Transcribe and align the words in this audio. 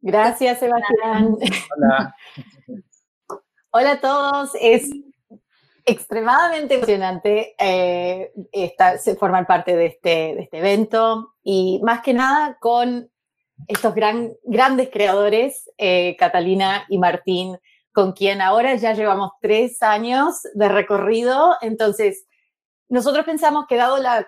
Gracias, 0.02 0.60
Sebastián. 0.60 1.36
Hola. 1.76 2.16
Hola 3.72 3.92
a 3.94 4.00
todos. 4.00 4.52
Es 4.62 4.92
extremadamente 5.86 6.76
emocionante 6.76 7.56
eh, 7.58 8.32
formar 9.20 9.48
parte 9.48 9.76
de 9.76 9.88
este, 9.88 10.10
de 10.36 10.42
este 10.44 10.60
evento 10.60 11.34
y 11.42 11.82
más 11.84 12.04
que 12.04 12.14
nada 12.14 12.60
con 12.60 13.10
estos 13.68 13.96
gran, 13.96 14.34
grandes 14.44 14.90
creadores, 14.90 15.70
eh, 15.78 16.16
Catalina 16.18 16.86
y 16.90 16.98
Martín, 16.98 17.58
con 17.92 18.12
quien 18.12 18.42
ahora 18.42 18.76
ya 18.76 18.94
llevamos 18.94 19.32
tres 19.42 19.82
años 19.82 20.42
de 20.54 20.70
recorrido. 20.70 21.56
Entonces, 21.62 22.26
nosotros 22.90 23.26
pensamos 23.26 23.66
que 23.68 23.76
dado 23.76 23.98
la, 23.98 24.28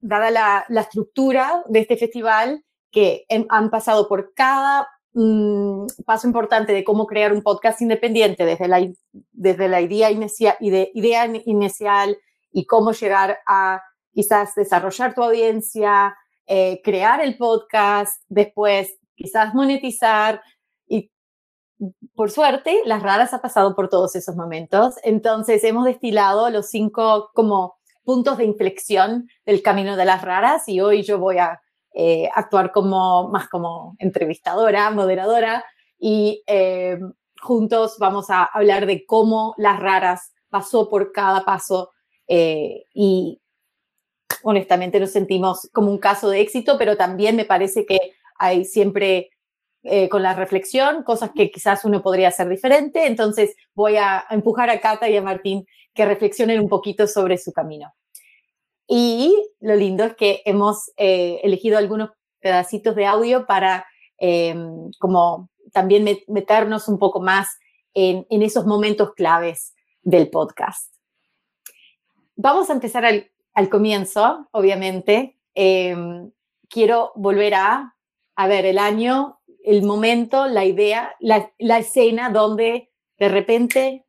dada 0.00 0.30
la, 0.68 0.80
estructura 0.80 1.62
de 1.66 1.80
este 1.80 1.96
festival, 1.96 2.64
que 2.90 3.26
han 3.50 3.70
pasado 3.70 4.08
por 4.08 4.32
cada 4.34 4.88
mm, 5.12 5.86
paso 6.06 6.26
importante 6.26 6.72
de 6.72 6.84
cómo 6.84 7.06
crear 7.06 7.32
un 7.32 7.42
podcast 7.42 7.82
independiente, 7.82 8.46
desde 8.46 8.68
la, 8.68 8.88
desde 9.32 9.68
la 9.68 9.80
idea, 9.80 10.10
inicia, 10.10 10.56
idea 10.60 11.26
inicial 11.44 12.16
y 12.52 12.64
cómo 12.64 12.92
llegar 12.92 13.40
a 13.46 13.82
quizás 14.12 14.54
desarrollar 14.54 15.14
tu 15.14 15.22
audiencia, 15.22 16.16
eh, 16.48 16.80
crear 16.82 17.20
el 17.20 17.36
podcast, 17.36 18.22
después 18.28 18.98
quizás 19.14 19.54
monetizar 19.54 20.42
y 20.88 21.10
por 22.14 22.30
suerte, 22.30 22.82
Las 22.84 23.02
Raras 23.02 23.32
ha 23.34 23.40
pasado 23.40 23.76
por 23.76 23.88
todos 23.88 24.16
esos 24.16 24.34
momentos. 24.34 24.96
Entonces, 25.04 25.62
hemos 25.62 25.84
destilado 25.84 26.50
los 26.50 26.68
cinco 26.70 27.30
como 27.34 27.78
puntos 28.08 28.38
de 28.38 28.44
inflexión 28.44 29.28
del 29.44 29.62
camino 29.62 29.94
de 29.94 30.06
las 30.06 30.22
raras 30.22 30.66
y 30.68 30.80
hoy 30.80 31.02
yo 31.02 31.18
voy 31.18 31.38
a 31.38 31.60
eh, 31.92 32.28
actuar 32.34 32.72
como 32.72 33.28
más 33.28 33.48
como 33.48 33.96
entrevistadora, 33.98 34.90
moderadora 34.90 35.64
y 35.98 36.42
eh, 36.46 36.98
juntos 37.42 37.96
vamos 37.98 38.30
a 38.30 38.44
hablar 38.44 38.86
de 38.86 39.04
cómo 39.04 39.54
las 39.58 39.78
raras 39.78 40.32
pasó 40.48 40.88
por 40.88 41.12
cada 41.12 41.44
paso 41.44 41.90
eh, 42.26 42.84
y 42.94 43.42
honestamente 44.42 45.00
nos 45.00 45.12
sentimos 45.12 45.68
como 45.72 45.90
un 45.90 45.98
caso 45.98 46.30
de 46.30 46.40
éxito, 46.40 46.76
pero 46.78 46.96
también 46.96 47.36
me 47.36 47.44
parece 47.44 47.86
que 47.86 48.14
hay 48.38 48.64
siempre 48.64 49.30
con 50.10 50.22
la 50.22 50.34
reflexión, 50.34 51.02
cosas 51.02 51.30
que 51.34 51.50
quizás 51.50 51.84
uno 51.84 52.02
podría 52.02 52.28
hacer 52.28 52.48
diferente. 52.48 53.06
Entonces 53.06 53.56
voy 53.74 53.96
a 53.96 54.24
empujar 54.28 54.68
a 54.68 54.80
Cata 54.80 55.08
y 55.08 55.16
a 55.16 55.22
Martín 55.22 55.66
que 55.94 56.04
reflexionen 56.04 56.60
un 56.60 56.68
poquito 56.68 57.06
sobre 57.06 57.38
su 57.38 57.52
camino. 57.52 57.94
Y 58.86 59.34
lo 59.60 59.76
lindo 59.76 60.04
es 60.04 60.16
que 60.16 60.42
hemos 60.46 60.90
eh, 60.96 61.40
elegido 61.42 61.76
algunos 61.76 62.10
pedacitos 62.40 62.96
de 62.96 63.04
audio 63.04 63.46
para 63.46 63.86
em, 64.16 64.90
como 64.98 65.50
también 65.72 66.06
meternos 66.26 66.88
un 66.88 66.98
poco 66.98 67.20
más 67.20 67.48
en, 67.92 68.24
esos 68.30 68.64
momentos 68.64 69.12
claves 69.14 69.74
del 70.02 70.30
podcast. 70.30 70.94
Vamos 72.36 72.70
a 72.70 72.72
empezar 72.72 73.04
al, 73.04 73.30
comienzo, 73.68 74.48
obviamente. 74.52 75.36
Em, 75.54 76.30
quiero 76.68 77.10
volver 77.16 77.54
a, 77.54 77.96
a 78.36 78.46
ver 78.46 78.64
el 78.64 78.78
año, 78.78 79.40
el 79.64 79.82
momento, 79.82 80.46
la 80.46 80.64
idea, 80.64 81.16
la, 81.18 81.50
la 81.58 81.78
escena 81.78 82.30
donde 82.30 82.92
de 83.18 83.28
repente 83.28 84.06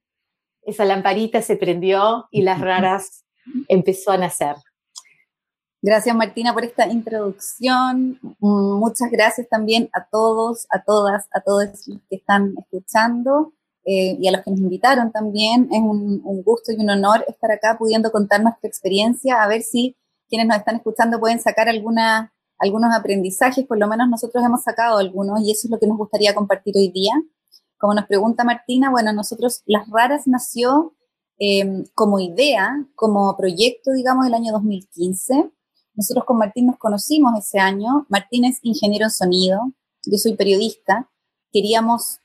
esa 0.62 0.86
lamparita 0.86 1.42
se 1.42 1.56
prendió 1.56 2.28
y 2.30 2.44
las 2.44 2.62
raras 2.62 3.26
empezó 3.68 4.12
a 4.12 4.18
nacer. 4.18 4.56
Gracias 5.82 6.16
Martina 6.16 6.54
por 6.54 6.64
esta 6.64 6.88
introducción. 6.88 8.20
Muchas 8.40 9.10
gracias 9.10 9.48
también 9.50 9.90
a 9.94 10.06
todos, 10.06 10.68
a 10.70 10.84
todas, 10.84 11.28
a 11.34 11.42
todos 11.42 11.88
los 11.88 12.00
que 12.10 12.18
están 12.18 12.54
escuchando 12.60 13.54
eh, 13.86 14.18
y 14.20 14.28
a 14.28 14.32
los 14.32 14.42
que 14.44 14.52
nos 14.52 14.60
invitaron 14.60 15.12
también. 15.12 15.70
Es 15.72 15.80
un, 15.80 16.22
gusto 16.44 16.72
y 16.72 16.76
un 16.76 16.90
honor 16.90 17.26
estar 17.28 17.52
acá 17.52 17.78
pudiendo 17.78 18.12
contar 18.12 18.42
nuestra 18.42 18.68
experiencia, 18.68 19.44
a 19.44 19.48
ver 19.48 19.62
si 19.62 19.96
quienes 20.28 20.48
nos 20.48 20.58
están 20.58 20.78
escuchando 20.78 21.20
pueden 21.20 21.40
sacar 21.40 21.70
alguna, 21.70 22.34
algunos 22.58 22.94
aprendizajes, 22.94 23.66
por 23.66 23.80
lo 23.80 23.88
menos 23.88 24.10
nosotros 24.10 24.44
hemos 24.44 24.64
sacado 24.64 24.98
algunos 24.98 25.42
y 25.42 25.52
eso 25.52 25.68
es 25.68 25.72
lo 25.72 25.80
que 25.80 25.88
nos 25.88 25.98
gustaría 25.98 26.36
compartir 26.36 26.76
hoy 26.78 26.92
día. 26.92 27.14
Como 27.78 27.94
nos 27.94 28.06
pregunta 28.06 28.44
Martina, 28.44 28.92
bueno, 28.92 29.14
nosotros 29.14 29.64
Las 29.66 29.90
Raras 29.90 30.28
nació 30.28 30.96
eh, 31.40 31.84
como 31.96 32.20
idea, 32.20 32.86
como 32.96 33.36
proyecto, 33.38 33.92
digamos, 33.94 34.28
el 34.28 34.34
año 34.34 34.52
2015 34.52 35.52
nosotros 36.00 36.24
con 36.24 36.38
Martín 36.38 36.68
nos 36.68 36.78
conocimos 36.78 37.38
ese 37.38 37.60
año. 37.60 38.06
Martín 38.08 38.46
es 38.46 38.60
ingeniero 38.64 39.04
en 39.08 39.12
sonido, 39.12 39.74
yo 40.06 40.18
soy 40.18 40.38
periodista. 40.38 41.10
Queríamos 41.52 42.20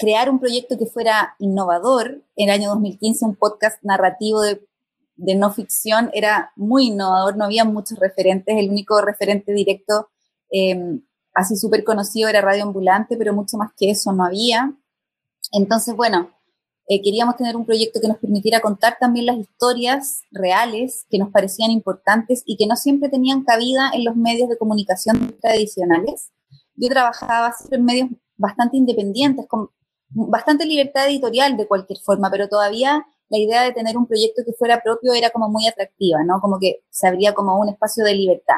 crear 0.00 0.30
un 0.30 0.40
proyecto 0.40 0.78
que 0.78 0.86
fuera 0.86 1.36
innovador. 1.38 2.24
En 2.34 2.48
el 2.48 2.54
año 2.54 2.70
2015 2.70 3.26
un 3.26 3.36
podcast 3.36 3.82
narrativo 3.82 4.40
de, 4.40 4.66
no 5.36 5.52
ficción 5.52 6.10
era 6.14 6.52
muy 6.56 6.86
innovador, 6.86 7.36
no 7.36 7.44
había 7.44 7.66
muchos 7.66 7.98
referentes. 7.98 8.56
El 8.56 8.70
único 8.70 9.00
referente 9.02 9.52
directo 9.52 10.08
em, 10.50 11.02
así 11.34 11.54
súper 11.56 11.84
conocido 11.84 12.30
era 12.30 12.40
Radio 12.40 12.62
Ambulante, 12.62 13.18
pero 13.18 13.34
mucho 13.34 13.58
más 13.58 13.72
que 13.76 13.90
eso 13.90 14.10
no 14.12 14.24
había. 14.24 14.74
Entonces, 15.52 15.94
bueno, 15.94 16.30
eh, 16.88 17.02
queríamos 17.02 17.36
tener 17.36 17.54
un 17.54 17.66
proyecto 17.66 18.00
que 18.00 18.08
nos 18.08 18.16
permitiera 18.16 18.60
contar 18.60 18.96
también 18.98 19.26
las 19.26 19.36
historias 19.36 20.22
reales 20.30 21.04
que 21.10 21.18
nos 21.18 21.30
parecían 21.30 21.70
importantes 21.70 22.42
y 22.46 22.56
que 22.56 22.66
no 22.66 22.76
siempre 22.76 23.10
tenían 23.10 23.44
cabida 23.44 23.90
en 23.92 24.06
los 24.06 24.16
medios 24.16 24.48
de 24.48 24.56
comunicación 24.56 25.36
tradicionales. 25.42 26.30
Yo 26.74 26.88
trabajaba 26.88 27.52
siempre 27.52 27.78
en 27.78 27.84
medios 27.84 28.08
bastante 28.38 28.78
independientes, 28.78 29.46
con 29.46 29.68
bastante 30.10 30.66
libertad 30.66 31.06
editorial 31.06 31.56
de 31.56 31.66
cualquier 31.66 31.98
forma, 32.00 32.30
pero 32.30 32.48
todavía 32.48 33.06
la 33.28 33.38
idea 33.38 33.62
de 33.62 33.72
tener 33.72 33.96
un 33.96 34.06
proyecto 34.06 34.42
que 34.44 34.52
fuera 34.52 34.82
propio 34.82 35.12
era 35.14 35.30
como 35.30 35.48
muy 35.48 35.66
atractiva, 35.66 36.24
¿no? 36.24 36.40
Como 36.40 36.58
que 36.58 36.82
se 36.90 37.06
abría 37.06 37.32
como 37.32 37.58
un 37.58 37.68
espacio 37.68 38.04
de 38.04 38.14
libertad. 38.14 38.56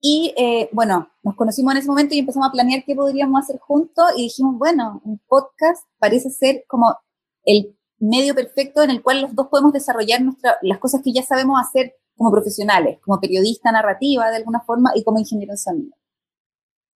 Y 0.00 0.34
eh, 0.36 0.68
bueno, 0.72 1.10
nos 1.22 1.36
conocimos 1.36 1.72
en 1.72 1.78
ese 1.78 1.88
momento 1.88 2.14
y 2.14 2.18
empezamos 2.18 2.48
a 2.48 2.52
planear 2.52 2.82
qué 2.84 2.96
podríamos 2.96 3.42
hacer 3.42 3.60
juntos 3.60 4.06
y 4.16 4.22
dijimos, 4.22 4.58
bueno, 4.58 5.00
un 5.04 5.20
podcast 5.28 5.86
parece 5.98 6.30
ser 6.30 6.64
como 6.66 6.96
el 7.44 7.76
medio 7.98 8.34
perfecto 8.34 8.82
en 8.82 8.90
el 8.90 9.02
cual 9.02 9.20
los 9.20 9.34
dos 9.34 9.48
podemos 9.48 9.72
desarrollar 9.72 10.20
las 10.62 10.78
cosas 10.78 11.02
que 11.02 11.12
ya 11.12 11.22
sabemos 11.22 11.60
hacer 11.60 11.94
como 12.16 12.30
profesionales, 12.32 12.98
como 13.04 13.20
periodista 13.20 13.70
narrativa 13.70 14.30
de 14.30 14.36
alguna 14.36 14.60
forma 14.60 14.90
y 14.94 15.04
como 15.04 15.18
ingeniero 15.18 15.52
en 15.52 15.58
sonido. 15.58 15.96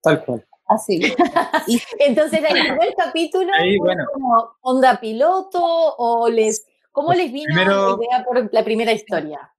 Tal 0.03 0.25
cual. 0.25 0.47
Así. 0.67 1.01
Entonces, 1.99 2.41
el 2.41 2.61
primer 2.61 2.95
capítulo 2.97 3.53
como 4.13 4.57
onda 4.63 4.99
piloto 5.01 5.61
o 5.63 6.29
les, 6.29 6.67
¿cómo 6.91 7.13
les 7.13 7.33
vino 7.33 7.55
la 7.55 7.63
idea 7.63 8.25
por 8.25 8.53
la 8.53 8.65
primera 8.65 8.93
historia? 8.93 9.53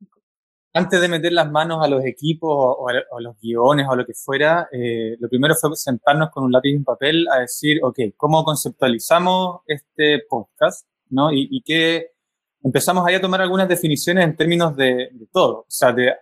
Antes 0.74 1.00
de 1.00 1.08
meter 1.08 1.32
las 1.32 1.50
manos 1.50 1.84
a 1.84 1.88
los 1.88 2.04
equipos 2.04 2.50
o, 2.52 2.90
a, 2.90 3.22
los 3.22 3.40
guiones 3.40 3.88
o 3.90 3.96
lo 3.96 4.06
que 4.06 4.14
fuera, 4.14 4.68
eh, 4.72 5.16
lo 5.20 5.30
primero 5.30 5.56
fue 5.56 5.74
sentarnos 5.76 6.32
con 6.32 6.44
un 6.44 6.52
lápiz 6.52 6.72
y 6.72 6.76
un 6.76 6.84
papel 6.84 7.28
a 7.32 7.40
decir, 7.40 7.80
ok, 7.82 8.00
¿cómo 8.18 8.44
conceptualizamos 8.44 9.62
este 9.68 10.24
podcast? 10.28 10.86
¿no? 11.10 11.32
Y, 11.32 11.48
y 11.50 11.62
que 11.62 12.16
empezamos 12.66 13.06
ahí 13.06 13.14
a 13.14 13.22
tomar 13.22 13.42
algunas 13.42 13.70
definiciones 13.70 14.24
en 14.24 14.36
términos 14.36 14.76
de, 14.76 15.12
todo, 15.32 15.60
o 15.60 15.66
sea, 15.68 15.94
de 15.94 16.14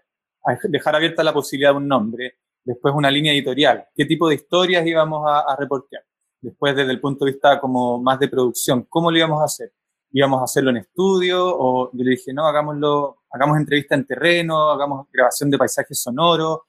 dejar 0.63 0.95
abierta 0.95 1.23
la 1.23 1.33
posibilidad 1.33 1.71
de 1.71 1.77
un 1.77 1.87
nombre, 1.87 2.35
después 2.63 2.93
una 2.95 3.11
línea 3.11 3.33
editorial, 3.33 3.85
qué 3.95 4.05
tipo 4.05 4.29
de 4.29 4.35
historias 4.35 4.85
íbamos 4.85 5.27
a, 5.27 5.41
a 5.41 5.55
reportear, 5.55 6.03
después 6.41 6.75
desde 6.75 6.91
el 6.91 6.99
punto 7.01 7.25
de 7.25 7.31
vista 7.31 7.59
como 7.59 8.01
más 8.01 8.19
de 8.19 8.27
producción, 8.27 8.85
cómo 8.89 9.11
lo 9.11 9.17
íbamos 9.17 9.41
a 9.41 9.45
hacer 9.45 9.71
íbamos 10.13 10.41
a 10.41 10.43
hacerlo 10.43 10.69
en 10.69 10.77
estudio, 10.77 11.43
o 11.43 11.91
yo 11.91 12.03
le 12.03 12.11
dije, 12.11 12.31
no, 12.33 12.45
hagámoslo, 12.45 13.23
hagamos 13.31 13.57
entrevista 13.57 13.95
en 13.95 14.05
terreno, 14.05 14.69
hagamos 14.69 15.07
grabación 15.11 15.49
de 15.49 15.57
paisajes 15.57 15.99
sonoros. 15.99 16.59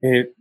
Eh, 0.00 0.32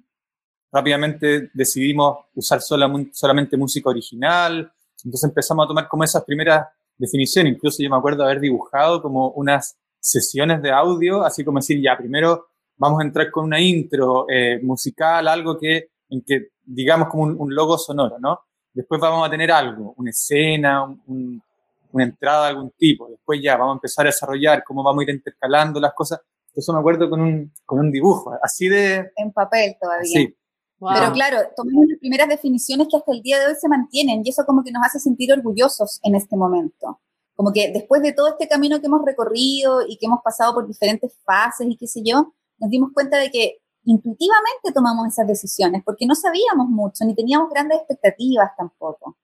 rápidamente 0.72 1.50
decidimos 1.54 2.26
usar 2.36 2.62
solamente 2.62 3.58
música 3.58 3.90
original, 3.90 4.72
entonces 5.04 5.30
empezamos 5.30 5.66
a 5.66 5.68
tomar 5.68 5.88
como 5.90 6.06
esas 6.06 6.24
primeras 6.24 6.68
definiciones, 6.98 7.54
incluso 7.54 7.84
yo 7.84 7.90
me 7.90 7.98
acuerdo 7.98 8.24
haber 8.24 8.40
dibujado 8.40 9.02
como 9.02 9.30
unas 9.32 9.78
sesiones 10.00 10.62
de 10.62 10.72
audio, 10.72 11.24
así 11.26 11.44
como 11.44 11.60
decir, 11.60 11.82
ya, 11.82 11.98
primero 11.98 12.48
vamos 12.78 13.02
a 13.02 13.04
entrar 13.04 13.32
con 13.32 13.46
una 13.46 13.60
intro 13.60 14.26
eh, 14.30 14.60
musical, 14.62 15.28
algo 15.28 15.58
que, 15.58 15.90
en 16.10 16.22
que 16.22 16.50
digamos 16.64 17.10
como 17.10 17.24
un, 17.24 17.54
logo 17.54 17.78
sonoro, 17.78 18.18
¿no? 18.20 18.40
Después 18.74 19.02
vamos 19.02 19.28
a 19.28 19.32
tener 19.32 19.52
algo, 19.52 19.94
una 19.98 20.12
escena, 20.12 20.86
una 20.86 22.04
entrada 22.04 22.44
de 22.44 22.50
algún 22.50 22.72
tipo. 22.78 23.08
Después 23.10 23.40
ya 23.42 23.58
vamos 23.58 23.74
a 23.74 23.78
empezar 23.78 24.06
a 24.06 24.10
desarrollar 24.10 24.64
cómo 24.64 24.84
vamos 24.84 25.02
a 25.02 25.04
ir 25.04 25.16
intercalando 25.16 25.80
las 25.80 25.94
cosas. 25.94 26.22
Eso 26.54 26.74
me 26.74 26.80
acuerdo 26.80 27.10
con 27.10 27.22
un, 27.22 27.52
con 27.66 27.80
un 27.80 27.92
dibujo, 27.92 28.34
así 28.42 28.68
de... 28.68 29.12
En 29.16 29.32
papel 29.32 29.76
todavía. 29.80 30.06
Sí. 30.06 30.36
Pero 30.80 31.12
claro, 31.12 31.38
tomamos 31.56 31.86
las 31.88 32.00
primeras 32.00 32.30
definiciones 32.30 32.88
que 32.90 32.98
hasta 32.98 33.12
el 33.12 33.22
día 33.24 33.40
de 33.40 33.48
hoy 33.48 33.56
se 33.60 33.68
mantienen 33.68 34.22
y 34.24 34.30
eso 34.30 34.44
como 34.46 34.64
que 34.64 34.72
nos 34.72 34.86
hace 34.86 35.00
sentir 35.00 35.34
orgullosos 35.34 36.00
en 36.04 36.16
este 36.16 36.36
momento. 36.36 37.00
Como 37.36 37.52
que 37.52 37.72
después 37.72 38.02
de 38.02 38.14
todo 38.14 38.30
este 38.30 38.48
camino 38.48 38.80
que 38.80 38.86
hemos 38.86 39.04
recorrido 39.04 39.82
y 39.88 39.98
que 39.98 40.06
hemos 40.06 40.22
pasado 40.24 40.54
por 40.54 40.68
diferentes 40.68 41.18
fases 41.24 41.68
y 41.68 41.78
qué 41.78 41.88
sé 41.88 42.02
yo, 42.04 42.34
nos 42.59 42.69
dimos 42.69 42.92
cuenta 42.94 43.18
de 43.18 43.30
que 43.30 43.57
intuitivamente 43.83 44.71
tomamos 44.74 45.07
esas 45.07 45.27
decisiones 45.27 45.81
porque 45.86 46.06
no 46.06 46.15
sabíamos 46.15 46.68
mucho 46.69 47.06
ni 47.06 47.15
teníamos 47.15 47.50
grandes 47.50 47.80
expectativas 47.80 48.51
tampoco. 48.57 49.18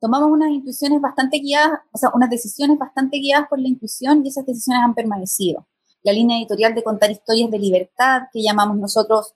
Tomamos 0.00 0.30
unas 0.30 0.50
intuiciones 0.50 1.00
bastante 1.00 1.38
guiadas, 1.38 1.80
o 1.92 1.98
sea, 1.98 2.10
unas 2.14 2.30
decisiones 2.30 2.78
bastante 2.78 3.18
guiadas 3.18 3.48
por 3.48 3.58
la 3.58 3.68
intuición 3.68 4.24
y 4.24 4.28
esas 4.28 4.44
decisiones 4.44 4.82
han 4.84 4.94
permanecido. 4.94 5.66
La 6.02 6.12
línea 6.12 6.38
editorial 6.38 6.74
de 6.74 6.84
contar 6.84 7.10
historias 7.10 7.50
de 7.50 7.58
libertad 7.58 8.22
que 8.32 8.42
llamamos 8.42 8.76
nosotros 8.76 9.34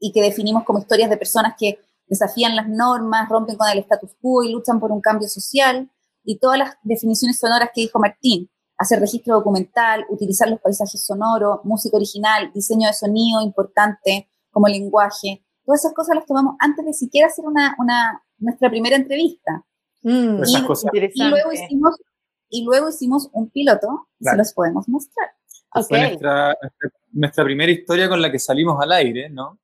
y 0.00 0.12
que 0.12 0.20
definimos 0.20 0.64
como 0.64 0.80
historias 0.80 1.08
de 1.08 1.16
personas 1.16 1.54
que 1.58 1.78
desafían 2.06 2.56
las 2.56 2.68
normas, 2.68 3.28
rompen 3.28 3.56
con 3.56 3.68
el 3.68 3.78
status 3.78 4.10
quo 4.20 4.42
y 4.42 4.52
luchan 4.52 4.80
por 4.80 4.92
un 4.92 5.00
cambio 5.00 5.28
social, 5.28 5.90
y 6.24 6.38
todas 6.38 6.58
las 6.58 6.76
definiciones 6.82 7.38
sonoras 7.38 7.70
que 7.74 7.82
dijo 7.82 7.98
Martín, 7.98 8.50
hacer 8.76 9.00
registro 9.00 9.36
documental, 9.36 10.04
utilizar 10.08 10.48
los 10.48 10.60
paisajes 10.60 11.04
sonoros, 11.04 11.60
música 11.64 11.96
original, 11.96 12.50
diseño 12.52 12.88
de 12.88 12.94
sonido 12.94 13.42
importante 13.42 14.28
como 14.50 14.68
lenguaje, 14.68 15.44
todas 15.64 15.80
esas 15.80 15.94
cosas 15.94 16.16
las 16.16 16.26
tomamos 16.26 16.56
antes 16.60 16.84
de 16.84 16.92
siquiera 16.92 17.28
hacer 17.28 17.44
una, 17.44 17.74
una 17.78 18.22
nuestra 18.38 18.70
primera 18.70 18.96
entrevista. 18.96 19.64
Mm, 20.02 20.42
y, 20.44 21.22
luego 21.28 21.52
hicimos, 21.52 21.96
y 22.50 22.64
luego 22.64 22.88
hicimos 22.88 23.30
un 23.32 23.50
piloto 23.50 24.08
y 24.20 24.26
se 24.26 24.36
los 24.36 24.52
podemos 24.52 24.88
mostrar. 24.88 25.30
Fue 25.88 25.98
nuestra, 25.98 26.56
nuestra, 27.12 27.44
primera 27.44 27.72
historia 27.72 28.08
con 28.08 28.22
la 28.22 28.30
que 28.30 28.38
salimos 28.38 28.80
al 28.80 28.92
aire, 28.92 29.28
¿no? 29.28 29.58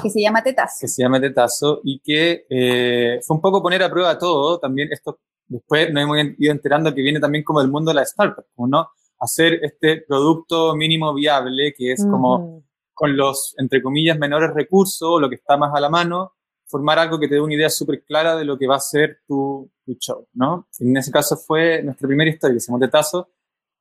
Que 0.00 0.10
se 0.10 0.20
llama 0.20 0.42
Tetazo. 0.42 0.76
Que 0.80 0.88
se 0.88 1.02
llama 1.02 1.20
Tetazo 1.20 1.80
y 1.82 1.98
que 1.98 2.46
eh, 2.48 3.20
fue 3.26 3.36
un 3.36 3.40
poco 3.40 3.60
poner 3.60 3.82
a 3.82 3.90
prueba 3.90 4.16
todo. 4.16 4.60
También 4.60 4.88
esto, 4.92 5.18
después 5.50 5.92
nos 5.92 6.04
hemos 6.04 6.18
ido 6.38 6.52
enterando 6.52 6.94
que 6.94 7.02
viene 7.02 7.20
también 7.20 7.44
como 7.44 7.60
del 7.60 7.70
mundo 7.70 7.90
de 7.90 7.96
la 7.96 8.02
startup, 8.02 8.44
¿no? 8.56 8.88
Hacer 9.18 9.60
este 9.62 10.02
producto 10.08 10.74
mínimo 10.74 11.12
viable, 11.12 11.74
que 11.76 11.92
es 11.92 12.06
como 12.08 12.64
con 12.94 13.16
los, 13.16 13.54
entre 13.58 13.82
comillas, 13.82 14.18
menores 14.18 14.52
recursos, 14.54 15.20
lo 15.20 15.28
que 15.28 15.34
está 15.34 15.56
más 15.56 15.74
a 15.74 15.80
la 15.80 15.90
mano, 15.90 16.32
formar 16.66 16.98
algo 16.98 17.18
que 17.18 17.28
te 17.28 17.34
dé 17.34 17.40
una 17.40 17.54
idea 17.54 17.68
súper 17.68 18.04
clara 18.04 18.36
de 18.36 18.44
lo 18.44 18.56
que 18.56 18.66
va 18.66 18.76
a 18.76 18.80
ser 18.80 19.20
tu, 19.26 19.70
tu, 19.84 19.94
show, 19.94 20.26
¿no? 20.34 20.68
En 20.78 20.96
ese 20.96 21.10
caso 21.10 21.36
fue 21.36 21.82
nuestra 21.82 22.06
primera 22.06 22.30
historia, 22.30 22.54
que 22.54 22.60
se 22.60 22.70
llama 22.70 22.86
Tetazo, 22.86 23.30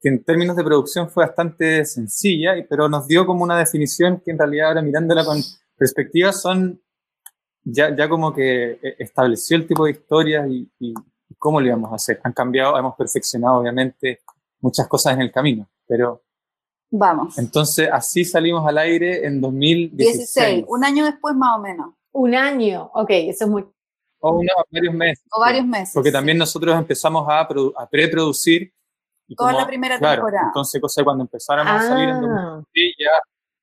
que 0.01 0.09
en 0.09 0.23
términos 0.23 0.55
de 0.55 0.63
producción 0.63 1.09
fue 1.09 1.25
bastante 1.25 1.85
sencilla, 1.85 2.53
pero 2.67 2.89
nos 2.89 3.07
dio 3.07 3.25
como 3.25 3.43
una 3.43 3.57
definición 3.57 4.21
que 4.23 4.31
en 4.31 4.39
realidad 4.39 4.69
ahora 4.69 4.81
mirándola 4.81 5.23
con 5.23 5.39
perspectivas 5.77 6.41
son 6.41 6.81
ya, 7.63 7.95
ya 7.95 8.07
como 8.09 8.33
que 8.33 8.71
eh, 8.71 8.95
estableció 8.99 9.57
el 9.57 9.67
tipo 9.67 9.85
de 9.85 9.91
historias 9.91 10.49
y, 10.49 10.69
y, 10.79 10.93
cómo 11.37 11.59
lo 11.61 11.67
íbamos 11.67 11.91
a 11.91 11.95
hacer. 11.95 12.19
Han 12.23 12.33
cambiado, 12.33 12.77
hemos 12.77 12.95
perfeccionado 12.95 13.59
obviamente 13.59 14.21
muchas 14.61 14.87
cosas 14.87 15.13
en 15.13 15.21
el 15.21 15.31
camino, 15.31 15.69
pero... 15.87 16.23
Vamos. 16.91 17.37
Entonces 17.37 17.87
así 17.91 18.25
salimos 18.25 18.65
al 18.65 18.79
aire 18.79 19.25
en 19.25 19.39
2016. 19.39 20.17
16, 20.17 20.65
un 20.67 20.83
año 20.83 21.05
después 21.05 21.35
más 21.35 21.57
o 21.57 21.61
menos. 21.61 21.93
Un 22.11 22.33
año, 22.33 22.89
ok, 22.93 23.09
eso 23.11 23.45
es 23.45 23.49
muy... 23.51 23.65
O 24.21 24.41
varios 24.71 24.93
meses. 24.93 25.25
O 25.31 25.39
varios 25.39 25.65
meses. 25.65 25.91
Porque 25.93 26.11
también 26.11 26.37
nosotros 26.37 26.75
empezamos 26.75 27.25
a, 27.29 27.41
a 27.41 27.89
preproducir. 27.89 28.73
Toda 29.37 29.53
la 29.53 29.67
primera 29.67 29.99
temporada. 29.99 30.47
Entonces, 30.47 30.81
cuando 31.03 31.23
empezáramos 31.23 31.71
a 31.71 31.87
salir 31.87 32.09
en 32.09 32.21
2016 32.21 32.95
ah. 32.97 32.97
ya 32.99 33.11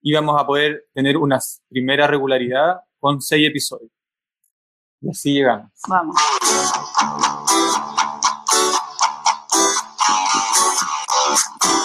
íbamos 0.02 0.40
a 0.40 0.46
poder 0.46 0.86
tener 0.94 1.16
una 1.16 1.40
primera 1.68 2.06
regularidad 2.06 2.80
con 3.00 3.20
seis 3.20 3.48
episodios. 3.48 3.90
Y 5.00 5.10
así 5.10 5.32
llegamos. 5.34 5.70
Vamos. 5.88 6.16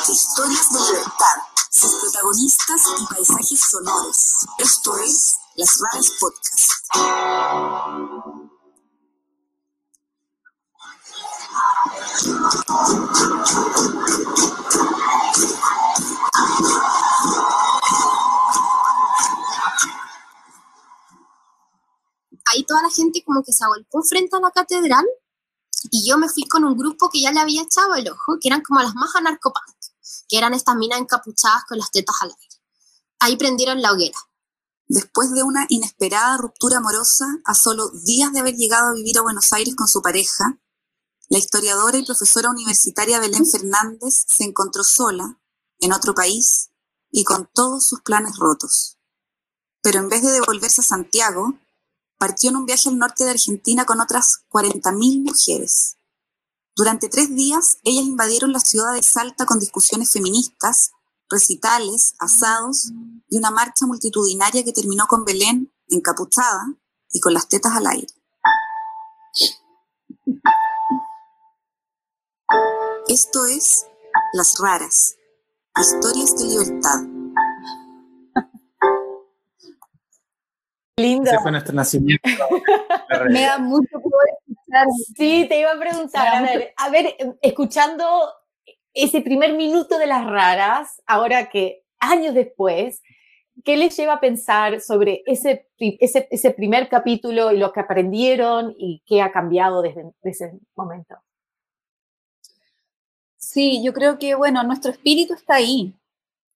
Historias 0.09 0.69
de 0.71 0.79
libertad, 0.79 1.37
sus 1.69 1.93
protagonistas 1.95 2.81
y 2.99 3.05
paisajes 3.13 3.61
sonoros. 3.69 4.35
Esto 4.57 4.97
es 4.97 5.37
Las 5.55 5.79
Raras 5.79 6.11
Podcast. 6.19 6.71
Ahí 22.51 22.63
toda 22.63 22.83
la 22.83 22.89
gente 22.89 23.23
como 23.25 23.43
que 23.43 23.53
se 23.53 23.63
agolpó 23.63 24.01
frente 24.03 24.35
a 24.35 24.39
la 24.39 24.51
catedral 24.51 25.05
y 25.89 26.07
yo 26.07 26.17
me 26.17 26.29
fui 26.29 26.47
con 26.47 26.63
un 26.63 26.77
grupo 26.77 27.09
que 27.09 27.21
ya 27.21 27.31
le 27.31 27.39
había 27.39 27.63
echado 27.63 27.95
el 27.95 28.07
ojo, 28.09 28.37
que 28.39 28.49
eran 28.49 28.61
como 28.61 28.81
las 28.81 28.93
más 28.93 29.15
anarcopunk, 29.15 29.77
que 30.29 30.37
eran 30.37 30.53
estas 30.53 30.75
minas 30.75 30.99
encapuchadas 30.99 31.63
con 31.67 31.77
las 31.77 31.91
tetas 31.91 32.15
al 32.21 32.29
aire. 32.29 32.61
Ahí 33.19 33.35
prendieron 33.37 33.81
la 33.81 33.91
hoguera. 33.91 34.17
Después 34.87 35.31
de 35.31 35.43
una 35.43 35.65
inesperada 35.69 36.37
ruptura 36.37 36.77
amorosa, 36.77 37.25
a 37.45 37.55
solo 37.55 37.89
días 38.03 38.31
de 38.33 38.41
haber 38.41 38.55
llegado 38.55 38.89
a 38.89 38.93
vivir 38.93 39.17
a 39.17 39.21
Buenos 39.21 39.51
Aires 39.53 39.73
con 39.75 39.87
su 39.87 40.01
pareja, 40.01 40.59
la 41.29 41.37
historiadora 41.37 41.97
y 41.97 42.05
profesora 42.05 42.49
universitaria 42.49 43.19
Belén 43.19 43.45
Fernández 43.49 44.25
se 44.27 44.43
encontró 44.43 44.83
sola, 44.83 45.39
en 45.79 45.93
otro 45.93 46.13
país, 46.13 46.71
y 47.09 47.23
con 47.23 47.49
todos 47.53 47.87
sus 47.87 48.01
planes 48.01 48.35
rotos. 48.37 48.97
Pero 49.81 49.99
en 49.99 50.09
vez 50.09 50.23
de 50.23 50.31
devolverse 50.31 50.81
a 50.81 50.83
Santiago, 50.83 51.57
partió 52.21 52.51
en 52.51 52.57
un 52.57 52.67
viaje 52.67 52.87
al 52.87 52.99
norte 52.99 53.23
de 53.23 53.31
Argentina 53.31 53.83
con 53.83 53.99
otras 53.99 54.43
40.000 54.51 55.23
mujeres. 55.23 55.97
Durante 56.75 57.09
tres 57.09 57.33
días, 57.33 57.77
ellas 57.83 58.05
invadieron 58.05 58.53
la 58.53 58.59
ciudad 58.59 58.93
de 58.93 59.01
Salta 59.01 59.47
con 59.47 59.57
discusiones 59.57 60.11
feministas, 60.11 60.91
recitales, 61.31 62.13
asados 62.19 62.91
y 63.27 63.39
una 63.39 63.49
marcha 63.49 63.87
multitudinaria 63.87 64.63
que 64.63 64.71
terminó 64.71 65.07
con 65.07 65.25
Belén 65.25 65.73
encapuchada 65.87 66.75
y 67.09 67.19
con 67.21 67.33
las 67.33 67.47
tetas 67.47 67.75
al 67.75 67.87
aire. 67.87 68.13
Esto 73.07 73.45
es 73.47 73.87
Las 74.33 74.53
Raras, 74.59 75.15
historias 75.75 76.37
de 76.37 76.45
libertad. 76.45 77.10
Lindo. 80.97 81.29
Ese 81.29 81.39
fue 81.39 81.51
nuestro 81.51 81.73
nacimiento. 81.73 82.29
Me 83.29 83.41
da 83.41 83.57
mucho 83.57 83.99
poder 83.99 84.35
escuchar. 84.47 84.87
Sí, 85.15 85.45
te 85.47 85.59
iba 85.59 85.71
a 85.71 85.79
preguntar, 85.79 86.27
a 86.27 86.41
ver, 86.41 86.73
a 86.77 86.89
ver, 86.89 87.15
escuchando 87.41 88.05
ese 88.93 89.21
primer 89.21 89.53
minuto 89.53 89.97
de 89.97 90.07
las 90.07 90.25
raras, 90.25 91.01
ahora 91.05 91.49
que 91.49 91.83
años 91.99 92.33
después, 92.33 93.01
¿qué 93.63 93.77
les 93.77 93.95
lleva 93.95 94.13
a 94.13 94.19
pensar 94.19 94.81
sobre 94.81 95.23
ese, 95.25 95.69
ese, 95.77 96.27
ese 96.29 96.51
primer 96.51 96.89
capítulo 96.89 97.51
y 97.51 97.57
lo 97.57 97.71
que 97.71 97.79
aprendieron 97.79 98.75
y 98.77 99.01
qué 99.05 99.21
ha 99.21 99.31
cambiado 99.31 99.81
desde, 99.81 100.11
desde 100.21 100.45
ese 100.45 100.59
momento? 100.75 101.15
Sí, 103.37 103.83
yo 103.83 103.93
creo 103.93 104.19
que, 104.19 104.35
bueno, 104.35 104.63
nuestro 104.63 104.91
espíritu 104.91 105.33
está 105.33 105.55
ahí, 105.55 105.95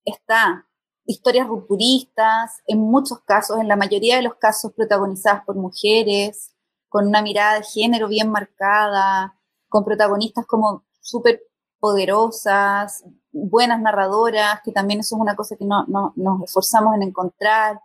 está 0.06 0.65
historias 1.05 1.47
rupturistas, 1.47 2.62
en 2.67 2.79
muchos 2.79 3.19
casos, 3.21 3.59
en 3.59 3.67
la 3.67 3.75
mayoría 3.75 4.17
de 4.17 4.24
los 4.24 4.35
casos 4.35 4.74
protagonizadas 4.74 5.43
por 5.45 5.55
mujeres, 5.55 6.55
con 6.89 7.07
una 7.07 7.21
mirada 7.21 7.55
de 7.55 7.63
género 7.63 8.07
bien 8.07 8.29
marcada, 8.29 9.38
con 9.69 9.83
protagonistas 9.83 10.45
como 10.45 10.85
súper 11.01 11.41
poderosas, 11.79 13.03
buenas 13.31 13.81
narradoras, 13.81 14.62
que 14.63 14.71
también 14.71 15.01
eso 15.01 15.15
es 15.15 15.21
una 15.21 15.35
cosa 15.35 15.55
que 15.55 15.65
no, 15.65 15.85
nos 16.15 16.43
esforzamos 16.43 16.95
en 16.95 17.03
encontrar. 17.03 17.79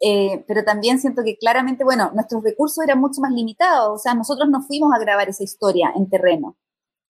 Eh, 0.00 0.44
pero 0.46 0.62
también 0.62 0.98
siento 1.00 1.24
que 1.24 1.36
claramente, 1.36 1.82
bueno, 1.82 2.10
nuestros 2.14 2.44
recursos 2.44 2.84
eran 2.84 3.00
mucho 3.00 3.20
más 3.20 3.32
limitados, 3.32 3.88
o 3.94 3.98
sea, 3.98 4.14
nosotros 4.14 4.48
no 4.48 4.62
fuimos 4.62 4.92
a 4.94 4.98
grabar 4.98 5.28
esa 5.28 5.42
historia 5.42 5.92
en 5.96 6.08
terreno. 6.08 6.56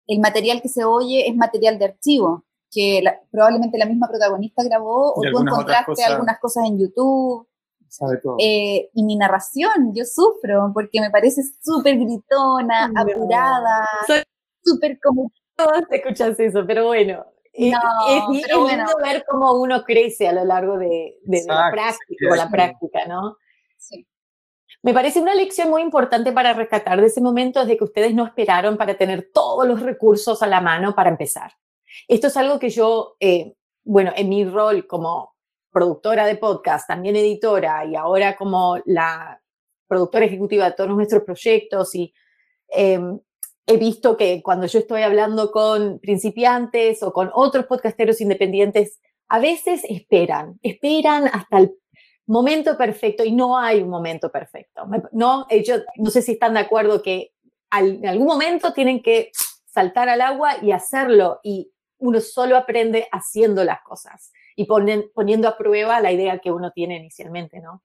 El 0.06 0.20
material 0.20 0.62
que 0.62 0.68
se 0.68 0.84
oye 0.84 1.28
es 1.28 1.36
material 1.36 1.78
de 1.78 1.84
archivo, 1.86 2.45
que 2.76 3.02
probablemente 3.30 3.78
la 3.78 3.86
misma 3.86 4.06
protagonista 4.06 4.62
grabó 4.62 5.14
o 5.14 5.22
tú 5.22 5.38
encontraste 5.40 6.04
algunas 6.04 6.38
cosas 6.38 6.64
en 6.66 6.78
YouTube. 6.78 7.48
sabe 7.88 8.18
todo. 8.18 8.36
Eh, 8.38 8.90
y 8.92 9.02
mi 9.02 9.16
narración, 9.16 9.94
yo 9.94 10.04
sufro 10.04 10.70
porque 10.74 11.00
me 11.00 11.10
parece 11.10 11.40
súper 11.62 11.96
gritona, 11.96 12.92
apurada, 12.94 13.88
súper 14.62 14.98
como... 15.02 15.32
Todos 15.56 15.88
te 15.88 15.96
escuchas 15.96 16.38
eso, 16.38 16.66
pero 16.66 16.88
bueno, 16.88 17.24
es, 17.54 17.72
lindo 18.30 18.66
ver 19.02 19.24
cómo 19.26 19.54
uno 19.54 19.82
crece 19.82 20.28
a 20.28 20.32
lo 20.34 20.44
largo 20.44 20.76
de, 20.76 21.16
la 21.46 21.70
práctica, 21.72 22.36
la 22.36 22.50
práctica, 22.50 23.06
¿no? 23.08 23.38
Sí. 23.78 24.06
Me 24.82 24.92
parece 24.92 25.22
una 25.22 25.34
lección 25.34 25.70
muy 25.70 25.80
importante 25.80 26.30
para 26.30 26.52
rescatar 26.52 27.00
de 27.00 27.06
ese 27.06 27.22
momento 27.22 27.62
es 27.62 27.68
de 27.68 27.78
que 27.78 27.84
ustedes 27.84 28.14
no 28.14 28.26
esperaron 28.26 28.76
para 28.76 28.98
tener 28.98 29.30
todos 29.32 29.66
los 29.66 29.80
recursos 29.80 30.42
a 30.42 30.46
la 30.46 30.60
mano 30.60 30.94
para 30.94 31.08
empezar. 31.08 31.52
Esto 32.08 32.28
es 32.28 32.36
algo 32.36 32.58
que 32.58 32.70
yo, 32.70 33.16
eh, 33.20 33.54
bueno, 33.84 34.12
en 34.16 34.28
mi 34.28 34.44
rol 34.44 34.86
como 34.86 35.34
productora 35.70 36.26
de 36.26 36.36
podcast, 36.36 36.88
también 36.88 37.16
editora 37.16 37.84
y 37.84 37.96
ahora 37.96 38.36
como 38.36 38.78
la 38.86 39.42
productora 39.86 40.24
ejecutiva 40.24 40.64
de 40.64 40.72
todos 40.72 40.90
nuestros 40.90 41.22
proyectos 41.22 41.94
y 41.94 42.12
em, 42.68 43.20
he 43.66 43.76
visto 43.76 44.16
que 44.16 44.42
cuando 44.42 44.66
yo 44.66 44.78
estoy 44.78 45.02
hablando 45.02 45.50
con 45.50 45.98
principiantes 45.98 47.02
o 47.02 47.12
con 47.12 47.30
otros 47.34 47.66
podcasteros 47.66 48.20
independientes, 48.20 49.00
a 49.28 49.38
veces 49.38 49.82
esperan, 49.88 50.58
esperan 50.62 51.28
hasta 51.32 51.58
el 51.58 51.74
momento 52.26 52.76
perfecto 52.76 53.24
y 53.24 53.32
no 53.32 53.58
hay 53.58 53.82
un 53.82 53.88
momento 53.88 54.30
perfecto. 54.30 54.82
No, 55.12 55.46
yo 55.64 55.76
no 55.96 56.10
sé 56.10 56.22
si 56.22 56.32
están 56.32 56.54
de 56.54 56.60
acuerdo 56.60 57.02
que 57.02 57.32
en 57.72 58.06
algún 58.06 58.26
momento 58.26 58.72
tienen 58.72 59.02
que 59.02 59.30
saltar 59.66 60.08
al 60.08 60.20
agua 60.20 60.56
y 60.62 60.72
hacerlo 60.72 61.40
y 61.42 61.70
uno 61.98 62.20
solo 62.20 62.56
aprende 62.56 63.08
haciendo 63.12 63.64
las 63.64 63.82
cosas 63.82 64.32
y 64.54 64.66
poniendo 64.66 65.48
a 65.48 65.56
prueba 65.56 66.00
la 66.00 66.12
idea 66.12 66.38
que 66.38 66.50
uno 66.50 66.72
tiene 66.72 66.96
inicialmente, 66.96 67.60
¿no? 67.60 67.82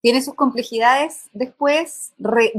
Tiene 0.00 0.22
sus 0.22 0.34
complejidades 0.34 1.30
después, 1.32 2.12
re, 2.18 2.52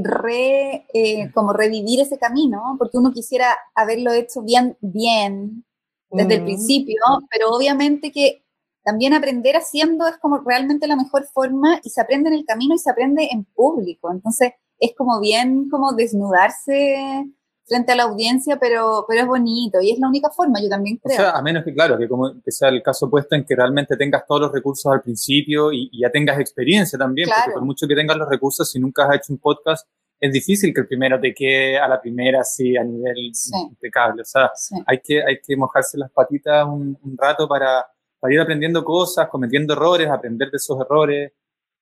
eh, 0.92 1.30
como 1.32 1.52
revivir 1.52 2.00
ese 2.00 2.18
camino, 2.18 2.74
porque 2.78 2.98
uno 2.98 3.12
quisiera 3.12 3.56
haberlo 3.74 4.12
hecho 4.12 4.42
bien, 4.42 4.76
bien 4.80 5.64
desde 6.10 6.34
el 6.36 6.44
principio, 6.44 6.96
pero 7.30 7.50
obviamente 7.50 8.10
que 8.10 8.42
también 8.82 9.14
aprender 9.14 9.56
haciendo 9.56 10.06
es 10.06 10.16
como 10.18 10.38
realmente 10.38 10.86
la 10.86 10.96
mejor 10.96 11.26
forma 11.26 11.80
y 11.82 11.90
se 11.90 12.00
aprende 12.00 12.28
en 12.28 12.34
el 12.34 12.44
camino 12.44 12.74
y 12.74 12.78
se 12.78 12.90
aprende 12.90 13.28
en 13.32 13.44
público. 13.44 14.10
Entonces 14.10 14.52
es 14.78 14.94
como 14.96 15.20
bien 15.20 15.68
como 15.70 15.92
desnudarse 15.92 17.26
frente 17.66 17.92
a 17.92 17.96
la 17.96 18.04
audiencia, 18.04 18.58
pero, 18.58 19.04
pero 19.08 19.22
es 19.22 19.26
bonito 19.26 19.80
y 19.80 19.90
es 19.90 19.98
la 19.98 20.08
única 20.08 20.30
forma, 20.30 20.60
yo 20.62 20.68
también 20.68 20.98
creo. 20.98 21.16
O 21.16 21.20
sea, 21.20 21.30
a 21.32 21.42
menos 21.42 21.64
que, 21.64 21.74
claro, 21.74 21.98
que, 21.98 22.08
como, 22.08 22.40
que 22.40 22.52
sea 22.52 22.68
el 22.68 22.82
caso 22.82 23.06
opuesto 23.06 23.34
en 23.34 23.44
que 23.44 23.56
realmente 23.56 23.96
tengas 23.96 24.24
todos 24.26 24.42
los 24.42 24.52
recursos 24.52 24.90
al 24.92 25.02
principio 25.02 25.72
y, 25.72 25.90
ya 26.00 26.10
tengas 26.10 26.38
experiencia 26.38 26.98
también, 26.98 27.28
porque 27.28 27.52
por 27.52 27.64
mucho 27.64 27.88
que 27.88 27.96
tengas 27.96 28.16
los 28.16 28.28
recursos, 28.28 28.70
si 28.70 28.78
nunca 28.78 29.06
has 29.06 29.16
hecho 29.16 29.32
un 29.32 29.38
podcast, 29.38 29.86
es 30.20 30.32
difícil 30.32 30.72
que 30.72 30.80
el 30.80 30.86
primero 30.86 31.20
te 31.20 31.34
quede 31.34 31.76
a 31.78 31.88
la 31.88 32.00
primera 32.00 32.40
así 32.40 32.76
a 32.76 32.84
nivel 32.84 33.32
impecable. 33.68 34.22
O 34.22 34.24
sea, 34.24 34.50
hay, 34.86 35.00
que, 35.00 35.22
hay 35.22 35.40
que 35.40 35.56
mojarse 35.56 35.98
las 35.98 36.10
patitas 36.10 36.66
un, 36.66 36.96
rato 37.18 37.48
para, 37.48 37.84
para, 38.20 38.32
ir 38.32 38.40
aprendiendo 38.40 38.84
cosas, 38.84 39.28
cometiendo 39.28 39.74
errores, 39.74 40.08
aprender 40.08 40.50
de 40.50 40.56
esos 40.56 40.80
errores. 40.80 41.32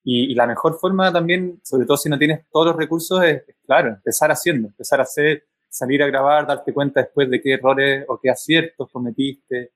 Y, 0.02 0.32
y, 0.32 0.34
la 0.34 0.46
mejor 0.46 0.78
forma 0.78 1.12
también, 1.12 1.60
sobre 1.62 1.86
todo 1.86 1.96
si 1.96 2.08
no 2.08 2.18
tienes 2.18 2.46
todos 2.50 2.66
los 2.66 2.76
recursos, 2.76 3.22
es, 3.22 3.42
claro, 3.66 3.90
empezar 3.90 4.30
haciendo, 4.30 4.68
empezar 4.68 5.00
a 5.00 5.04
hacer 5.04 5.44
salir 5.74 6.02
a 6.04 6.06
grabar, 6.06 6.46
darte 6.46 6.72
cuenta 6.72 7.00
después 7.00 7.28
de 7.28 7.40
qué 7.40 7.54
errores 7.54 8.04
o 8.08 8.18
qué 8.22 8.30
aciertos 8.30 8.88
cometiste 8.92 9.72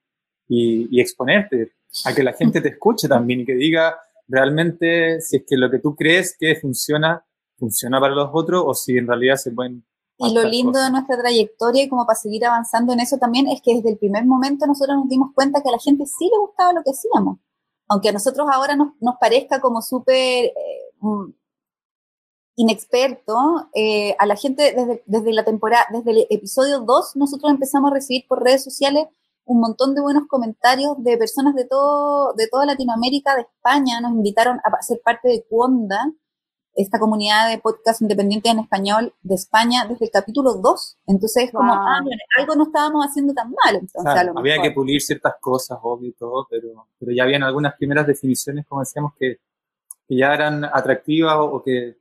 y, 0.47 1.01
exponerte 1.01 1.73
a 2.05 2.15
que 2.15 2.23
la 2.23 2.33
gente 2.33 2.61
te 2.61 2.69
escuche 2.69 3.09
también 3.09 3.41
y 3.41 3.45
que 3.45 3.55
diga 3.55 3.99
realmente 4.29 5.21
si 5.21 5.39
es 5.39 5.45
que 5.47 5.57
lo 5.57 5.69
que 5.69 5.81
tú 5.81 5.97
crees 5.97 6.37
que 6.39 6.55
funciona, 6.55 7.25
funciona 7.59 7.99
para 7.99 8.15
los 8.15 8.31
otros 8.33 8.63
o 8.65 8.75
si 8.75 8.97
en 8.97 9.09
realidad 9.09 9.37
se 9.37 9.51
pueden... 9.51 9.85
Y 10.19 10.35
lo 10.35 10.45
lindo 10.45 10.81
de 10.81 10.91
nuestra 10.91 11.19
trayectoria 11.19 11.83
y 11.83 11.89
como 11.89 12.07
para 12.07 12.19
seguir 12.19 12.45
avanzando 12.45 12.93
en 12.93 13.01
eso 13.01 13.19
también 13.19 13.49
es 13.49 13.61
que 13.61 13.75
desde 13.75 13.91
el 13.91 13.99
primer 13.99 14.25
momento 14.25 14.67
nosotros 14.67 14.97
nos 14.97 15.09
dimos 15.09 15.31
cuenta 15.35 15.63
que 15.63 15.69
a 15.69 15.73
la 15.73 15.79
gente 15.79 16.07
sí 16.07 16.31
le 16.31 16.39
gustaba 16.39 16.73
lo 16.73 16.83
que 16.85 16.91
hacíamos. 16.91 17.39
Aunque 17.89 18.11
a 18.11 18.13
nosotros 18.13 18.47
ahora 18.53 18.77
nos, 18.77 18.93
nos 19.01 19.17
parezca 19.21 19.61
como 19.61 19.81
súper 19.81 20.47
eh, 20.47 20.53
inexperto, 22.59 23.69
eh, 23.73 24.17
a 24.19 24.27
la 24.27 24.35
gente 24.35 24.75
desde, 24.75 25.03
desde, 25.07 25.33
la 25.33 25.45
temporada, 25.45 25.87
desde 25.93 26.11
el 26.11 26.27
episodio 26.29 26.81
2, 26.81 27.15
nosotros 27.15 27.53
empezamos 27.53 27.91
a 27.91 27.95
recibir 27.95 28.25
por 28.29 28.43
redes 28.43 28.65
sociales 28.65 29.07
un 29.45 29.61
montón 29.61 29.95
de 29.95 30.03
buenos 30.03 30.25
comentarios 30.29 30.93
de 30.99 31.17
personas 31.17 31.55
de 31.55 31.65
todo, 31.67 32.35
de 32.35 32.49
toda 32.49 32.67
Latinoamérica, 32.67 33.37
de 33.37 33.43
España, 33.43 34.01
nos 34.01 34.11
invitaron 34.11 34.59
a 34.59 34.83
ser 34.83 35.01
parte 35.03 35.29
de 35.29 35.45
Cuonda, 35.49 36.13
esta 36.75 36.99
comunidad 36.99 37.49
de 37.49 37.59
podcast 37.59 38.03
independiente 38.03 38.49
en 38.49 38.59
español 38.59 39.15
de 39.23 39.35
España 39.37 39.87
desde 39.89 40.07
el 40.07 40.11
capítulo 40.11 40.55
2. 40.55 40.99
Entonces, 41.07 41.51
como, 41.53 41.73
ah, 41.73 42.01
algo 42.39 42.55
no 42.57 42.65
estábamos 42.65 43.05
haciendo 43.05 43.35
tan 43.35 43.51
mal. 43.51 43.77
Entonces, 43.77 44.31
había 44.37 44.61
que 44.61 44.71
pulir 44.73 45.01
ciertas 45.01 45.35
cosas, 45.41 45.79
obvio 45.83 46.11
y 46.11 46.13
todo, 46.13 46.47
pero, 46.51 46.89
pero 46.99 47.13
ya 47.13 47.23
habían 47.23 47.43
algunas 47.45 47.75
primeras 47.75 48.07
definiciones, 48.07 48.67
como 48.67 48.81
decíamos, 48.81 49.13
que, 49.19 49.39
que 50.07 50.17
ya 50.17 50.35
eran 50.35 50.65
atractivas 50.65 51.37
o 51.39 51.63
que 51.63 51.98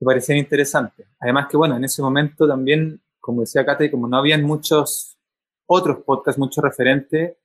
me 0.00 0.04
parecían 0.04 0.38
interesantes. 0.38 1.06
Además 1.20 1.48
que, 1.50 1.56
bueno, 1.56 1.76
en 1.76 1.84
ese 1.84 2.02
momento 2.02 2.46
también, 2.46 3.00
como 3.20 3.42
decía 3.42 3.64
Kate, 3.64 3.90
como 3.90 4.08
no 4.08 4.16
habían 4.16 4.42
muchos 4.42 5.18
otros 5.66 5.98
podcasts, 6.04 6.38
muchos 6.38 6.62
referentes, 6.62 7.36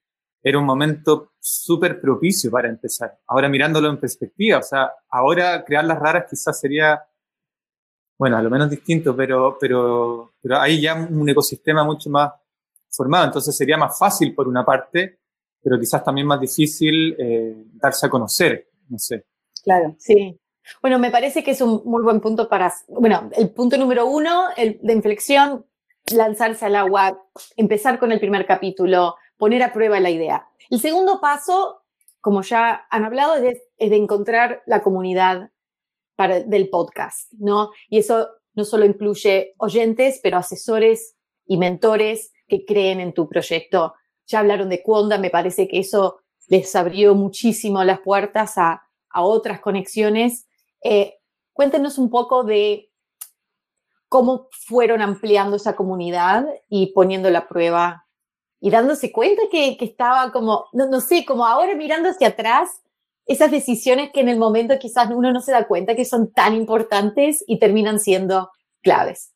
era 0.41 0.58
un 0.58 0.65
momento 0.65 1.34
súper 1.39 2.00
propicio 2.00 2.50
para 2.50 2.70
empezar. 2.70 3.20
Ahora 3.27 3.50
mirándolo 3.50 3.89
en 3.89 4.00
perspectiva, 4.00 4.60
o 4.60 4.63
sea, 4.63 4.91
ahora 5.10 5.63
crear 5.65 5.84
las 5.84 6.00
raras 6.00 6.25
quizás 6.29 6.60
sería, 6.60 7.01
bueno, 8.18 8.38
a 8.38 8.41
lo 8.41 8.50
menos 8.50 8.70
distinto, 8.70 9.15
pero, 9.15 9.58
pero, 9.60 10.34
pero 10.41 10.60
hay 10.60 10.82
ya 10.82 10.96
un 10.96 11.27
ecosistema 11.29 11.84
mucho 11.84 12.10
más 12.10 12.32
formado, 12.89 13.25
entonces 13.25 13.56
sería 13.56 13.77
más 13.77 13.98
fácil 13.98 14.34
por 14.34 14.48
una 14.48 14.65
parte, 14.65 15.20
pero 15.62 15.79
quizás 15.79 16.03
también 16.03 16.27
más 16.27 16.39
difícil 16.39 17.15
eh, 17.20 17.65
darse 17.74 18.06
a 18.06 18.10
conocer, 18.10 18.70
no 18.88 18.98
sé. 18.98 19.25
Claro, 19.63 19.96
sí. 20.00 20.38
Bueno, 20.81 20.99
me 20.99 21.11
parece 21.11 21.43
que 21.43 21.51
es 21.51 21.61
un 21.61 21.81
muy 21.85 22.03
buen 22.03 22.21
punto 22.21 22.47
para, 22.47 22.73
bueno, 22.88 23.29
el 23.35 23.49
punto 23.49 23.77
número 23.77 24.05
uno, 24.05 24.47
el 24.55 24.79
de 24.81 24.93
inflexión, 24.93 25.65
lanzarse 26.11 26.65
al 26.65 26.75
agua, 26.75 27.21
empezar 27.55 27.99
con 27.99 28.11
el 28.11 28.19
primer 28.19 28.45
capítulo, 28.45 29.15
poner 29.38 29.63
a 29.63 29.73
prueba 29.73 29.99
la 29.99 30.09
idea. 30.09 30.47
El 30.69 30.79
segundo 30.79 31.19
paso, 31.19 31.83
como 32.21 32.41
ya 32.41 32.85
han 32.89 33.05
hablado, 33.05 33.35
es 33.35 33.59
de, 33.77 33.95
encontrar 33.95 34.63
la 34.65 34.81
comunidad 34.81 35.51
para, 36.15 36.41
del 36.41 36.69
podcast, 36.69 37.31
¿no? 37.33 37.71
Y 37.89 37.99
eso 37.99 38.27
no 38.53 38.65
solo 38.65 38.85
incluye 38.85 39.53
oyentes, 39.57 40.19
pero 40.21 40.38
asesores 40.38 41.15
y 41.45 41.57
mentores 41.57 42.33
que 42.47 42.65
creen 42.65 42.99
en 42.99 43.13
tu 43.13 43.27
proyecto. 43.29 43.93
Ya 44.27 44.39
hablaron 44.39 44.69
de 44.69 44.83
Cuonda, 44.83 45.17
me 45.17 45.29
parece 45.29 45.67
que 45.67 45.79
eso 45.79 46.19
les 46.47 46.75
abrió 46.75 47.15
muchísimo 47.15 47.83
las 47.83 47.99
puertas 47.99 48.57
a, 48.57 48.83
a 49.09 49.23
otras 49.23 49.59
conexiones 49.59 50.49
eh, 50.83 51.19
cuéntenos 51.53 51.98
un 51.98 52.09
poco 52.09 52.43
de 52.43 52.89
cómo 54.07 54.48
fueron 54.51 55.01
ampliando 55.01 55.55
esa 55.55 55.75
comunidad 55.75 56.45
y 56.67 56.93
poniendo 56.93 57.29
la 57.29 57.48
prueba 57.48 58.07
y 58.59 58.71
dándose 58.71 59.12
cuenta 59.12 59.43
que, 59.51 59.77
estaba 59.79 60.31
como, 60.31 60.65
no, 60.74 61.00
sé, 61.00 61.25
como 61.25 61.45
ahora 61.45 61.75
mirando 61.75 62.09
hacia 62.09 62.29
atrás, 62.29 62.81
esas 63.25 63.51
decisiones 63.51 64.09
que 64.12 64.21
en 64.21 64.27
el 64.27 64.38
momento 64.38 64.77
quizás 64.79 65.09
uno 65.12 65.31
no 65.31 65.39
se 65.39 65.51
da 65.51 65.67
cuenta 65.67 65.95
que 65.95 66.03
son 66.03 66.31
tan 66.33 66.55
importantes 66.55 67.43
y 67.48 67.59
terminan 67.59 68.00
siendo 68.00 68.50
claves. 68.81 69.31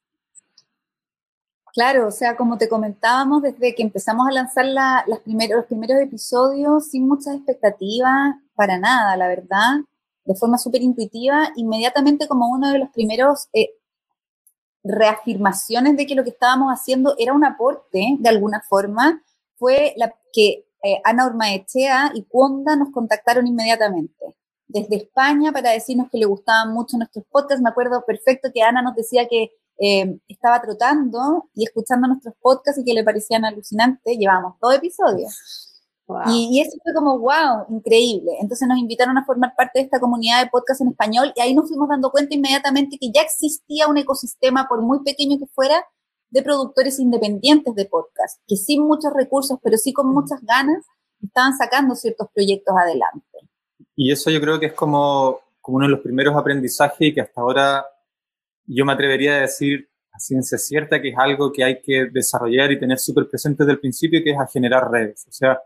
Claro, 1.73 2.07
o 2.07 2.11
sea, 2.11 2.35
como 2.35 2.57
te 2.57 2.67
comentábamos, 2.67 3.41
desde 3.41 3.75
que 3.75 3.83
empezamos 3.83 4.27
a 4.27 4.31
lanzar 4.31 4.65
los 5.07 5.19
primeros 5.19 6.01
episodios, 6.01 6.89
sin 6.89 7.07
muchas 7.07 7.35
expectativas, 7.35 8.35
para 8.55 8.77
nada, 8.77 9.15
la 9.15 9.27
verdad 9.27 9.79
de 10.25 10.35
forma 10.35 10.57
súper 10.57 10.81
intuitiva, 10.81 11.49
inmediatamente 11.55 12.27
como 12.27 12.49
uno 12.49 12.71
de 12.71 12.79
los 12.79 12.89
primeros 12.89 13.47
eh, 13.53 13.71
reafirmaciones 14.83 15.97
de 15.97 16.05
que 16.05 16.15
lo 16.15 16.23
que 16.23 16.31
estábamos 16.31 16.71
haciendo 16.71 17.15
era 17.17 17.33
un 17.33 17.45
aporte, 17.45 18.17
de 18.19 18.29
alguna 18.29 18.61
forma, 18.67 19.23
fue 19.55 19.93
la 19.97 20.13
que 20.33 20.65
eh, 20.83 21.01
Ana 21.03 21.25
Ormaechea 21.25 22.11
y 22.13 22.23
Cuonda 22.23 22.75
nos 22.75 22.91
contactaron 22.91 23.47
inmediatamente 23.47 24.35
desde 24.67 24.95
España 24.97 25.51
para 25.51 25.71
decirnos 25.71 26.09
que 26.09 26.17
le 26.17 26.25
gustaban 26.25 26.73
mucho 26.73 26.97
nuestros 26.97 27.25
podcasts. 27.29 27.61
Me 27.61 27.69
acuerdo 27.69 28.03
perfecto 28.05 28.49
que 28.53 28.61
Ana 28.61 28.81
nos 28.81 28.95
decía 28.95 29.27
que 29.27 29.51
eh, 29.79 30.19
estaba 30.27 30.61
trotando 30.61 31.49
y 31.53 31.63
escuchando 31.63 32.07
nuestros 32.07 32.33
podcasts 32.41 32.81
y 32.81 32.85
que 32.85 32.93
le 32.93 33.03
parecían 33.03 33.45
alucinantes. 33.45 34.17
Llevábamos 34.17 34.55
dos 34.59 34.75
episodios. 34.75 35.72
Y, 36.27 36.59
eso 36.61 36.77
fue 36.83 36.93
como, 36.93 37.17
wow, 37.19 37.65
increíble. 37.69 38.31
Entonces 38.41 38.67
nos 38.67 38.77
invitaron 38.77 39.17
a 39.17 39.25
formar 39.25 39.53
parte 39.55 39.79
de 39.79 39.85
esta 39.85 39.99
comunidad 39.99 40.43
de 40.43 40.49
podcast 40.49 40.81
en 40.81 40.89
español 40.89 41.31
y 41.35 41.41
ahí 41.41 41.53
nos 41.55 41.67
fuimos 41.69 41.87
dando 41.87 42.11
cuenta 42.11 42.35
inmediatamente 42.35 42.97
que 42.99 43.11
ya 43.11 43.21
existía 43.21 43.87
un 43.87 43.97
ecosistema, 43.97 44.67
por 44.67 44.81
muy 44.81 44.99
pequeño 45.03 45.39
que 45.39 45.47
fuera, 45.47 45.85
de 46.29 46.41
productores 46.41 46.99
independientes 46.99 47.75
de 47.75 47.85
podcast, 47.85 48.41
que 48.47 48.55
sin 48.55 48.85
muchos 48.85 49.13
recursos, 49.13 49.59
pero 49.61 49.77
sí 49.77 49.93
con 49.93 50.07
muchas 50.07 50.41
ganas, 50.41 50.83
estaban 51.21 51.55
sacando 51.55 51.95
ciertos 51.95 52.27
proyectos 52.33 52.75
adelante. 52.75 53.49
Y 53.95 54.11
eso 54.11 54.29
yo 54.31 54.41
creo 54.41 54.59
que 54.59 54.67
es 54.67 54.73
como, 54.73 55.39
como 55.61 55.77
uno 55.77 55.85
de 55.85 55.91
los 55.91 56.01
primeros 56.01 56.35
aprendizajes 56.35 56.99
y 56.99 57.13
que 57.13 57.21
hasta 57.21 57.39
ahora 57.39 57.85
yo 58.65 58.83
me 58.83 58.93
atrevería 58.93 59.35
a 59.35 59.41
decir 59.41 59.87
a 60.11 60.19
ciencia 60.19 60.57
cierta 60.57 61.01
que 61.01 61.09
es 61.09 61.17
algo 61.17 61.51
que 61.51 61.63
hay 61.63 61.81
que 61.81 62.07
desarrollar 62.11 62.71
y 62.71 62.79
tener 62.79 62.99
súper 62.99 63.29
presente 63.29 63.63
desde 63.63 63.73
el 63.73 63.79
principio, 63.79 64.21
que 64.23 64.31
es 64.31 64.39
a 64.39 64.47
generar 64.47 64.89
redes. 64.89 65.25
O 65.27 65.31
sea, 65.31 65.59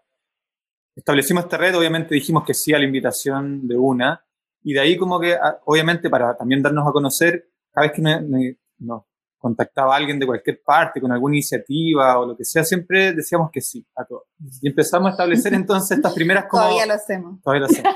establecimos 0.97 1.43
esta 1.43 1.57
red, 1.57 1.77
obviamente 1.77 2.13
dijimos 2.13 2.43
que 2.43 2.53
sí 2.53 2.73
a 2.73 2.79
la 2.79 2.85
invitación 2.85 3.67
de 3.67 3.77
una, 3.77 4.23
y 4.63 4.73
de 4.73 4.79
ahí 4.79 4.97
como 4.97 5.19
que, 5.19 5.33
ah, 5.33 5.59
obviamente, 5.65 6.09
para 6.09 6.35
también 6.35 6.61
darnos 6.61 6.87
a 6.87 6.91
conocer, 6.91 7.49
cada 7.71 7.87
vez 7.87 7.95
que 7.95 8.57
nos 8.79 9.03
contactaba 9.37 9.95
alguien 9.95 10.19
de 10.19 10.25
cualquier 10.25 10.61
parte 10.65 10.99
con 10.99 11.11
alguna 11.11 11.35
iniciativa 11.35 12.19
o 12.19 12.25
lo 12.25 12.35
que 12.35 12.43
sea, 12.43 12.63
siempre 12.63 13.13
decíamos 13.13 13.49
que 13.51 13.61
sí 13.61 13.85
a 13.95 14.03
todo. 14.03 14.25
Y 14.61 14.67
empezamos 14.67 15.07
a 15.07 15.11
establecer 15.11 15.53
entonces 15.53 15.97
estas 15.97 16.13
primeras 16.13 16.45
como... 16.49 16.63
Todavía 16.63 16.85
lo 16.87 16.93
hacemos. 16.93 17.41
Todavía 17.41 17.61
lo 17.61 17.65
hacemos. 17.67 17.93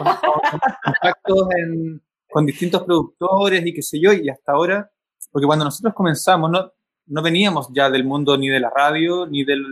contactos 0.84 1.48
con 2.30 2.46
distintos 2.46 2.84
productores 2.84 3.66
y 3.66 3.74
qué 3.74 3.82
sé 3.82 4.00
yo, 4.00 4.14
y 4.14 4.30
hasta 4.30 4.54
ahora 4.54 4.90
porque 5.32 5.46
cuando 5.46 5.66
nosotros 5.66 5.94
comenzamos, 5.94 6.52
no, 6.52 6.72
no 7.08 7.22
veníamos 7.22 7.70
ya 7.74 7.90
del 7.90 8.04
mundo 8.04 8.38
ni 8.38 8.50
de 8.50 8.60
la 8.60 8.70
radio, 8.70 9.26
ni 9.26 9.44
del, 9.44 9.64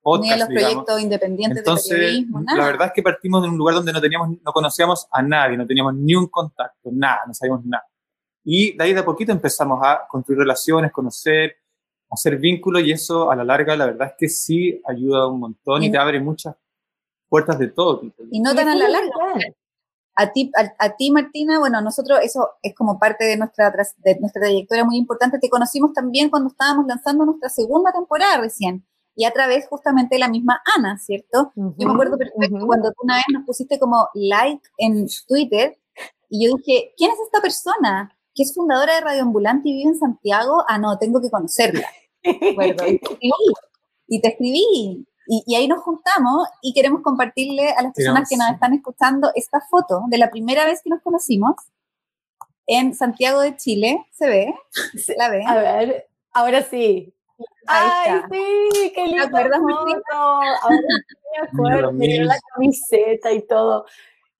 podcast. 0.00 0.32
Ni 0.32 0.38
los 0.38 0.48
proyectos 0.48 1.00
independientes 1.00 1.58
Entonces, 1.58 1.90
de 1.90 1.96
periodismo, 1.96 2.40
nada. 2.40 2.58
La 2.58 2.66
verdad 2.66 2.86
es 2.88 2.92
que 2.94 3.02
partimos 3.02 3.42
de 3.42 3.48
un 3.48 3.56
lugar 3.56 3.74
donde 3.74 3.92
no, 3.92 4.00
teníamos, 4.00 4.30
no 4.42 4.52
conocíamos 4.52 5.06
a 5.10 5.22
nadie, 5.22 5.56
no 5.56 5.66
teníamos 5.66 5.94
ni 5.94 6.14
un 6.14 6.28
contacto, 6.28 6.90
nada, 6.92 7.20
no 7.26 7.34
sabíamos 7.34 7.64
nada. 7.64 7.84
Y 8.44 8.76
de 8.76 8.84
ahí 8.84 8.94
de 8.94 9.00
a 9.00 9.04
poquito 9.04 9.32
empezamos 9.32 9.80
a 9.82 10.06
construir 10.08 10.38
relaciones, 10.38 10.92
conocer, 10.92 11.56
hacer 12.10 12.38
vínculos 12.38 12.82
y 12.82 12.92
eso 12.92 13.30
a 13.30 13.36
la 13.36 13.44
larga 13.44 13.76
la 13.76 13.86
verdad 13.86 14.08
es 14.08 14.14
que 14.18 14.28
sí 14.28 14.80
ayuda 14.86 15.28
un 15.28 15.40
montón 15.40 15.82
y, 15.82 15.86
y 15.86 15.90
te 15.92 15.98
abre 15.98 16.20
muchas 16.20 16.56
puertas 17.28 17.58
de 17.58 17.68
todo 17.68 18.00
tipo. 18.00 18.22
Y 18.30 18.40
no 18.40 18.54
tan 18.54 18.68
a 18.68 18.74
la 18.74 18.88
larga. 18.88 19.10
A 20.16 20.32
ti, 20.32 20.50
a, 20.54 20.96
ti, 20.96 21.10
Martina, 21.10 21.60
bueno, 21.60 21.80
nosotros 21.80 22.18
eso 22.22 22.50
es 22.60 22.74
como 22.74 22.98
parte 22.98 23.24
de 23.24 23.38
nuestra, 23.38 23.72
de 23.98 24.18
nuestra 24.20 24.42
trayectoria 24.42 24.84
muy 24.84 24.98
importante. 24.98 25.38
Te 25.38 25.48
conocimos 25.48 25.94
también 25.94 26.28
cuando 26.28 26.50
estábamos 26.50 26.86
lanzando 26.86 27.24
nuestra 27.24 27.48
segunda 27.48 27.90
temporada 27.92 28.38
recién 28.38 28.84
y 29.14 29.24
a 29.24 29.32
través 29.32 29.66
justamente 29.68 30.16
de 30.16 30.20
la 30.20 30.28
misma 30.28 30.62
Ana, 30.76 30.98
¿cierto? 30.98 31.52
Yo 31.54 31.86
me 31.86 31.92
acuerdo 31.92 32.16
perfecto 32.16 32.66
cuando 32.66 32.90
tú 32.90 33.02
una 33.02 33.16
vez 33.16 33.24
nos 33.32 33.44
pusiste 33.44 33.78
como 33.78 34.08
like 34.14 34.62
en 34.78 35.06
Twitter 35.26 35.78
y 36.28 36.46
yo 36.46 36.56
dije, 36.56 36.94
¿quién 36.96 37.10
es 37.10 37.18
esta 37.20 37.40
persona? 37.40 38.16
Que 38.34 38.44
es 38.44 38.54
fundadora 38.54 38.94
de 38.94 39.00
Radio 39.00 39.22
Ambulante 39.22 39.68
y 39.68 39.74
vive 39.74 39.90
en 39.90 39.98
Santiago. 39.98 40.64
Ah, 40.68 40.78
no, 40.78 40.96
tengo 40.98 41.20
que 41.20 41.30
conocerla. 41.30 41.86
Y, 42.22 42.76
te 42.76 42.94
escribí, 42.96 43.32
y 44.08 44.20
te 44.20 44.28
escribí 44.28 45.06
y, 45.26 45.54
ahí 45.54 45.68
nos 45.68 45.80
juntamos 45.82 46.48
y 46.60 46.74
queremos 46.74 47.02
compartirle 47.02 47.70
a 47.70 47.82
las 47.82 47.92
personas 47.94 48.28
que 48.28 48.36
nos 48.36 48.50
están 48.50 48.74
escuchando 48.74 49.30
esta 49.36 49.60
foto 49.60 50.02
de 50.08 50.18
la 50.18 50.28
primera 50.28 50.64
vez 50.64 50.80
que 50.82 50.90
nos 50.90 51.00
conocimos 51.02 51.54
en 52.66 52.94
Santiago 52.94 53.40
de 53.40 53.56
Chile. 53.56 54.06
¿Se 54.10 54.28
ve? 54.28 54.54
¿Se 54.98 55.14
la 55.16 55.30
ve? 55.30 55.44
A 55.46 55.54
ver, 55.54 56.08
ahora 56.32 56.62
sí. 56.62 57.14
Ay, 57.66 58.22
sí, 58.30 58.92
qué 58.94 59.04
lindo. 59.06 59.22
¿Te 59.22 59.28
acuerdas, 59.28 59.60
foto. 59.60 60.02
Ahora 60.12 60.76
me 61.32 61.48
acuerdo, 61.48 61.92
me 61.92 62.06
dio 62.06 62.24
la 62.24 62.38
camiseta 62.54 63.32
y 63.32 63.46
todo. 63.46 63.86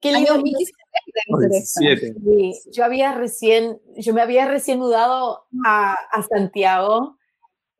Qué 0.00 0.12
lindo. 0.12 0.34
2017. 0.34 2.14
Sí, 2.14 2.60
yo 2.72 2.84
había 2.84 3.12
recién, 3.12 3.80
yo 3.96 4.14
me 4.14 4.22
había 4.22 4.46
recién 4.46 4.78
mudado 4.78 5.46
a, 5.64 5.92
a 5.92 6.22
Santiago. 6.22 7.18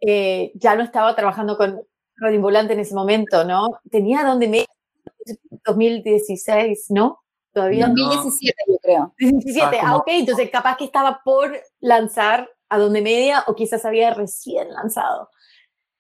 Eh, 0.01 0.53
ya 0.55 0.75
no 0.77 0.83
estaba 0.83 1.15
trabajando 1.15 1.57
con, 1.57 1.83
Radio 2.21 2.41
Volante 2.43 2.75
en 2.75 2.81
ese 2.81 2.95
momento, 2.95 3.45
¿no? 3.45 3.81
Tenía 3.91 4.23
donde 4.25 4.47
me... 4.47 4.67
2016, 5.65 6.87
¿no? 6.91 7.21
Todavía. 7.53 7.87
2017, 7.89 8.55
yo 8.69 8.79
creo. 8.79 9.15
2017, 9.19 9.79
ah, 9.83 9.97
ok, 9.97 10.07
entonces 10.09 10.51
capaz 10.51 10.77
que 10.77 10.85
estaba 10.85 11.21
por 11.25 11.59
lanzar 11.81 12.49
a 12.71 12.79
donde 12.79 13.03
media 13.03 13.45
o 13.47 13.55
quizás 13.55 13.85
había 13.85 14.15
recién 14.15 14.73
lanzado. 14.73 15.29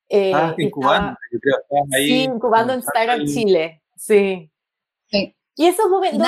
Eh, 0.09 0.33
ah, 0.35 0.54
incubando, 0.56 1.17
yo 1.30 1.39
creo. 1.39 1.56
Ahí 1.93 2.06
sí, 2.06 2.23
incubando 2.25 2.73
en 2.73 2.80
Startup 2.80 3.25
Chile, 3.26 3.83
sí. 3.97 4.50
sí. 5.06 5.37
Y 5.56 5.67
esos 5.67 5.91
momentos, 5.91 6.26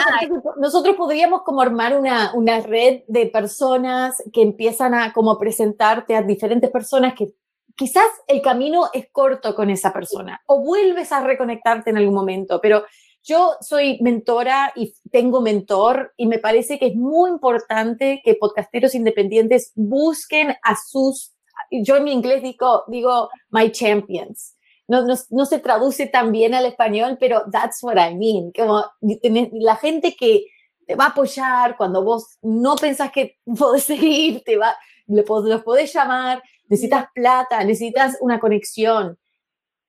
nosotros 0.59 0.94
podríamos 0.94 1.42
como 1.42 1.62
armar 1.62 1.96
una, 1.98 2.35
una 2.35 2.61
red 2.61 3.02
de 3.09 3.26
personas 3.26 4.22
que 4.33 4.42
empiezan 4.42 4.94
a 4.94 5.12
como 5.12 5.38
presentarte 5.38 6.14
a 6.14 6.22
diferentes 6.22 6.70
personas 6.70 7.14
que 7.14 7.33
quizás 7.74 8.07
el 8.26 8.42
camino 8.42 8.90
es 8.92 9.09
corto 9.11 9.55
con 9.55 9.70
esa 9.70 9.92
persona 9.92 10.42
o 10.46 10.61
vuelves 10.61 11.12
a 11.12 11.24
reconectarte 11.24 11.90
en 11.90 11.96
algún 11.96 12.14
momento, 12.14 12.61
pero 12.61 12.85
yo 13.22 13.56
soy 13.61 13.98
mentora 14.00 14.72
y 14.74 14.94
tengo 15.11 15.40
mentor 15.40 16.12
y 16.16 16.26
me 16.26 16.38
parece 16.38 16.78
que 16.78 16.88
es 16.88 16.96
muy 16.96 17.30
importante 17.30 18.20
que 18.24 18.35
podcasteros 18.35 18.94
independientes 18.94 19.72
busquen 19.74 20.54
a 20.62 20.76
sus, 20.76 21.35
yo 21.70 21.96
en 21.96 22.04
mi 22.04 22.12
inglés 22.12 22.42
digo, 22.42 22.85
digo 22.88 23.30
my 23.50 23.70
champions. 23.70 24.56
No, 24.88 25.06
no, 25.06 25.46
se 25.46 25.58
traduce 25.61 26.06
tan 26.06 26.32
bien 26.32 26.52
al 26.54 26.66
español, 26.66 27.16
pero 27.18 27.44
that's 27.50 27.82
what 27.82 27.96
I 27.96 28.14
mean. 28.14 28.52
Como 28.52 28.85
la 29.00 29.76
gente 29.76 30.14
que 30.16 30.46
te 30.87 30.96
va 30.96 31.04
a 31.04 31.08
apoyar 31.08 31.76
cuando 31.76 32.04
vos 32.04 32.37
no 32.42 32.74
pensás 32.76 33.11
que 33.12 33.38
podés 33.58 33.85
seguir, 33.85 34.42
te 34.44 34.56
va, 34.56 34.76
los 35.06 35.62
podés 35.62 35.94
llamar, 35.94 36.42
necesitas 36.68 37.06
plata, 37.14 37.62
necesitas 37.64 38.18
una 38.20 38.40
conexión. 38.40 39.18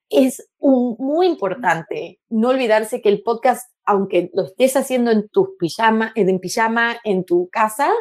Es 0.09 0.49
muy 0.59 1.27
importante 1.27 2.21
no 2.29 2.49
olvidarse 2.49 3.01
que 3.01 3.09
el 3.09 3.23
podcast, 3.23 3.71
aunque 3.85 4.29
lo 4.33 4.43
estés 4.43 4.75
haciendo 4.75 5.11
en 5.11 5.27
tu 5.29 5.57
pijama, 5.57 6.11
en 6.15 6.39
pijama, 6.39 6.97
en 7.03 7.25
tu 7.25 7.49
casa, 7.49 7.91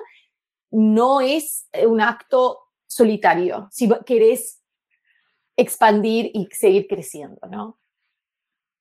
no 0.71 1.21
es 1.21 1.69
un 1.87 2.01
acto 2.01 2.59
solitario 2.87 3.69
si 3.71 3.89
querés 4.05 4.61
expandir 5.57 6.31
y 6.35 6.49
seguir 6.53 6.87
creciendo, 6.89 7.41
¿no? 7.51 7.79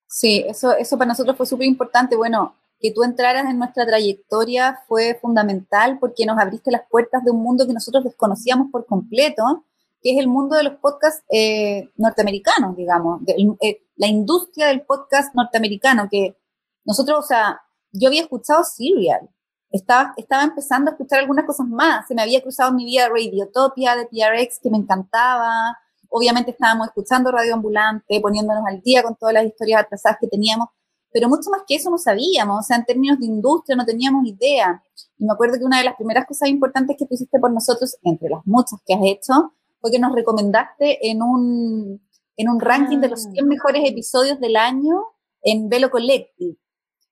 Sí, 0.08 0.44
eso, 0.48 0.76
eso 0.76 0.98
para 0.98 1.10
nosotros 1.10 1.38
fue 1.38 1.46
súper 1.46 1.68
importante. 1.68 2.16
Bueno, 2.16 2.56
que 2.82 2.92
tú 2.92 3.04
entraras 3.04 3.46
en 3.50 3.60
nuestra 3.60 3.86
trayectoria 3.86 4.80
fue 4.88 5.18
fundamental 5.22 6.00
porque 6.00 6.26
nos 6.26 6.38
abriste 6.38 6.72
las 6.72 6.82
puertas 6.90 7.24
de 7.24 7.32
un 7.32 7.42
mundo 7.42 7.66
que 7.66 7.74
nosotros 7.74 8.04
desconocíamos 8.04 8.72
por 8.72 8.86
completo 8.86 9.64
que 10.02 10.14
es 10.14 10.20
el 10.20 10.28
mundo 10.28 10.56
de 10.56 10.64
los 10.64 10.74
podcasts 10.76 11.24
eh, 11.30 11.90
norteamericanos, 11.96 12.76
digamos, 12.76 13.22
eh, 13.28 13.84
la 13.96 14.08
industria 14.08 14.68
del 14.68 14.82
podcast 14.82 15.34
norteamericano, 15.36 16.08
que 16.10 16.36
nosotros, 16.84 17.20
o 17.20 17.28
sea, 17.28 17.62
yo 17.92 18.08
había 18.08 18.22
escuchado 18.22 18.64
Serial, 18.64 19.30
estaba, 19.70 20.14
estaba 20.18 20.44
empezando 20.44 20.90
a 20.90 20.94
escuchar 20.94 21.20
algunas 21.20 21.46
cosas 21.46 21.68
más, 21.68 22.08
se 22.08 22.16
me 22.16 22.22
había 22.22 22.42
cruzado 22.42 22.72
en 22.72 22.78
mi 22.78 22.86
vida 22.86 23.10
Radiotopia 23.10 23.96
de 23.96 24.06
PRX, 24.06 24.60
que 24.62 24.72
me 24.72 24.78
encantaba, 24.78 25.78
obviamente 26.10 26.52
estábamos 26.52 26.88
escuchando 26.88 27.32
Radio 27.32 27.54
Ambulante, 27.54 28.20
poniéndonos 28.20 28.64
al 28.68 28.82
día 28.82 29.04
con 29.04 29.16
todas 29.16 29.34
las 29.34 29.46
historias 29.46 29.82
atrasadas 29.82 30.18
que 30.20 30.28
teníamos, 30.28 30.70
pero 31.14 31.30
mucho 31.30 31.50
más 31.50 31.62
que 31.68 31.76
eso 31.76 31.90
no 31.90 31.98
sabíamos, 31.98 32.60
o 32.60 32.64
sea, 32.64 32.78
en 32.78 32.86
términos 32.86 33.20
de 33.20 33.26
industria 33.26 33.76
no 33.76 33.86
teníamos 33.86 34.26
idea. 34.26 34.82
Y 35.18 35.26
me 35.26 35.34
acuerdo 35.34 35.58
que 35.60 35.66
una 35.66 35.78
de 35.78 35.84
las 35.84 35.96
primeras 35.96 36.26
cosas 36.26 36.50
importantes 36.50 36.96
que 36.98 37.06
tú 37.06 37.14
hiciste 37.14 37.40
por 37.40 37.52
nosotros, 37.52 37.98
entre 38.04 38.30
las 38.30 38.42
muchas 38.46 38.80
que 38.86 38.94
has 38.94 39.02
hecho, 39.04 39.54
fue 39.82 39.92
que 39.92 40.00
nos 40.00 40.14
recomendaste 40.14 41.10
en 41.10 41.22
un, 41.24 42.08
en 42.38 42.50
un 42.50 42.60
ranking 42.60 43.00
de 43.00 43.10
los 43.10 43.24
100 43.24 43.44
ah. 43.44 43.48
mejores 43.48 43.90
episodios 43.90 44.40
del 44.40 44.56
año 44.56 45.04
en 45.42 45.68
Velo 45.68 45.90
Collective. 45.90 46.56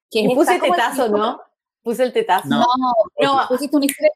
Que 0.09 0.21
y 0.21 0.35
puse 0.35 0.55
el 0.55 0.61
tetazo, 0.61 1.09
¿no? 1.09 1.39
Puse 1.83 2.03
el 2.03 2.13
tetazo. 2.13 2.47
No, 2.47 2.65
no, 3.21 3.41
pusiste 3.47 3.75
una 3.75 3.85
historia, 3.85 4.11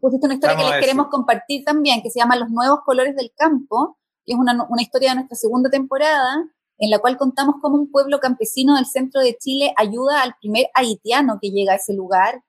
pusiste 0.00 0.26
una 0.26 0.34
historia 0.34 0.56
que 0.56 0.64
les 0.64 0.80
queremos 0.80 1.08
compartir 1.08 1.64
también, 1.64 2.02
que 2.02 2.10
se 2.10 2.20
llama 2.20 2.36
Los 2.36 2.50
Nuevos 2.50 2.80
Colores 2.84 3.16
del 3.16 3.32
Campo, 3.36 3.98
que 4.24 4.32
es 4.32 4.38
una, 4.38 4.66
una 4.68 4.82
historia 4.82 5.10
de 5.10 5.16
nuestra 5.16 5.36
segunda 5.36 5.68
temporada, 5.68 6.44
en 6.78 6.90
la 6.90 6.98
cual 6.98 7.16
contamos 7.16 7.56
cómo 7.60 7.76
un 7.76 7.90
pueblo 7.90 8.20
campesino 8.20 8.76
del 8.76 8.86
centro 8.86 9.20
de 9.20 9.36
Chile 9.38 9.72
ayuda 9.76 10.22
al 10.22 10.36
primer 10.40 10.66
haitiano 10.74 11.38
que 11.40 11.50
llega 11.50 11.72
a 11.72 11.76
ese 11.76 11.94
lugar. 11.94 12.44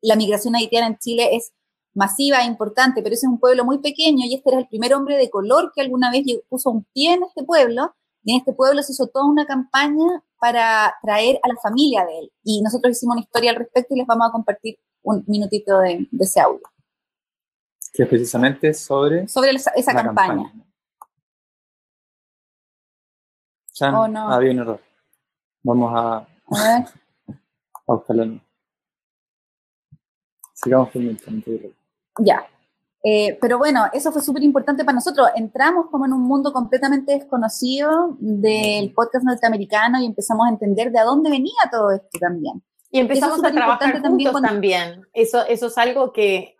La 0.00 0.16
migración 0.16 0.54
haitiana 0.54 0.86
en 0.86 0.98
Chile 0.98 1.34
es 1.36 1.52
masiva 1.94 2.42
e 2.42 2.46
importante, 2.46 3.02
pero 3.02 3.14
ese 3.14 3.26
es 3.26 3.32
un 3.32 3.38
pueblo 3.38 3.64
muy 3.64 3.78
pequeño 3.78 4.26
y 4.26 4.34
este 4.34 4.50
era 4.50 4.58
el 4.58 4.68
primer 4.68 4.94
hombre 4.94 5.16
de 5.16 5.30
color 5.30 5.72
que 5.74 5.80
alguna 5.80 6.10
vez 6.10 6.24
puso 6.48 6.70
un 6.70 6.84
pie 6.92 7.14
en 7.14 7.22
este 7.22 7.44
pueblo 7.44 7.94
y 8.24 8.32
en 8.32 8.38
este 8.38 8.52
pueblo 8.52 8.82
se 8.82 8.92
hizo 8.92 9.06
toda 9.06 9.26
una 9.26 9.46
campaña 9.46 10.22
para 10.38 10.94
traer 11.02 11.38
a 11.42 11.48
la 11.48 11.56
familia 11.62 12.04
de 12.04 12.20
él. 12.20 12.32
Y 12.42 12.62
nosotros 12.62 12.96
hicimos 12.96 13.14
una 13.14 13.22
historia 13.22 13.50
al 13.50 13.56
respecto 13.56 13.94
y 13.94 13.98
les 13.98 14.06
vamos 14.06 14.28
a 14.28 14.32
compartir 14.32 14.78
un 15.02 15.22
minutito 15.26 15.78
de, 15.80 16.08
ese 16.18 16.40
audio. 16.40 16.62
Que 17.92 18.02
es 18.02 18.08
precisamente 18.08 18.74
sobre... 18.74 19.28
Sobre 19.28 19.52
esa, 19.52 19.92
campaña. 19.92 20.52
oh, 23.80 24.08
no. 24.08 24.32
había 24.32 24.52
un 24.52 24.58
error. 24.58 24.80
Vamos 25.62 25.92
a, 25.94 26.16
a, 26.16 26.26
ver. 26.50 26.88
a 27.86 27.92
buscarlo. 27.94 28.40
Sigamos 30.54 30.90
con 30.90 31.02
el 31.02 31.83
ya. 32.18 32.46
Eh, 33.06 33.36
pero 33.38 33.58
bueno, 33.58 33.84
eso 33.92 34.10
fue 34.10 34.22
súper 34.22 34.42
importante 34.42 34.82
para 34.82 34.94
nosotros. 34.94 35.28
Entramos 35.36 35.88
como 35.90 36.06
en 36.06 36.14
un 36.14 36.22
mundo 36.22 36.54
completamente 36.54 37.12
desconocido 37.12 38.16
del 38.18 38.94
podcast 38.94 39.26
norteamericano 39.26 40.00
y 40.00 40.06
empezamos 40.06 40.46
a 40.46 40.50
entender 40.50 40.90
de 40.90 41.00
dónde 41.00 41.28
venía 41.28 41.52
todo 41.70 41.90
esto 41.92 42.18
también. 42.18 42.62
Y 42.90 43.00
empezamos 43.00 43.44
a 43.44 43.52
trabajar 43.52 43.92
juntos 43.92 44.02
también, 44.02 44.32
también. 44.32 45.02
Eso, 45.12 45.44
eso 45.44 45.66
es 45.66 45.76
algo 45.76 46.12
que, 46.12 46.56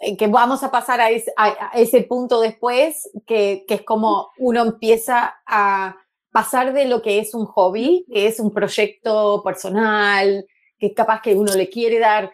eh, 0.00 0.16
que 0.16 0.26
vamos 0.26 0.64
a 0.64 0.70
pasar 0.72 1.00
a 1.00 1.10
ese, 1.10 1.32
a 1.36 1.70
ese 1.74 2.02
punto 2.02 2.40
después, 2.40 3.08
que, 3.24 3.64
que, 3.68 3.74
es 3.74 3.82
como 3.82 4.30
uno 4.38 4.62
empieza 4.62 5.36
a 5.46 5.94
pasar 6.32 6.72
de 6.72 6.86
lo 6.86 7.02
que 7.02 7.20
es 7.20 7.34
un 7.34 7.46
hobby, 7.46 8.04
que 8.12 8.26
es 8.26 8.40
un 8.40 8.52
proyecto 8.52 9.42
personal, 9.44 10.44
que 10.78 10.92
capaz 10.92 11.22
que 11.22 11.34
uno 11.34 11.54
le 11.54 11.68
quiere 11.68 11.98
dar 11.98 12.32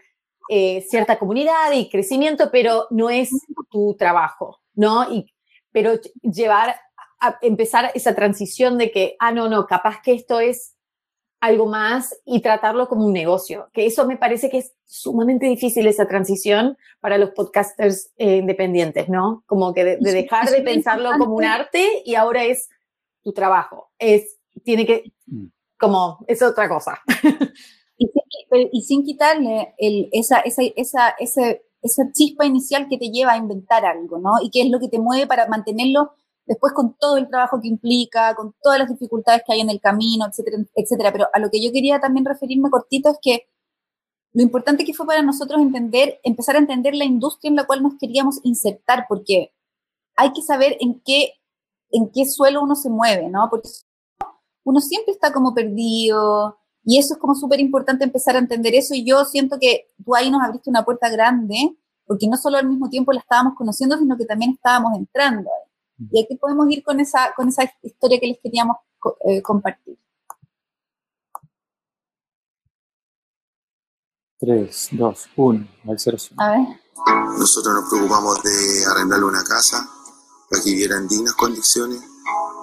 eh, 0.48 0.84
cierta 0.88 1.18
comunidad 1.18 1.72
y 1.72 1.88
crecimiento, 1.88 2.50
pero 2.50 2.86
no 2.90 3.10
es 3.10 3.30
tu 3.70 3.94
trabajo, 3.98 4.60
¿no? 4.74 5.10
Y, 5.12 5.32
pero 5.70 5.94
llevar 6.22 6.76
a 7.20 7.38
empezar 7.40 7.90
esa 7.94 8.14
transición 8.14 8.78
de 8.78 8.90
que, 8.90 9.16
ah, 9.18 9.32
no, 9.32 9.48
no, 9.48 9.66
capaz 9.66 10.02
que 10.02 10.12
esto 10.12 10.40
es 10.40 10.74
algo 11.42 11.66
más 11.66 12.16
y 12.24 12.40
tratarlo 12.40 12.88
como 12.88 13.04
un 13.04 13.12
negocio, 13.12 13.68
que 13.72 13.84
eso 13.84 14.06
me 14.06 14.16
parece 14.16 14.48
que 14.48 14.58
es 14.58 14.74
sumamente 14.84 15.46
difícil 15.46 15.86
esa 15.88 16.06
transición 16.06 16.76
para 17.00 17.18
los 17.18 17.30
podcasters 17.30 18.12
eh, 18.16 18.36
independientes, 18.36 19.08
¿no? 19.08 19.42
Como 19.46 19.74
que 19.74 19.84
de, 19.84 19.96
dejar 19.96 20.50
de 20.50 20.62
pensarlo 20.62 21.10
como 21.18 21.34
un 21.34 21.44
arte 21.44 22.02
y 22.04 22.14
ahora 22.14 22.44
es 22.44 22.68
tu 23.22 23.32
trabajo, 23.32 23.90
es, 23.98 24.38
tiene 24.62 24.86
que, 24.86 25.12
mm. 25.26 25.46
como, 25.78 26.24
es 26.28 26.42
otra 26.42 26.68
cosa. 26.68 27.00
Y 27.96 28.08
sin, 28.82 29.04
quitarle 29.04 29.74
el, 29.78 30.08
esa, 30.12 30.40
esa, 30.40 30.62
esa, 30.76 31.14
esa 31.82 32.12
chispa 32.12 32.46
inicial 32.46 32.88
que 32.88 32.98
te 32.98 33.10
lleva 33.10 33.32
a 33.32 33.36
inventar 33.36 33.84
algo, 33.84 34.18
¿no? 34.18 34.32
Y 34.42 34.50
qué 34.50 34.62
es 34.62 34.70
lo 34.70 34.78
que 34.78 34.88
te 34.88 34.98
mueve 34.98 35.26
para 35.26 35.48
mantenerlo 35.48 36.12
después 36.46 36.72
con 36.72 36.94
todo 36.98 37.16
el 37.16 37.28
trabajo 37.28 37.60
que 37.60 37.68
implica, 37.68 38.34
con 38.34 38.54
todas 38.62 38.78
las 38.78 38.88
dificultades 38.88 39.42
que 39.46 39.52
hay 39.52 39.60
en 39.60 39.70
el 39.70 39.80
camino, 39.80 40.26
etcétera, 40.26 40.58
etcétera. 40.74 41.12
Pero 41.12 41.28
a 41.32 41.38
lo 41.38 41.50
que 41.50 41.62
yo 41.62 41.72
quería 41.72 42.00
también 42.00 42.24
referirme 42.24 42.70
cortito 42.70 43.10
es 43.10 43.18
que 43.22 43.48
lo 44.32 44.42
importante 44.42 44.84
que 44.84 44.94
fue 44.94 45.06
para 45.06 45.22
nosotros 45.22 45.60
entender, 45.60 46.20
empezar 46.22 46.56
a 46.56 46.60
entender 46.60 46.94
la 46.94 47.04
industria 47.04 47.50
en 47.50 47.56
la 47.56 47.64
cual 47.64 47.82
nos 47.82 47.94
queríamos 47.98 48.40
insertar, 48.44 49.06
porque 49.08 49.52
hay 50.16 50.32
que 50.32 50.42
saber 50.42 50.76
en 50.80 51.00
qué, 51.04 51.34
en 51.90 52.10
qué 52.10 52.24
suelo 52.26 52.62
uno 52.62 52.74
se 52.74 52.88
mueve, 52.88 53.28
¿no? 53.28 53.48
Porque 53.50 53.68
uno 54.64 54.80
siempre 54.80 55.12
está 55.12 55.32
como 55.32 55.54
perdido, 55.54 56.58
y 56.84 56.98
eso 56.98 57.14
es 57.14 57.20
como 57.20 57.34
súper 57.34 57.60
importante 57.60 58.04
empezar 58.04 58.36
a 58.36 58.40
entender 58.40 58.74
eso, 58.74 58.94
y 58.94 59.04
yo 59.04 59.24
siento 59.24 59.58
que 59.60 59.88
tú 60.04 60.14
ahí 60.14 60.30
nos 60.30 60.42
abriste 60.42 60.70
una 60.70 60.84
puerta 60.84 61.08
grande, 61.08 61.76
porque 62.06 62.26
no 62.26 62.36
solo 62.36 62.58
al 62.58 62.68
mismo 62.68 62.88
tiempo 62.88 63.12
la 63.12 63.20
estábamos 63.20 63.54
conociendo, 63.56 63.96
sino 63.96 64.16
que 64.16 64.26
también 64.26 64.52
estábamos 64.52 64.96
entrando 64.98 65.48
ahí. 65.48 66.08
Y 66.10 66.24
aquí 66.24 66.36
podemos 66.36 66.68
ir 66.70 66.82
con 66.82 66.98
esa, 66.98 67.32
con 67.36 67.48
esa 67.48 67.62
historia 67.82 68.18
que 68.18 68.26
les 68.26 68.38
queríamos 68.40 68.76
eh, 69.24 69.40
compartir. 69.40 69.96
3, 74.40 74.88
2, 74.92 75.28
1, 75.36 75.68
al 75.88 75.98
0, 75.98 76.18
A 76.38 76.50
ver. 76.50 76.60
Nosotros 77.38 77.74
nos 77.74 77.88
preocupamos 77.88 78.42
de 78.42 78.84
arrendarle 78.90 79.26
una 79.26 79.44
casa 79.44 79.88
para 80.50 80.62
que 80.62 80.70
viviera 80.70 80.96
en 80.96 81.06
dignas 81.06 81.34
condiciones. 81.34 82.00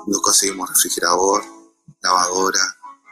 Nos 0.08 0.21
conseguimos 0.21 0.69
refrigerador, 0.69 1.41
lavadora, 2.01 2.60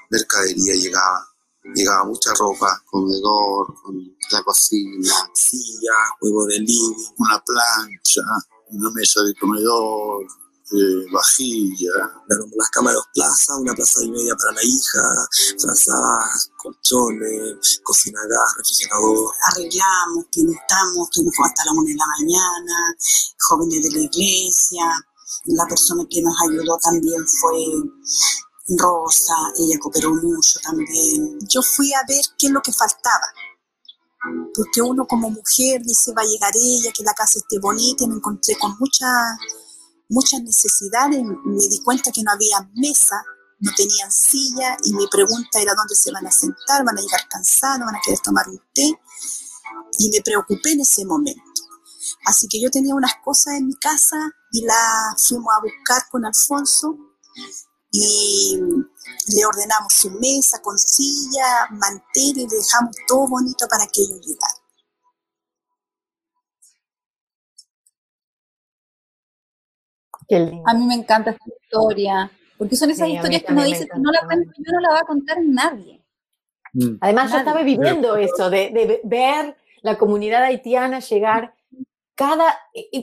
mercadería 0.09 0.75
llegaba. 0.75 1.27
Llegaba 1.75 2.05
mucha 2.05 2.33
ropa, 2.39 2.81
comedor, 2.85 3.73
con 3.83 3.97
la 4.31 4.41
cocina, 4.43 5.13
silla, 5.33 5.91
juego 6.19 6.45
de 6.45 6.59
living, 6.59 6.95
una 7.17 7.43
plancha, 7.45 8.21
una 8.69 8.89
mesa 8.91 9.21
de 9.23 9.33
comedor, 9.35 10.25
eh, 10.69 11.05
vajilla, 11.13 11.91
las 12.27 12.69
cámaras 12.71 13.01
plaza, 13.13 13.55
una 13.57 13.73
plaza 13.73 14.03
y 14.03 14.11
media 14.11 14.35
para 14.35 14.51
la 14.51 14.63
hija, 14.63 15.27
frazadas, 15.59 16.51
colchones, 16.57 17.79
cocina 17.83 18.19
refrigerador. 18.57 19.33
Arreglamos, 19.45 20.25
pintamos, 20.29 21.09
tuvimos 21.11 21.35
hasta 21.45 21.63
la 21.65 21.71
una 21.71 21.89
de 21.89 21.95
la 21.95 22.05
mañana, 22.19 22.95
jóvenes 23.47 23.83
de 23.83 23.91
la 23.91 23.99
iglesia. 23.99 24.83
La 25.45 25.65
persona 25.67 26.03
que 26.09 26.21
nos 26.21 26.35
ayudó 26.49 26.77
también 26.79 27.25
fue 27.39 27.63
Rosa, 28.67 29.35
ella 29.57 29.79
cooperó 29.79 30.13
mucho 30.13 30.59
también. 30.61 31.39
Yo 31.47 31.61
fui 31.61 31.93
a 31.93 32.01
ver 32.07 32.21
qué 32.37 32.47
es 32.47 32.53
lo 32.53 32.61
que 32.61 32.73
faltaba 32.73 33.27
porque 34.53 34.81
uno 34.81 35.05
como 35.05 35.29
mujer 35.29 35.81
dice 35.83 36.11
va 36.13 36.21
a 36.21 36.25
llegar 36.25 36.51
ella, 36.55 36.91
que 36.91 37.03
la 37.03 37.13
casa 37.13 37.39
esté 37.39 37.59
bonita, 37.59 38.07
me 38.07 38.15
encontré 38.15 38.57
con 38.57 38.75
muchas 38.79 39.37
muchas 40.09 40.41
necesidades, 40.41 41.21
me 41.21 41.67
di 41.67 41.79
cuenta 41.83 42.11
que 42.11 42.23
no 42.23 42.31
había 42.31 42.69
mesa, 42.75 43.23
no 43.59 43.71
tenían 43.75 44.11
silla 44.11 44.77
y 44.83 44.93
mi 44.93 45.05
pregunta 45.07 45.59
era 45.59 45.73
dónde 45.75 45.95
se 45.95 46.11
van 46.11 46.25
a 46.25 46.31
sentar, 46.31 46.85
van 46.85 46.97
a 46.97 47.01
llegar 47.01 47.27
cansados, 47.29 47.85
van 47.85 47.95
a 47.95 48.01
querer 48.03 48.19
tomar 48.19 48.47
un 48.47 48.59
té 48.73 48.99
y 49.99 50.09
me 50.09 50.21
preocupé 50.23 50.71
en 50.71 50.81
ese 50.81 51.05
momento. 51.05 51.41
Así 52.25 52.47
que 52.47 52.61
yo 52.61 52.69
tenía 52.71 52.95
unas 52.95 53.15
cosas 53.23 53.55
en 53.55 53.67
mi 53.67 53.75
casa 53.75 54.17
y 54.51 54.61
las 54.61 55.27
fuimos 55.27 55.53
a 55.53 55.61
buscar 55.61 56.03
con 56.09 56.25
Alfonso 56.25 56.97
y 57.91 58.59
le 59.35 59.45
ordenamos 59.45 59.93
su 59.93 60.11
mesa 60.11 60.61
con 60.61 60.77
silla, 60.77 61.67
mantel 61.71 62.37
y 62.37 62.47
le 62.47 62.55
dejamos 62.55 62.95
todo 63.07 63.27
bonito 63.27 63.65
para 63.69 63.85
que 63.85 64.01
ellos 64.01 64.21
llegaran. 64.21 64.67
A 70.65 70.73
mí 70.73 70.85
me 70.85 70.95
encanta 70.95 71.31
esta 71.31 71.45
historia, 71.61 72.31
porque 72.57 72.75
son 72.75 72.91
esas 72.91 73.07
historias 73.07 73.43
que 73.43 73.53
uno 73.53 73.63
dice, 73.63 73.87
no 73.97 74.11
la 74.11 74.25
cuento 74.25 74.51
yo, 74.57 74.73
no 74.73 74.79
la 74.81 74.89
va 74.89 74.99
a 74.99 75.05
contar 75.05 75.37
nadie. 75.41 76.03
Mm. 76.73 76.97
Además, 76.99 77.31
yo 77.31 77.37
estaba 77.37 77.63
viviendo 77.63 78.17
eso, 78.17 78.49
de, 78.49 78.69
de, 78.71 79.01
ver 79.05 79.57
la 79.81 79.97
comunidad 79.97 80.43
haitiana 80.43 80.99
llegar 80.99 81.55
cada, 82.17 82.57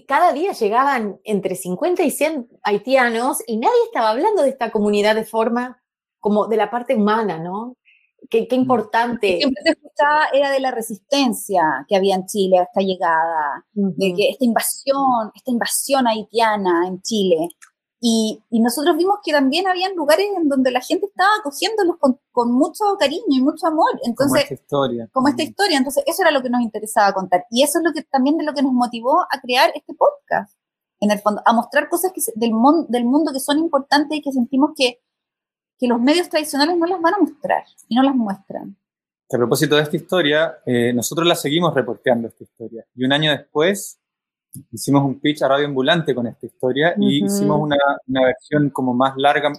cada 0.09 0.33
día 0.33 0.50
llegaban 0.53 1.20
entre 1.22 1.55
50 1.55 2.03
y 2.03 2.11
100 2.11 2.48
haitianos 2.64 3.38
y 3.46 3.59
nadie 3.59 3.85
estaba 3.87 4.11
hablando 4.11 4.42
de 4.42 4.48
esta 4.48 4.72
comunidad 4.72 5.14
de 5.14 5.24
forma 5.24 5.81
como 6.18 6.48
de 6.48 6.57
la 6.57 6.68
parte 6.68 6.96
humana, 6.96 7.38
¿no? 7.38 7.77
Qué, 8.29 8.48
qué 8.48 8.57
mm. 8.57 8.61
importante. 8.61 9.37
Siempre 9.38 9.62
se 9.62 9.70
escuchaba 9.70 10.27
era 10.33 10.50
de 10.50 10.59
la 10.59 10.72
resistencia 10.72 11.87
que 11.88 11.94
había 11.94 12.16
en 12.16 12.27
Chile 12.27 12.59
a 12.59 12.64
esta 12.64 12.81
llegada, 12.81 13.64
de 13.72 14.14
que 14.14 14.31
esta 14.31 14.44
invasión, 14.44 15.31
esta 15.33 15.50
invasión 15.53 16.09
haitiana 16.09 16.88
en 16.88 17.00
Chile. 17.03 17.50
Y, 18.06 18.42
y, 18.50 18.60
nosotros 18.60 18.98
vimos 18.98 19.20
que 19.24 19.32
también 19.32 19.66
habían 19.66 19.96
lugares 19.96 20.26
en 20.36 20.46
donde 20.46 20.70
la 20.70 20.82
gente 20.82 21.06
estaba 21.06 21.30
acogiéndolos 21.40 21.96
con, 21.98 22.20
con 22.32 22.52
mucho 22.52 22.84
cariño 22.98 23.24
y 23.30 23.40
mucho 23.40 23.66
amor. 23.66 23.98
Entonces, 24.02 24.16
como 24.18 24.36
esta 24.36 24.54
historia. 24.54 25.08
Como 25.10 25.28
esta 25.28 25.42
historia. 25.42 25.78
Entonces, 25.78 26.04
eso 26.06 26.20
era 26.20 26.30
lo 26.30 26.42
que 26.42 26.50
nos 26.50 26.60
interesaba 26.60 27.14
contar. 27.14 27.46
Y 27.50 27.62
eso 27.62 27.78
es 27.78 27.84
lo 27.86 27.94
que 27.94 28.02
también 28.02 28.36
de 28.36 28.44
lo 28.44 28.52
que 28.52 28.62
nos 28.62 28.74
motivó 28.74 29.22
a 29.22 29.40
crear 29.40 29.72
este 29.74 29.94
podcast. 29.94 30.54
En 31.00 31.12
el 31.12 31.18
fondo, 31.20 31.40
a 31.46 31.54
mostrar 31.54 31.88
cosas 31.88 32.12
que, 32.12 32.20
del, 32.34 32.52
del 32.88 33.04
mundo 33.06 33.32
que 33.32 33.40
son 33.40 33.58
importantes 33.58 34.18
y 34.18 34.20
que 34.20 34.32
sentimos 34.32 34.72
que, 34.76 35.00
que 35.78 35.88
los 35.88 35.98
medios 35.98 36.28
tradicionales 36.28 36.76
no 36.76 36.84
las 36.84 37.00
van 37.00 37.14
a 37.14 37.18
mostrar 37.20 37.64
y 37.88 37.94
no 37.94 38.02
las 38.02 38.14
muestran. 38.14 38.76
A 39.32 39.38
propósito 39.38 39.76
de 39.76 39.82
esta 39.82 39.96
historia, 39.96 40.58
eh, 40.66 40.92
nosotros 40.92 41.26
la 41.26 41.36
seguimos 41.36 41.72
reporteando 41.72 42.28
esta 42.28 42.44
historia. 42.44 42.84
Y 42.94 43.06
un 43.06 43.14
año 43.14 43.30
después 43.30 43.98
hicimos 44.72 45.04
un 45.04 45.20
pitch 45.20 45.42
a 45.42 45.48
Radio 45.48 45.66
Ambulante 45.66 46.14
con 46.14 46.26
esta 46.26 46.46
historia 46.46 46.94
y 46.98 47.24
hicimos 47.24 47.60
una, 47.60 47.76
una, 48.06 48.24
versión 48.24 48.70
como 48.70 48.94
más 48.94 49.14
larga 49.16 49.52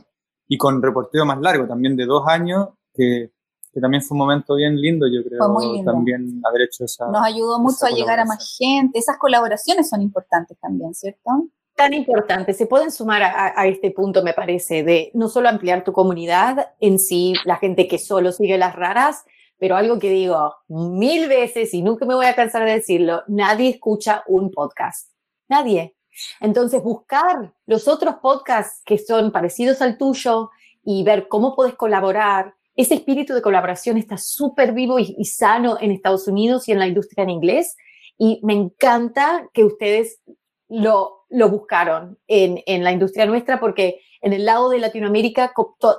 y 0.48 0.58
con 0.58 0.82
reporteo 0.82 1.26
más 1.26 1.40
largo, 1.40 1.68
también 1.68 1.96
de 1.96 2.06
dos 2.06 2.28
años, 2.28 2.70
que, 2.94 3.32
que 3.74 3.82
también 3.82 4.04
fue 4.04 4.16
un 4.16 4.20
momento 4.20 4.56
bien 4.56 4.80
lindo, 4.80 5.08
yo 5.08 5.28
creo, 5.28 5.84
también 5.84 6.42
haber 6.48 6.64
hecho 6.64 6.86
esa... 6.86 7.08
Nos 7.08 7.24
ayudó 7.24 7.60
mucho 7.60 7.86
a 7.86 7.90
llegar 7.90 8.20
a 8.20 8.26
más 8.26 8.56
gente, 8.58 9.00
esas 9.00 9.18
colaboraciones 9.18 9.90
son 9.90 10.02
importantes 10.02 10.58
también, 10.60 10.94
¿cierto? 10.94 11.50
Tan 11.76 11.94
importante, 11.94 12.54
se 12.54 12.68
pueden 12.68 12.92
sumar 12.92 13.24
a, 13.24 13.60
a 13.60 13.68
este 13.68 13.92
punto, 13.92 14.24
me 14.24 14.34
parece, 14.34 14.84
de 14.84 15.12
no 15.14 15.28
solo 15.28 15.50
ampliar 15.50 15.84
tu 15.84 15.92
comunidad 15.92 16.74
en 16.80 17.00
sí, 17.00 17.34
la 17.44 17.58
gente 17.58 17.88
que 17.88 17.98
solo 17.98 18.32
sigue 18.32 18.58
las 18.58 18.76
raras, 18.76 19.26
pero 19.58 19.76
algo 19.76 20.00
que 20.00 20.10
digo 20.10 20.56
mil 20.68 21.28
veces 21.28 21.74
y 21.74 21.82
nunca 21.82 22.06
me 22.06 22.16
voy 22.16 22.26
a 22.26 22.36
cansar 22.36 22.66
de 22.66 22.74
decirlo, 22.74 23.24
nadie 23.28 23.70
escucha 23.70 24.24
un 24.28 24.52
podcast. 24.52 25.12
Nadie. 25.48 25.96
Entonces, 26.40 26.82
buscar 26.82 27.54
los 27.66 27.88
otros 27.88 28.16
podcasts 28.22 28.82
que 28.86 28.98
son 28.98 29.32
parecidos 29.32 29.82
al 29.82 29.98
tuyo 29.98 30.50
y 30.84 31.04
ver 31.04 31.28
cómo 31.28 31.56
puedes 31.56 31.76
colaborar. 31.76 32.54
Ese 32.76 32.96
espíritu 32.96 33.34
de 33.34 33.42
colaboración 33.42 33.98
está 33.98 34.18
súper 34.18 34.74
vivo 34.74 35.00
y, 35.00 35.24
sano 35.26 35.78
en 35.80 35.92
Estados 35.92 36.28
Unidos 36.28 36.68
y 36.68 36.72
en 36.72 36.80
la 36.80 36.88
industria 36.88 37.24
en 37.24 37.30
inglés. 37.30 37.76
Y 38.18 38.40
me 38.44 38.54
encanta 38.54 39.50
que 39.54 39.64
ustedes 39.64 40.22
lo, 40.68 41.26
lo 41.30 41.50
buscaron 41.50 42.18
en, 42.28 42.62
en 42.66 42.84
la 42.84 42.92
industria 42.92 43.26
nuestra 43.26 43.60
porque 43.60 44.02
en 44.22 44.34
el 44.34 44.46
lado 44.46 44.70
de 44.70 44.80
Latinoamérica 44.80 45.54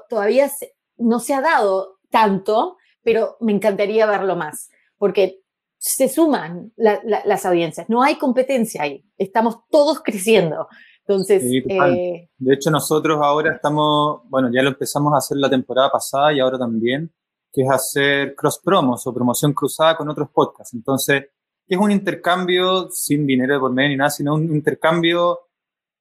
todavía 0.09 0.51
no 0.97 1.21
se 1.21 1.35
ha 1.35 1.41
dado 1.41 1.99
tanto 2.11 2.77
pero 3.07 3.37
me 3.39 3.53
encantaría 3.53 4.05
verlo 4.05 4.35
más, 4.35 4.69
porque 4.99 5.39
se 5.79 6.09
suman 6.09 6.73
las 6.77 7.47
audiencias, 7.47 7.89
no 7.89 8.03
hay 8.03 8.19
competencia 8.19 8.83
ahí, 8.83 9.05
estamos 9.17 9.59
todos 9.71 10.03
creciendo. 10.03 10.67
Entonces, 11.07 11.45
eh, 11.45 12.29
de 12.37 12.55
hecho 12.55 12.69
nosotros 12.69 13.21
ahora 13.23 13.55
estamos, 13.55 14.23
bueno, 14.25 14.51
ya 14.53 14.61
lo 14.61 14.71
empezamos 14.71 15.15
a 15.15 15.19
hacer 15.19 15.37
la 15.37 15.49
temporada 15.49 15.89
pasada 15.89 16.33
y 16.33 16.41
ahora 16.41 16.59
también, 16.59 17.09
que 17.53 17.63
es 17.63 17.71
hacer 17.71 18.35
cross 18.35 18.59
promos 18.59 19.07
o 19.07 19.15
promoción 19.15 19.53
cruzada 19.53 19.97
con 19.97 20.09
otros 20.09 20.29
podcasts. 20.31 20.75
Entonces, 20.75 21.27
es 21.69 21.79
un 21.79 21.93
intercambio 21.93 22.91
sin 22.91 23.25
dinero 23.25 23.55
de 23.55 23.61
por 23.61 23.73
medio 23.73 23.91
ni 23.91 23.97
nada, 23.97 24.11
sino 24.11 24.35
un 24.35 24.53
intercambio 24.53 25.43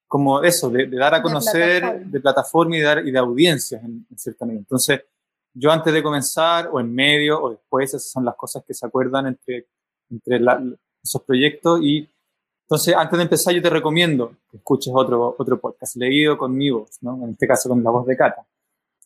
como 0.07 0.41
eso, 0.41 0.71
de, 0.71 0.87
dar 0.87 1.13
a 1.13 1.21
conocer 1.21 2.03
de 2.03 2.19
plataforma, 2.19 2.75
y, 2.75 2.79
de 2.79 2.85
dar, 2.85 3.07
y 3.07 3.11
de 3.11 3.19
audiencias 3.19 3.83
en, 3.83 4.07
cierta 4.17 4.47
medida. 4.47 4.61
Entonces, 4.61 5.01
yo 5.55 5.71
antes 5.71 5.93
de 5.93 6.03
comenzar, 6.03 6.69
o 6.71 6.79
en 6.79 6.93
medio, 6.93 7.41
o 7.41 7.49
después, 7.51 7.89
esas 7.89 8.11
son 8.11 8.25
las 8.25 8.35
cosas 8.35 8.63
que 8.67 8.73
se 8.73 8.85
acuerdan 8.85 9.27
entre, 9.27 9.67
entre 10.09 10.41
esos 11.01 11.21
proyectos. 11.23 11.79
Y 11.81 12.09
entonces, 12.63 12.93
antes 12.93 13.17
de 13.17 13.23
empezar, 13.23 13.53
yo 13.53 13.61
te 13.61 13.69
recomiendo 13.69 14.35
que 14.51 14.57
escuches 14.57 14.93
otro, 14.93 15.33
otro 15.37 15.59
podcast, 15.59 15.95
leído 15.95 16.37
con 16.37 16.55
mi 16.55 16.69
voz, 16.69 16.97
¿no? 17.01 17.23
en 17.23 17.31
este 17.31 17.47
caso 17.47 17.69
con 17.69 17.81
la 17.81 17.89
voz 17.89 18.05
de 18.05 18.17
Cata. 18.17 18.45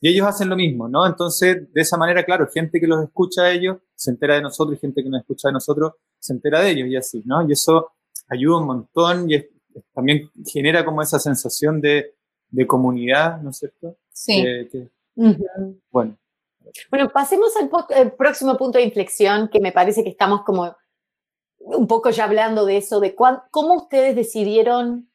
Y 0.02 0.10
ellos 0.10 0.26
hacen 0.26 0.50
lo 0.50 0.56
mismo, 0.56 0.88
¿no? 0.88 1.06
Entonces, 1.06 1.72
de 1.74 1.82
esa 1.82 1.98
manera, 1.98 2.24
claro, 2.24 2.48
gente 2.48 2.80
que 2.80 2.88
los 2.88 3.04
escucha 3.04 3.44
a 3.44 3.52
ellos 3.52 3.80
se 3.96 4.12
entera 4.12 4.36
de 4.36 4.42
nosotros 4.42 4.78
y 4.78 4.80
gente 4.80 5.04
que 5.04 5.10
nos 5.10 5.20
escucha 5.20 5.50
de 5.50 5.54
nosotros 5.54 5.94
se 6.18 6.32
entera 6.32 6.62
de 6.62 6.72
ellos 6.72 6.88
y 6.88 6.96
así, 6.96 7.22
¿no? 7.26 7.48
Y 7.48 7.52
eso 7.52 7.92
ayuda 8.30 8.60
un 8.60 8.66
montón 8.66 9.30
y 9.30 9.36
es, 9.36 9.48
también 9.94 10.32
genera 10.46 10.86
como 10.86 11.02
esa 11.02 11.20
sensación 11.20 11.82
de, 11.82 12.16
de 12.50 12.66
comunidad, 12.66 13.42
¿no 13.42 13.50
es 13.50 13.58
cierto? 13.58 13.98
Sí. 14.14 14.42
Bueno. 15.92 16.18
Bueno, 16.89 17.10
pasemos 17.10 17.53
al 17.55 18.13
próximo 18.13 18.58
punto 18.58 18.77
de 18.77 18.86
inflexión, 18.86 19.49
que 19.49 19.60
me 19.60 19.71
parece 19.71 20.03
que 20.03 20.10
estamos 20.10 20.43
como 20.43 20.75
un 21.60 21.88
poco 21.88 22.10
ya 22.10 22.25
hablando 22.25 22.65
de 22.65 22.77
eso, 22.77 22.99
de 22.99 23.15
cómo 23.15 23.75
ustedes 23.75 24.15
decidieron, 24.15 25.10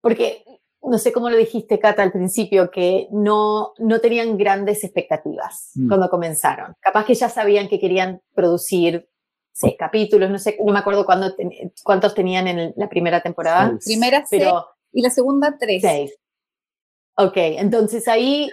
porque 0.00 0.44
no 0.82 0.98
sé 0.98 1.12
cómo 1.12 1.28
lo 1.28 1.36
dijiste, 1.36 1.78
Cata, 1.78 2.02
al 2.02 2.12
principio, 2.12 2.70
que 2.70 3.08
no, 3.10 3.74
no 3.78 4.00
tenían 4.00 4.38
grandes 4.38 4.82
expectativas 4.82 5.72
mm. 5.74 5.88
cuando 5.88 6.08
comenzaron. 6.08 6.74
Capaz 6.80 7.04
que 7.04 7.14
ya 7.14 7.28
sabían 7.28 7.68
que 7.68 7.78
querían 7.78 8.22
producir 8.34 9.08
seis 9.52 9.74
capítulos, 9.78 10.30
no 10.30 10.38
sé, 10.38 10.56
no 10.64 10.72
me 10.72 10.78
acuerdo 10.78 11.04
cuántos 11.04 12.14
tenían 12.14 12.48
en 12.48 12.72
la 12.76 12.88
primera 12.88 13.20
temporada. 13.20 13.76
Primera 13.84 14.24
pero, 14.30 14.66
y 14.92 15.02
la 15.02 15.10
segunda 15.10 15.56
tres. 15.58 15.82
Seis. 15.82 16.14
Ok, 17.16 17.36
entonces 17.36 18.08
ahí 18.08 18.50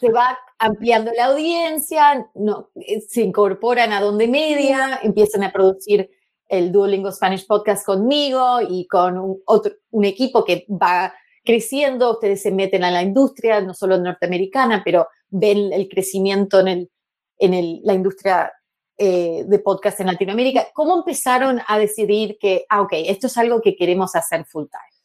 se 0.00 0.10
va 0.10 0.38
ampliando 0.58 1.10
la 1.16 1.26
audiencia, 1.26 2.28
no, 2.34 2.70
eh, 2.76 3.00
se 3.00 3.22
incorporan 3.22 3.92
a 3.92 4.00
Donde 4.00 4.28
Media, 4.28 5.00
empiezan 5.02 5.42
a 5.42 5.52
producir 5.52 6.08
el 6.48 6.70
Duolingo 6.70 7.10
Spanish 7.10 7.46
Podcast 7.46 7.84
conmigo 7.84 8.60
y 8.68 8.86
con 8.86 9.18
un, 9.18 9.42
otro, 9.46 9.72
un 9.90 10.04
equipo 10.04 10.44
que 10.44 10.64
va 10.70 11.12
creciendo, 11.44 12.12
ustedes 12.12 12.42
se 12.42 12.50
meten 12.50 12.84
a 12.84 12.90
la 12.90 13.02
industria, 13.02 13.60
no 13.60 13.74
solo 13.74 13.98
norteamericana, 13.98 14.82
pero 14.84 15.08
ven 15.28 15.72
el 15.72 15.88
crecimiento 15.88 16.60
en, 16.60 16.68
el, 16.68 16.90
en 17.38 17.54
el, 17.54 17.80
la 17.84 17.94
industria 17.94 18.52
eh, 18.98 19.44
de 19.46 19.58
podcast 19.58 20.00
en 20.00 20.06
Latinoamérica. 20.08 20.68
¿Cómo 20.74 20.96
empezaron 20.96 21.60
a 21.66 21.78
decidir 21.78 22.38
que, 22.40 22.64
ah, 22.68 22.82
ok, 22.82 22.92
esto 22.92 23.26
es 23.26 23.36
algo 23.38 23.60
que 23.60 23.76
queremos 23.76 24.14
hacer 24.14 24.44
full 24.44 24.64
time? 24.64 24.95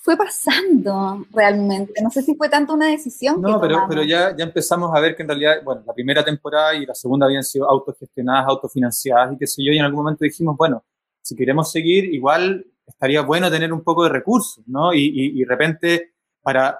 Fue 0.00 0.16
pasando 0.16 1.26
realmente. 1.32 1.94
No 2.02 2.10
sé 2.10 2.22
si 2.22 2.34
fue 2.34 2.48
tanto 2.48 2.74
una 2.74 2.88
decisión. 2.88 3.40
No, 3.40 3.60
pero, 3.60 3.86
pero 3.88 4.02
ya, 4.02 4.36
ya 4.36 4.44
empezamos 4.44 4.94
a 4.94 5.00
ver 5.00 5.16
que 5.16 5.22
en 5.22 5.28
realidad, 5.28 5.62
bueno, 5.64 5.82
la 5.86 5.92
primera 5.92 6.24
temporada 6.24 6.74
y 6.74 6.86
la 6.86 6.94
segunda 6.94 7.26
habían 7.26 7.42
sido 7.42 7.68
autogestionadas, 7.68 8.46
autofinanciadas 8.48 9.32
y 9.32 9.38
qué 9.38 9.46
sé 9.46 9.64
yo, 9.64 9.72
y 9.72 9.78
en 9.78 9.84
algún 9.84 10.04
momento 10.04 10.24
dijimos, 10.24 10.56
bueno, 10.56 10.84
si 11.22 11.34
queremos 11.34 11.70
seguir, 11.70 12.04
igual 12.14 12.64
estaría 12.86 13.22
bueno 13.22 13.50
tener 13.50 13.72
un 13.72 13.82
poco 13.82 14.04
de 14.04 14.10
recursos, 14.10 14.62
¿no? 14.68 14.94
Y, 14.94 15.00
y, 15.00 15.40
y 15.40 15.40
de 15.40 15.46
repente, 15.46 16.14
para 16.40 16.78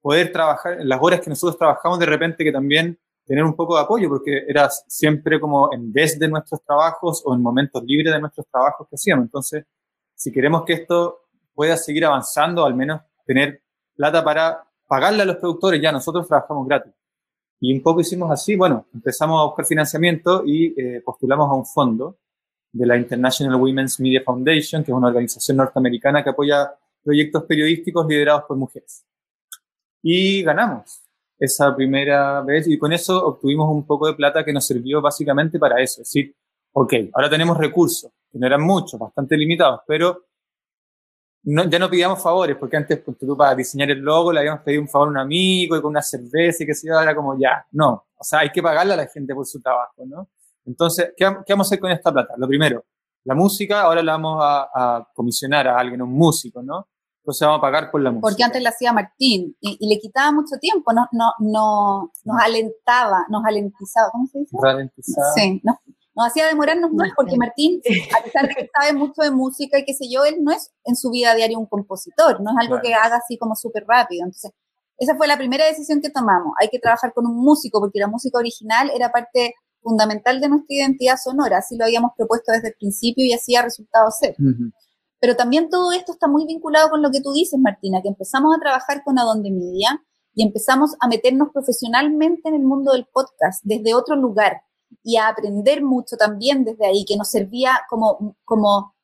poder 0.00 0.32
trabajar, 0.32 0.80
en 0.80 0.88
las 0.88 0.98
horas 1.00 1.20
que 1.20 1.30
nosotros 1.30 1.58
trabajamos, 1.58 1.98
de 1.98 2.06
repente 2.06 2.44
que 2.44 2.52
también 2.52 2.98
tener 3.26 3.44
un 3.44 3.54
poco 3.54 3.76
de 3.76 3.82
apoyo, 3.82 4.08
porque 4.08 4.44
era 4.46 4.70
siempre 4.70 5.40
como 5.40 5.72
en 5.72 5.92
vez 5.92 6.18
de 6.18 6.28
nuestros 6.28 6.62
trabajos 6.64 7.22
o 7.24 7.34
en 7.34 7.42
momentos 7.42 7.82
libres 7.84 8.12
de 8.12 8.20
nuestros 8.20 8.46
trabajos 8.46 8.86
que 8.88 8.94
hacíamos. 8.94 9.24
Entonces, 9.24 9.64
si 10.14 10.32
queremos 10.32 10.64
que 10.64 10.74
esto 10.74 11.25
pueda 11.56 11.76
seguir 11.76 12.04
avanzando, 12.04 12.64
al 12.64 12.74
menos 12.74 13.00
tener 13.24 13.62
plata 13.96 14.22
para 14.22 14.62
pagarle 14.86 15.22
a 15.22 15.24
los 15.24 15.36
productores, 15.36 15.82
ya 15.82 15.90
nosotros 15.90 16.28
trabajamos 16.28 16.68
gratis. 16.68 16.92
Y 17.58 17.74
un 17.74 17.82
poco 17.82 18.02
hicimos 18.02 18.30
así, 18.30 18.54
bueno, 18.54 18.86
empezamos 18.94 19.40
a 19.40 19.46
buscar 19.46 19.64
financiamiento 19.64 20.44
y 20.44 20.78
eh, 20.80 21.02
postulamos 21.04 21.50
a 21.50 21.54
un 21.54 21.64
fondo 21.64 22.18
de 22.70 22.86
la 22.86 22.96
International 22.98 23.58
Women's 23.60 23.98
Media 23.98 24.22
Foundation, 24.22 24.84
que 24.84 24.92
es 24.92 24.96
una 24.96 25.08
organización 25.08 25.56
norteamericana 25.56 26.22
que 26.22 26.30
apoya 26.30 26.70
proyectos 27.02 27.44
periodísticos 27.44 28.06
liderados 28.06 28.44
por 28.46 28.58
mujeres. 28.58 29.04
Y 30.02 30.42
ganamos 30.42 31.02
esa 31.38 31.74
primera 31.74 32.42
vez 32.42 32.68
y 32.68 32.78
con 32.78 32.92
eso 32.92 33.26
obtuvimos 33.26 33.68
un 33.70 33.86
poco 33.86 34.06
de 34.06 34.14
plata 34.14 34.44
que 34.44 34.52
nos 34.52 34.66
sirvió 34.66 35.00
básicamente 35.00 35.58
para 35.58 35.80
eso. 35.80 36.02
Es 36.02 36.08
decir, 36.08 36.34
ok, 36.72 36.92
ahora 37.14 37.30
tenemos 37.30 37.56
recursos, 37.56 38.10
que 38.30 38.38
no 38.38 38.46
eran 38.46 38.62
muchos, 38.62 39.00
bastante 39.00 39.36
limitados, 39.36 39.80
pero 39.86 40.25
no, 41.46 41.64
ya 41.64 41.78
no 41.78 41.88
pidíamos 41.88 42.22
favores, 42.22 42.56
porque 42.56 42.76
antes 42.76 42.98
pues, 43.00 43.16
tú 43.18 43.36
para 43.36 43.54
diseñar 43.54 43.90
el 43.90 44.00
logo 44.00 44.32
le 44.32 44.40
habíamos 44.40 44.62
pedido 44.62 44.82
un 44.82 44.88
favor 44.88 45.08
a 45.08 45.10
un 45.12 45.18
amigo 45.18 45.76
y 45.76 45.80
con 45.80 45.90
una 45.90 46.02
cerveza 46.02 46.64
y 46.64 46.66
que 46.66 46.74
se 46.74 46.88
era 46.88 47.14
como 47.14 47.38
ya, 47.38 47.64
no, 47.72 48.06
o 48.16 48.24
sea, 48.24 48.40
hay 48.40 48.50
que 48.50 48.62
pagarle 48.62 48.94
a 48.94 48.96
la 48.96 49.06
gente 49.06 49.34
por 49.34 49.46
su 49.46 49.60
trabajo, 49.60 50.04
¿no? 50.06 50.28
Entonces, 50.64 51.12
¿qué, 51.16 51.24
¿qué, 51.46 51.52
vamos 51.52 51.66
a 51.66 51.68
hacer 51.68 51.80
con 51.80 51.90
esta 51.90 52.12
plata? 52.12 52.34
Lo 52.36 52.48
primero, 52.48 52.84
la 53.24 53.34
música, 53.34 53.82
ahora 53.82 54.02
la 54.02 54.12
vamos 54.12 54.42
a, 54.42 54.68
a 54.74 55.08
comisionar 55.14 55.68
a 55.68 55.78
alguien, 55.78 56.02
un 56.02 56.12
músico, 56.12 56.62
¿no? 56.62 56.88
entonces 57.26 57.44
vamos 57.44 57.58
a 57.58 57.60
pagar 57.60 57.90
por 57.90 58.00
la 58.00 58.12
música. 58.12 58.28
Porque 58.28 58.44
antes 58.44 58.62
la 58.62 58.70
hacía 58.70 58.92
Martín 58.92 59.56
y, 59.60 59.84
le 59.84 59.98
quitaba 59.98 60.30
mucho 60.30 60.58
tiempo, 60.60 60.92
no, 60.92 61.08
no, 61.10 61.32
no, 61.40 62.12
nos 62.24 62.40
alentaba, 62.40 63.26
nos 63.28 63.44
alentizaba, 63.44 64.10
¿cómo 64.12 64.28
se 64.28 64.38
dice? 64.38 64.56
Ralentizaba. 64.62 65.32
Sí, 65.34 65.60
nos, 65.64 65.76
nos 66.16 66.28
hacía 66.28 66.46
demorarnos 66.46 66.90
más 66.92 67.10
porque 67.14 67.36
Martín, 67.36 67.80
a 68.18 68.24
pesar 68.24 68.48
de 68.48 68.54
que 68.54 68.70
sabe 68.74 68.94
mucho 68.94 69.22
de 69.22 69.30
música 69.30 69.78
y 69.78 69.84
qué 69.84 69.92
sé 69.92 70.08
yo, 70.10 70.24
él 70.24 70.36
no 70.40 70.50
es 70.50 70.72
en 70.84 70.96
su 70.96 71.10
vida 71.10 71.34
diaria 71.34 71.58
un 71.58 71.66
compositor, 71.66 72.40
no 72.40 72.52
es 72.52 72.66
algo 72.66 72.80
que 72.82 72.94
haga 72.94 73.16
así 73.16 73.36
como 73.36 73.54
súper 73.54 73.84
rápido. 73.86 74.24
Entonces, 74.24 74.52
esa 74.96 75.14
fue 75.16 75.26
la 75.26 75.36
primera 75.36 75.66
decisión 75.66 76.00
que 76.00 76.08
tomamos. 76.08 76.54
Hay 76.58 76.68
que 76.68 76.78
trabajar 76.78 77.12
con 77.12 77.26
un 77.26 77.36
músico 77.36 77.80
porque 77.80 77.98
la 77.98 78.08
música 78.08 78.38
original 78.38 78.90
era 78.94 79.12
parte 79.12 79.54
fundamental 79.82 80.40
de 80.40 80.48
nuestra 80.48 80.74
identidad 80.74 81.16
sonora, 81.22 81.58
así 81.58 81.76
lo 81.76 81.84
habíamos 81.84 82.12
propuesto 82.16 82.50
desde 82.50 82.68
el 82.68 82.74
principio 82.74 83.24
y 83.24 83.32
así 83.32 83.54
ha 83.54 83.62
resultado 83.62 84.10
ser. 84.10 84.34
Pero 85.20 85.36
también 85.36 85.68
todo 85.68 85.92
esto 85.92 86.12
está 86.12 86.26
muy 86.26 86.44
vinculado 86.46 86.90
con 86.90 87.02
lo 87.02 87.10
que 87.10 87.20
tú 87.20 87.32
dices, 87.32 87.60
Martina, 87.60 88.02
que 88.02 88.08
empezamos 88.08 88.56
a 88.56 88.58
trabajar 88.58 89.04
con 89.04 89.18
Adonde 89.18 89.50
Media 89.50 90.02
y 90.34 90.42
empezamos 90.42 90.96
a 90.98 91.08
meternos 91.08 91.50
profesionalmente 91.52 92.48
en 92.48 92.54
el 92.56 92.62
mundo 92.62 92.92
del 92.92 93.06
podcast 93.06 93.62
desde 93.64 93.94
otro 93.94 94.16
lugar 94.16 94.62
y 95.02 95.16
a 95.16 95.28
aprender 95.28 95.82
mucho 95.82 96.16
también 96.16 96.64
desde 96.64 96.86
ahí, 96.86 97.04
que 97.04 97.16
nos 97.16 97.30
servía 97.30 97.80
como, 97.88 98.36
como 98.44 98.94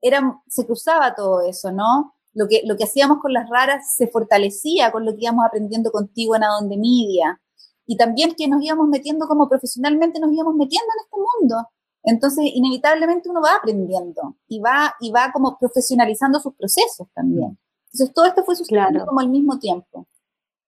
era, 0.00 0.40
se 0.48 0.66
cruzaba 0.66 1.14
todo 1.14 1.42
eso, 1.42 1.70
¿no? 1.72 2.14
Lo 2.32 2.48
que, 2.48 2.62
lo 2.64 2.76
que 2.76 2.84
hacíamos 2.84 3.18
con 3.20 3.32
las 3.32 3.48
raras 3.48 3.94
se 3.94 4.06
fortalecía 4.06 4.92
con 4.92 5.04
lo 5.04 5.12
que 5.12 5.24
íbamos 5.24 5.44
aprendiendo 5.44 5.90
contigo 5.90 6.36
en 6.36 6.44
Adonde 6.44 6.76
Media. 6.76 7.40
Y 7.86 7.96
también 7.96 8.34
que 8.36 8.46
nos 8.46 8.62
íbamos 8.62 8.88
metiendo 8.88 9.26
como 9.26 9.48
profesionalmente, 9.48 10.20
nos 10.20 10.32
íbamos 10.32 10.54
metiendo 10.54 10.86
en 10.86 11.04
este 11.04 11.16
mundo. 11.16 11.68
Entonces, 12.02 12.44
inevitablemente 12.54 13.28
uno 13.28 13.42
va 13.42 13.56
aprendiendo 13.56 14.36
y 14.48 14.60
va, 14.60 14.94
y 15.00 15.10
va 15.10 15.32
como 15.32 15.58
profesionalizando 15.58 16.38
sus 16.38 16.54
procesos 16.54 17.08
también. 17.14 17.58
Entonces, 17.92 18.14
todo 18.14 18.26
esto 18.26 18.44
fue 18.44 18.54
sucediendo 18.54 19.04
como 19.06 19.20
al 19.20 19.28
mismo 19.28 19.58
tiempo. 19.58 20.06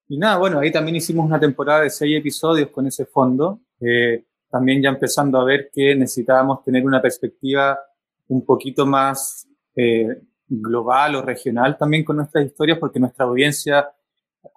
Y 0.09 0.19
nada, 0.19 0.37
bueno, 0.39 0.59
ahí 0.59 0.71
también 0.71 0.97
hicimos 0.97 1.25
una 1.25 1.41
temporada 1.41 1.83
de 1.83 1.91
seis 1.91 2.19
episodios 2.19 2.71
con 2.71 2.87
ese 2.87 3.07
fondo, 3.07 3.61
eh, 3.81 4.27
también 4.53 4.83
ya 4.83 4.91
empezando 4.91 5.41
a 5.41 5.45
ver 5.45 5.71
que 5.73 5.97
necesitábamos 5.97 6.63
tener 6.63 6.85
una 6.85 7.01
perspectiva 7.01 7.79
un 8.29 8.45
poquito 8.45 8.85
más 8.85 9.49
eh, 9.75 10.21
global 10.47 11.17
o 11.17 11.23
regional 11.23 11.79
también 11.79 12.05
con 12.05 12.17
nuestras 12.17 12.45
historias, 12.45 12.79
porque 12.79 13.01
nuestra 13.01 13.25
audiencia, 13.25 13.89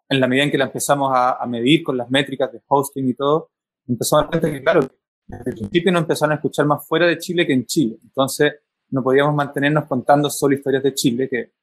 en 0.09 0.19
la 0.19 0.27
medida 0.27 0.43
en 0.43 0.51
que 0.51 0.57
la 0.57 0.65
empezamos 0.65 1.13
a, 1.15 1.41
a 1.41 1.45
medir 1.45 1.81
con 1.81 1.95
las 1.95 2.09
métricas 2.09 2.51
de 2.51 2.61
hosting 2.67 3.07
y 3.07 3.13
todo, 3.13 3.51
empezamos 3.87 4.23
a 4.23 4.25
dar 4.25 4.31
cuenta 4.31 4.51
que, 4.51 4.61
claro, 4.61 4.81
desde 5.27 5.51
el 5.51 5.55
principio 5.55 5.93
nos 5.93 6.01
empezaron 6.01 6.33
a 6.33 6.35
escuchar 6.35 6.65
más 6.65 6.85
fuera 6.85 7.07
de 7.07 7.17
Chile 7.17 7.47
que 7.47 7.53
en 7.53 7.65
Chile. 7.65 7.97
Entonces, 8.03 8.53
no 8.89 9.01
podíamos 9.01 9.33
mantenernos 9.33 9.85
contando 9.85 10.29
solo 10.29 10.55
historias 10.55 10.83
de 10.83 10.93
Chile, 10.93 11.29
que 11.29 11.53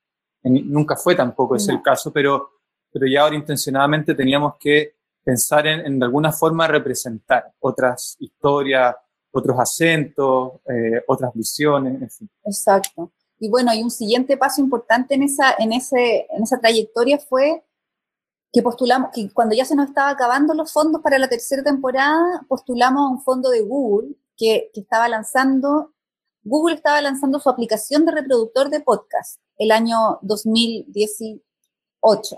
nunca 0.45 0.97
fue 0.97 1.15
tampoco 1.15 1.55
ese 1.57 1.71
el 1.71 1.83
caso, 1.83 2.11
pero, 2.11 2.61
pero 2.91 3.07
ya 3.07 3.25
ahora 3.25 3.37
intencionadamente 3.37 4.15
teníamos 4.15 4.55
que 4.59 5.02
pensar 5.25 5.67
en, 5.67 5.87
en 5.87 5.99
de 5.99 6.05
alguna 6.05 6.33
forma 6.33 6.67
representar 6.67 7.53
otras 7.61 8.17
historias, 8.19 8.95
otros 9.33 9.59
acentos, 9.59 10.53
eh, 10.69 11.03
otras 11.07 11.33
visiones, 11.35 12.01
en 12.01 12.11
fin. 12.11 12.31
Exacto. 12.45 13.13
Y 13.39 13.49
bueno, 13.49 13.75
y 13.75 13.83
un 13.83 13.91
siguiente 13.91 14.37
paso 14.37 14.61
importante 14.61 15.15
en 15.15 15.23
esa, 15.25 15.55
en 15.59 15.73
ese, 15.73 16.27
en 16.31 16.43
esa 16.43 16.61
trayectoria 16.61 17.19
fue 17.19 17.65
que 18.53 18.63
postulamos, 18.63 19.11
que 19.13 19.33
cuando 19.33 19.57
ya 19.57 19.65
se 19.65 19.75
nos 19.75 19.89
estaba 19.89 20.11
acabando 20.11 20.55
los 20.55 20.73
fondos 20.73 21.01
para 21.03 21.19
la 21.19 21.29
tercera 21.29 21.63
temporada, 21.63 22.45
postulamos 22.49 23.03
a 23.03 23.13
un 23.13 23.23
fondo 23.23 23.51
de 23.51 23.63
Google 23.63 24.15
que, 24.37 24.71
que 24.75 24.81
estaba 24.81 25.09
lanzando, 25.09 25.95
Google 26.45 26.77
estaba 26.77 27.01
lanzando 27.01 27.41
su 27.41 27.49
aplicación 27.49 28.05
de 28.05 28.13
reproductor 28.13 28.69
de 28.69 28.81
podcast 28.81 29.41
el 29.57 29.71
año 29.71 30.19
2018. 30.23 32.37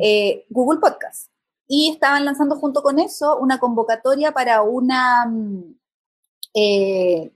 Eh, 0.00 0.46
Google 0.50 0.80
Podcast. 0.80 1.30
Y 1.68 1.90
estaban 1.90 2.24
lanzando 2.24 2.56
junto 2.56 2.82
con 2.82 2.98
eso 2.98 3.38
una 3.38 3.58
convocatoria 3.58 4.32
para 4.32 4.62
una, 4.62 5.26
mm, 5.26 5.78
eh, 6.54 7.32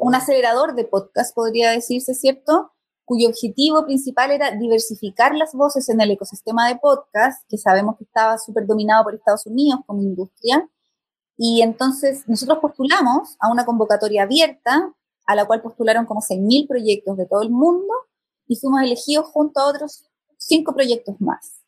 un 0.00 0.14
acelerador 0.14 0.74
de 0.74 0.84
podcast, 0.84 1.34
podría 1.34 1.70
decirse, 1.70 2.14
¿cierto? 2.14 2.72
Cuyo 3.04 3.28
objetivo 3.28 3.84
principal 3.84 4.30
era 4.30 4.50
diversificar 4.52 5.34
las 5.34 5.52
voces 5.54 5.88
en 5.88 6.00
el 6.00 6.10
ecosistema 6.10 6.68
de 6.68 6.76
podcast, 6.76 7.44
que 7.48 7.58
sabemos 7.58 7.96
que 7.96 8.04
estaba 8.04 8.38
súper 8.38 8.66
dominado 8.66 9.04
por 9.04 9.14
Estados 9.14 9.46
Unidos 9.46 9.80
como 9.86 10.02
industria. 10.02 10.68
Y 11.36 11.62
entonces 11.62 12.28
nosotros 12.28 12.58
postulamos 12.60 13.36
a 13.40 13.50
una 13.50 13.64
convocatoria 13.64 14.24
abierta, 14.24 14.94
a 15.26 15.34
la 15.34 15.46
cual 15.46 15.62
postularon 15.62 16.06
como 16.06 16.20
6.000 16.20 16.66
proyectos 16.68 17.16
de 17.16 17.26
todo 17.26 17.42
el 17.42 17.50
mundo, 17.50 17.92
y 18.46 18.56
fuimos 18.56 18.82
elegidos 18.82 19.26
junto 19.26 19.60
a 19.60 19.66
otros 19.66 20.04
cinco 20.36 20.74
proyectos 20.74 21.20
más. 21.20 21.61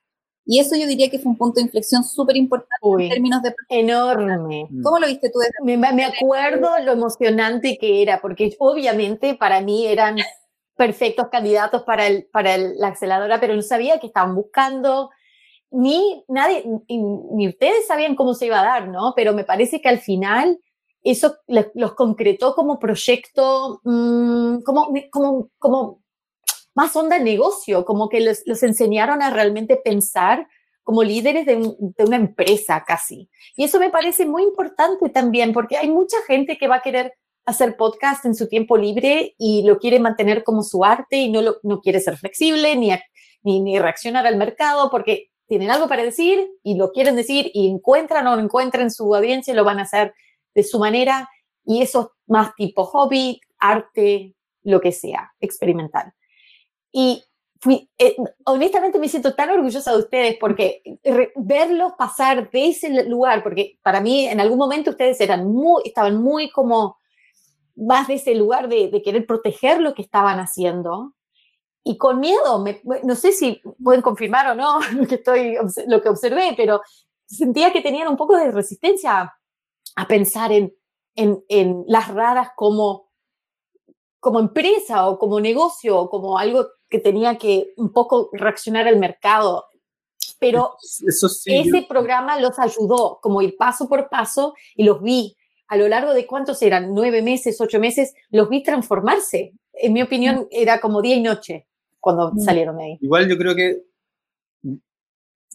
Y 0.46 0.60
eso 0.60 0.76
yo 0.76 0.86
diría 0.86 1.08
que 1.08 1.18
fue 1.18 1.32
un 1.32 1.38
punto 1.38 1.56
de 1.56 1.62
inflexión 1.62 2.04
súper 2.04 2.36
importante 2.36 2.74
en 2.82 3.08
términos 3.08 3.42
de... 3.42 3.54
Enorme. 3.70 4.66
Mm. 4.68 4.82
¿Cómo 4.82 4.98
lo 4.98 5.06
viste 5.06 5.30
tú? 5.30 5.38
Me, 5.62 5.76
me, 5.76 6.04
acuerdo 6.04 6.70
lo 6.84 6.92
emocionante 6.92 7.78
que 7.80 8.02
era, 8.02 8.20
porque 8.20 8.54
obviamente 8.58 9.34
para 9.34 9.60
mí 9.62 9.86
eran 9.86 10.16
perfectos 10.76 11.28
candidatos 11.30 11.82
para, 11.84 12.06
el, 12.06 12.26
para 12.26 12.58
la 12.58 12.88
aceleradora, 12.88 13.40
pero 13.40 13.54
no 13.54 13.62
sabía 13.62 13.98
que 13.98 14.08
estaban 14.08 14.34
buscando, 14.34 15.10
ni 15.70 16.24
nadie, 16.28 16.64
ni, 16.88 17.48
ustedes 17.48 17.86
sabían 17.86 18.14
cómo 18.14 18.34
se 18.34 18.46
iba 18.46 18.60
a 18.60 18.64
dar, 18.64 18.88
¿no? 18.88 19.12
Pero 19.16 19.32
me 19.32 19.44
parece 19.44 19.80
que 19.80 19.88
al 19.88 19.98
final 19.98 20.58
eso 21.02 21.36
los 21.46 21.94
concretó 21.94 22.54
como 22.54 22.78
proyecto, 22.78 23.80
mmm, 23.84 24.58
como, 24.60 24.92
como, 25.10 25.48
como 25.58 26.03
más 26.74 26.94
onda 26.96 27.18
negocio, 27.18 27.84
como 27.84 28.08
que 28.08 28.20
los, 28.20 28.62
enseñaron 28.62 29.22
a 29.22 29.30
realmente 29.30 29.76
pensar 29.76 30.46
como 30.82 31.02
líderes 31.02 31.46
de, 31.46 31.56
una 31.98 32.16
empresa 32.16 32.84
casi. 32.86 33.30
Y 33.56 33.64
eso 33.64 33.78
me 33.78 33.90
parece 33.90 34.26
muy 34.26 34.42
importante 34.42 35.08
también, 35.08 35.52
porque 35.52 35.76
hay 35.76 35.88
mucha 35.88 36.18
gente 36.26 36.58
que 36.58 36.68
va 36.68 36.76
a 36.76 36.82
querer 36.82 37.14
hacer 37.46 37.76
podcast 37.76 38.24
en 38.24 38.34
su 38.34 38.48
tiempo 38.48 38.76
libre 38.76 39.34
y 39.38 39.62
lo 39.66 39.78
quiere 39.78 39.98
mantener 40.00 40.44
como 40.44 40.62
su 40.62 40.84
arte 40.84 41.16
y 41.16 41.30
no, 41.30 41.42
lo, 41.42 41.56
no 41.62 41.80
quiere 41.80 42.00
ser 42.00 42.16
flexible 42.16 42.76
ni, 42.76 42.90
ni, 43.42 43.60
ni 43.60 43.78
reaccionar 43.78 44.26
al 44.26 44.36
mercado 44.36 44.90
porque 44.90 45.30
tienen 45.46 45.70
algo 45.70 45.88
para 45.88 46.02
decir 46.02 46.50
y 46.62 46.76
lo 46.76 46.90
quieren 46.90 47.16
decir 47.16 47.50
y 47.52 47.68
encuentran 47.68 48.26
o 48.26 48.36
no 48.36 48.42
encuentran 48.42 48.90
su 48.90 49.14
audiencia 49.14 49.52
y 49.52 49.56
lo 49.56 49.64
van 49.64 49.78
a 49.78 49.82
hacer 49.82 50.14
de 50.54 50.62
su 50.62 50.78
manera 50.78 51.28
y 51.64 51.82
eso 51.82 52.00
es 52.00 52.08
más 52.26 52.54
tipo 52.54 52.84
hobby, 52.84 53.40
arte, 53.58 54.34
lo 54.62 54.80
que 54.80 54.92
sea, 54.92 55.32
experimental. 55.40 56.12
Y 56.96 57.24
fui, 57.60 57.90
eh, 57.98 58.14
honestamente 58.44 59.00
me 59.00 59.08
siento 59.08 59.34
tan 59.34 59.50
orgullosa 59.50 59.90
de 59.90 59.98
ustedes 59.98 60.36
porque 60.38 60.80
verlos 61.34 61.94
pasar 61.98 62.48
de 62.52 62.68
ese 62.68 63.04
lugar, 63.08 63.42
porque 63.42 63.80
para 63.82 64.00
mí 64.00 64.28
en 64.28 64.40
algún 64.40 64.58
momento 64.58 64.92
ustedes 64.92 65.20
eran 65.20 65.50
muy, 65.50 65.82
estaban 65.84 66.22
muy 66.22 66.52
como 66.52 66.96
más 67.74 68.06
de 68.06 68.14
ese 68.14 68.36
lugar 68.36 68.68
de, 68.68 68.90
de 68.90 69.02
querer 69.02 69.26
proteger 69.26 69.80
lo 69.80 69.92
que 69.92 70.02
estaban 70.02 70.38
haciendo. 70.38 71.14
Y 71.82 71.98
con 71.98 72.20
miedo, 72.20 72.64
no 73.02 73.14
sé 73.16 73.32
si 73.32 73.60
pueden 73.82 74.02
confirmar 74.02 74.46
o 74.50 74.54
no 74.54 74.78
lo 74.94 75.08
que, 75.08 75.16
estoy, 75.16 75.56
lo 75.88 76.00
que 76.00 76.08
observé, 76.08 76.54
pero 76.56 76.80
sentía 77.26 77.72
que 77.72 77.82
tenían 77.82 78.06
un 78.06 78.16
poco 78.16 78.36
de 78.36 78.52
resistencia 78.52 79.34
a 79.96 80.06
pensar 80.06 80.52
en, 80.52 80.72
en, 81.16 81.42
en 81.48 81.84
las 81.88 82.06
raras 82.14 82.50
como, 82.54 83.03
como 84.24 84.40
empresa 84.40 85.06
o 85.06 85.18
como 85.18 85.38
negocio 85.38 85.98
o 85.98 86.08
como 86.08 86.38
algo 86.38 86.66
que 86.88 86.98
tenía 86.98 87.36
que 87.36 87.74
un 87.76 87.92
poco 87.92 88.30
reaccionar 88.32 88.88
al 88.88 88.98
mercado. 88.98 89.66
Pero 90.40 90.76
ese 90.80 91.84
programa 91.86 92.40
los 92.40 92.58
ayudó 92.58 93.18
como 93.20 93.42
ir 93.42 93.54
paso 93.58 93.86
por 93.86 94.08
paso 94.08 94.54
y 94.76 94.84
los 94.84 95.02
vi 95.02 95.36
a 95.68 95.76
lo 95.76 95.88
largo 95.88 96.14
de 96.14 96.26
cuántos 96.26 96.62
eran, 96.62 96.94
nueve 96.94 97.20
meses, 97.20 97.60
ocho 97.60 97.78
meses, 97.78 98.14
los 98.30 98.48
vi 98.48 98.62
transformarse. 98.62 99.52
En 99.74 99.92
mi 99.92 100.00
opinión, 100.00 100.36
mm. 100.36 100.46
era 100.50 100.80
como 100.80 101.02
día 101.02 101.16
y 101.16 101.20
noche 101.20 101.66
cuando 102.00 102.32
mm. 102.32 102.40
salieron 102.40 102.78
de 102.78 102.84
ahí. 102.84 102.98
Igual 103.02 103.28
yo 103.28 103.36
creo 103.36 103.54
que, 103.54 103.82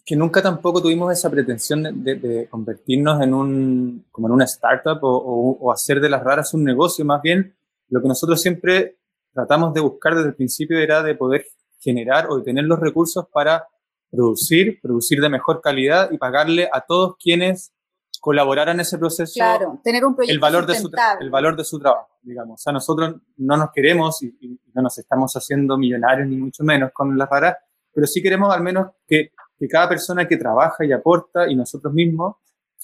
que 0.05 0.15
nunca 0.15 0.43
tampoco 0.43 0.79
tuvimos 0.79 1.11
esa 1.11 1.31
pretensión 1.31 2.03
de, 2.03 2.47
convertirnos 2.51 3.19
en 3.23 3.33
un, 3.33 4.05
como 4.11 4.27
en 4.27 4.33
una 4.33 4.45
startup 4.45 4.99
o, 5.01 5.57
o, 5.59 5.71
hacer 5.71 5.99
de 5.99 6.09
las 6.09 6.23
raras 6.23 6.53
un 6.53 6.63
negocio. 6.63 7.03
Más 7.03 7.21
bien, 7.23 7.55
lo 7.89 8.01
que 8.01 8.07
nosotros 8.07 8.41
siempre 8.41 8.97
tratamos 9.33 9.73
de 9.73 9.81
buscar 9.81 10.15
desde 10.15 10.29
el 10.29 10.35
principio 10.35 10.79
era 10.79 11.03
de 11.03 11.15
poder 11.15 11.45
generar 11.79 12.27
o 12.29 12.37
de 12.37 12.43
tener 12.43 12.65
los 12.65 12.79
recursos 12.79 13.25
para 13.31 13.67
producir, 14.11 14.79
producir 14.81 15.21
de 15.21 15.29
mejor 15.29 15.61
calidad 15.61 16.11
y 16.11 16.17
pagarle 16.17 16.69
a 16.71 16.81
todos 16.81 17.15
quienes 17.21 17.73
colaboraran 18.19 18.75
en 18.75 18.81
ese 18.81 18.97
proceso. 18.97 19.33
Claro, 19.35 19.79
tener 19.83 20.03
un 20.05 20.15
proyecto 20.15 20.33
el 20.33 20.39
valor 20.39 20.65
de 20.65 20.75
su 20.75 20.91
El 21.19 21.29
valor 21.29 21.55
de 21.55 21.63
su 21.63 21.79
trabajo, 21.79 22.09
digamos. 22.21 22.59
O 22.59 22.61
sea, 22.61 22.73
nosotros 22.73 23.15
no 23.37 23.57
nos 23.57 23.69
queremos 23.71 24.21
y, 24.23 24.59
no 24.73 24.81
nos 24.81 24.97
estamos 24.97 25.33
haciendo 25.33 25.77
millonarios 25.77 26.27
ni 26.27 26.37
mucho 26.37 26.63
menos 26.63 26.91
con 26.93 27.17
las 27.17 27.29
raras, 27.29 27.55
pero 27.93 28.05
sí 28.07 28.21
queremos 28.21 28.53
al 28.53 28.61
menos 28.61 28.87
que, 29.07 29.31
que 29.57 29.67
cada 29.67 29.87
persona 29.89 30.27
que 30.27 30.37
trabaja 30.37 30.85
y 30.85 30.91
aporta 30.91 31.49
y 31.49 31.55
nosotros 31.55 31.93
mismos, 31.93 32.35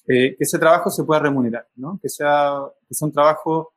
eh, 0.07 0.35
que 0.37 0.43
ese 0.43 0.59
trabajo 0.59 0.89
se 0.89 1.03
pueda 1.03 1.19
remunerar, 1.21 1.67
¿no? 1.75 1.99
Que 2.01 2.09
sea, 2.09 2.61
que 2.87 2.93
sea 2.93 3.07
un 3.07 3.13
trabajo 3.13 3.73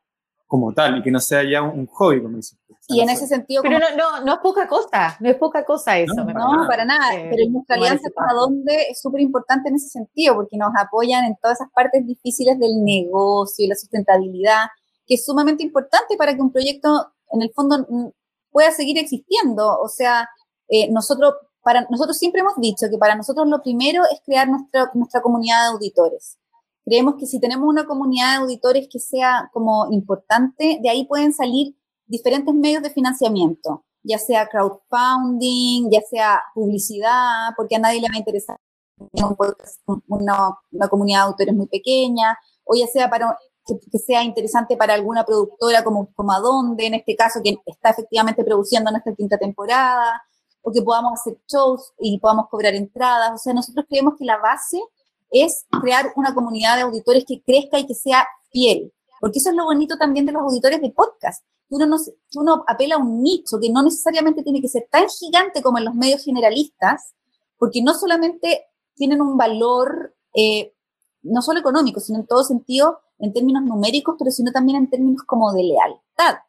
como 0.49 0.73
tal 0.73 0.97
y 0.97 1.03
que 1.03 1.11
no 1.11 1.19
sea 1.19 1.43
ya 1.43 1.61
un, 1.61 1.85
hobby, 1.85 2.23
como 2.23 2.37
dices. 2.37 2.57
Y 2.87 3.01
en 3.01 3.09
ese 3.11 3.27
sentido... 3.27 3.61
Pero 3.61 3.77
no, 3.77 3.95
no, 3.95 4.25
no 4.25 4.33
es 4.33 4.39
poca 4.39 4.67
cosa, 4.67 5.15
no 5.19 5.29
es 5.29 5.35
poca 5.35 5.63
cosa 5.63 5.99
eso. 5.99 6.25
No, 6.25 6.67
para 6.67 6.85
nada, 6.85 7.13
eh, 7.13 7.27
pero 7.29 7.51
nuestra 7.51 7.75
alianza 7.75 8.09
con 8.15 8.25
dónde 8.35 8.87
es 8.89 8.99
súper 8.99 9.21
importante 9.21 9.69
en 9.69 9.75
ese 9.75 9.89
sentido, 9.89 10.33
porque 10.33 10.57
nos 10.57 10.71
apoyan 10.75 11.23
en 11.25 11.35
todas 11.39 11.61
esas 11.61 11.71
partes 11.71 12.03
difíciles 12.03 12.57
del 12.57 12.83
negocio 12.83 13.63
y 13.63 13.67
la 13.67 13.75
sustentabilidad, 13.75 14.65
que 15.05 15.13
es 15.15 15.23
sumamente 15.23 15.61
importante 15.61 16.17
para 16.17 16.33
que 16.33 16.41
un 16.41 16.51
proyecto, 16.51 17.13
en 17.31 17.43
el 17.43 17.51
fondo, 17.53 17.85
pueda 18.49 18.71
seguir 18.71 18.97
existiendo. 18.97 19.79
O 19.79 19.87
sea, 19.87 20.27
eh, 20.67 20.91
nosotros, 20.91 21.35
para, 21.61 21.85
nosotros 21.91 22.17
siempre 22.17 22.41
hemos 22.41 22.55
dicho 22.57 22.87
que 22.89 22.97
para 22.97 23.15
nosotros 23.15 23.47
lo 23.47 23.61
primero 23.61 24.01
es 24.11 24.19
crear 24.25 24.49
nuestra, 24.49 24.89
nuestra 24.95 25.21
comunidad 25.21 25.61
de 25.61 25.73
auditores. 25.73 26.39
Creemos 26.89 27.15
que 27.19 27.27
si 27.27 27.39
tenemos 27.39 27.67
una 27.67 27.85
comunidad 27.85 28.31
de 28.31 28.43
auditores 28.43 28.87
que 28.91 28.97
sea 28.97 29.47
como 29.53 29.87
importante, 29.91 30.79
de 30.81 30.89
ahí 30.89 31.05
pueden 31.05 31.33
salir 31.33 31.75
diferentes 32.07 32.51
medios 32.55 32.81
de 32.81 32.89
financiamiento, 32.89 33.85
ya 34.01 34.17
sea 34.17 34.47
crowdfunding, 34.47 35.91
ya 35.91 36.01
sea 36.09 36.41
publicidad, 36.55 37.49
porque 37.55 37.75
a 37.75 37.79
nadie 37.79 38.01
le 38.01 38.07
va 38.07 38.15
a 38.15 38.17
interesar 38.17 38.57
una, 40.07 40.57
una 40.71 40.87
comunidad 40.87 41.19
de 41.19 41.27
autores 41.27 41.55
muy 41.55 41.67
pequeña, 41.67 42.35
o 42.63 42.75
ya 42.75 42.87
sea 42.87 43.07
para 43.07 43.37
que, 43.67 43.99
sea 43.99 44.23
interesante 44.23 44.75
para 44.75 44.95
alguna 44.95 45.23
productora 45.23 45.83
como, 45.83 46.11
como 46.13 46.31
Adonde, 46.31 46.87
en 46.87 46.95
este 46.95 47.15
caso, 47.15 47.39
que 47.43 47.57
está 47.67 47.91
efectivamente 47.91 48.43
produciendo 48.43 48.89
nuestra 48.89 49.13
quinta 49.13 49.37
temporada, 49.37 50.23
o 50.63 50.71
que 50.71 50.81
podamos 50.81 51.13
hacer 51.13 51.37
shows 51.47 51.93
y 51.99 52.19
podamos 52.19 52.47
cobrar 52.49 52.73
entradas. 52.73 53.31
O 53.33 53.37
sea, 53.37 53.53
nosotros 53.53 53.85
creemos 53.87 54.15
que 54.17 54.25
la 54.25 54.37
base 54.37 54.81
es 55.31 55.65
crear 55.81 56.11
una 56.15 56.33
comunidad 56.33 56.75
de 56.75 56.83
auditores 56.83 57.25
que 57.27 57.41
crezca 57.41 57.79
y 57.79 57.87
que 57.87 57.95
sea 57.95 58.27
fiel. 58.51 58.93
Porque 59.19 59.39
eso 59.39 59.49
es 59.49 59.55
lo 59.55 59.65
bonito 59.65 59.97
también 59.97 60.25
de 60.25 60.31
los 60.31 60.41
auditores 60.41 60.81
de 60.81 60.91
podcast. 60.91 61.43
Uno, 61.69 61.85
no, 61.85 61.97
uno 62.35 62.63
apela 62.67 62.95
a 62.95 62.97
un 62.97 63.21
nicho 63.21 63.59
que 63.61 63.69
no 63.69 63.83
necesariamente 63.83 64.43
tiene 64.43 64.61
que 64.61 64.69
ser 64.69 64.87
tan 64.89 65.07
gigante 65.07 65.61
como 65.61 65.77
en 65.77 65.85
los 65.85 65.93
medios 65.93 66.23
generalistas, 66.23 67.13
porque 67.57 67.81
no 67.83 67.93
solamente 67.93 68.65
tienen 68.95 69.21
un 69.21 69.37
valor, 69.37 70.15
eh, 70.33 70.73
no 71.21 71.41
solo 71.41 71.59
económico, 71.59 71.99
sino 71.99 72.19
en 72.19 72.27
todo 72.27 72.43
sentido, 72.43 72.99
en 73.19 73.33
términos 73.33 73.63
numéricos, 73.63 74.15
pero 74.17 74.31
sino 74.31 74.51
también 74.51 74.77
en 74.77 74.89
términos 74.89 75.23
como 75.27 75.53
de 75.53 75.63
lealtad. 75.63 76.39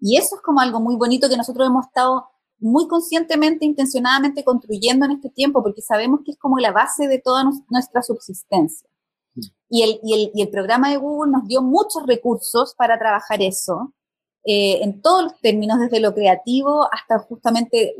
Y 0.00 0.16
eso 0.16 0.36
es 0.36 0.42
como 0.42 0.60
algo 0.60 0.80
muy 0.80 0.96
bonito 0.96 1.28
que 1.28 1.36
nosotros 1.36 1.66
hemos 1.66 1.86
estado 1.86 2.28
muy 2.58 2.88
conscientemente, 2.88 3.64
intencionadamente 3.64 4.44
construyendo 4.44 5.06
en 5.06 5.12
este 5.12 5.30
tiempo, 5.30 5.62
porque 5.62 5.82
sabemos 5.82 6.20
que 6.24 6.32
es 6.32 6.38
como 6.38 6.58
la 6.58 6.72
base 6.72 7.06
de 7.06 7.20
toda 7.20 7.44
nuestra 7.70 8.02
subsistencia. 8.02 8.88
Y 9.70 9.82
el, 9.82 10.00
y 10.02 10.14
el, 10.14 10.30
y 10.34 10.42
el 10.42 10.48
programa 10.48 10.90
de 10.90 10.96
Google 10.96 11.32
nos 11.32 11.46
dio 11.46 11.62
muchos 11.62 12.04
recursos 12.06 12.74
para 12.76 12.98
trabajar 12.98 13.42
eso, 13.42 13.92
eh, 14.44 14.82
en 14.82 15.02
todos 15.02 15.24
los 15.24 15.40
términos, 15.40 15.78
desde 15.78 16.00
lo 16.00 16.14
creativo 16.14 16.88
hasta 16.92 17.18
justamente 17.18 17.94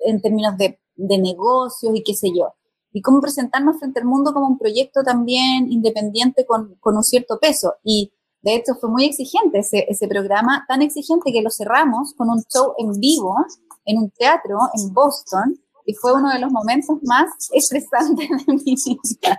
en 0.00 0.20
términos 0.20 0.56
de, 0.56 0.80
de 0.96 1.18
negocios 1.18 1.92
y 1.94 2.02
qué 2.02 2.14
sé 2.14 2.28
yo. 2.36 2.54
Y 2.92 3.02
cómo 3.02 3.20
presentarnos 3.20 3.78
frente 3.78 4.00
al 4.00 4.06
mundo 4.06 4.32
como 4.32 4.46
un 4.46 4.58
proyecto 4.58 5.02
también 5.02 5.70
independiente 5.70 6.46
con, 6.46 6.76
con 6.76 6.96
un 6.96 7.02
cierto 7.02 7.38
peso. 7.40 7.74
Y 7.82 8.12
de 8.40 8.54
hecho 8.54 8.74
fue 8.80 8.88
muy 8.88 9.04
exigente 9.04 9.58
ese, 9.58 9.84
ese 9.88 10.06
programa, 10.06 10.64
tan 10.68 10.80
exigente 10.80 11.32
que 11.32 11.42
lo 11.42 11.50
cerramos 11.50 12.14
con 12.14 12.30
un 12.30 12.42
show 12.44 12.72
en 12.78 12.98
vivo 13.00 13.36
en 13.84 13.98
un 13.98 14.10
teatro 14.10 14.58
en 14.74 14.92
Boston 14.92 15.60
y 15.86 15.94
fue 15.94 16.14
uno 16.14 16.30
de 16.30 16.38
los 16.38 16.50
momentos 16.50 16.98
más 17.02 17.30
estresantes 17.52 18.28
de 18.28 18.52
mi 18.54 18.74
vida, 18.74 19.38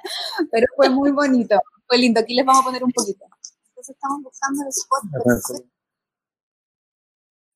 pero 0.52 0.68
fue 0.76 0.90
muy 0.90 1.12
bonito, 1.12 1.60
fue 1.88 1.98
lindo. 1.98 2.20
Aquí 2.20 2.36
les 2.36 2.46
vamos 2.46 2.62
a 2.62 2.66
poner 2.66 2.84
un 2.84 2.92
poquito. 2.92 3.26
Entonces 3.70 3.96
estamos 3.96 4.24
buscando 4.24 4.64
el 4.64 4.70
spot. 4.70 5.66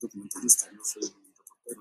Documentalista, 0.02 0.72
no 0.72 0.84
soy 0.84 1.14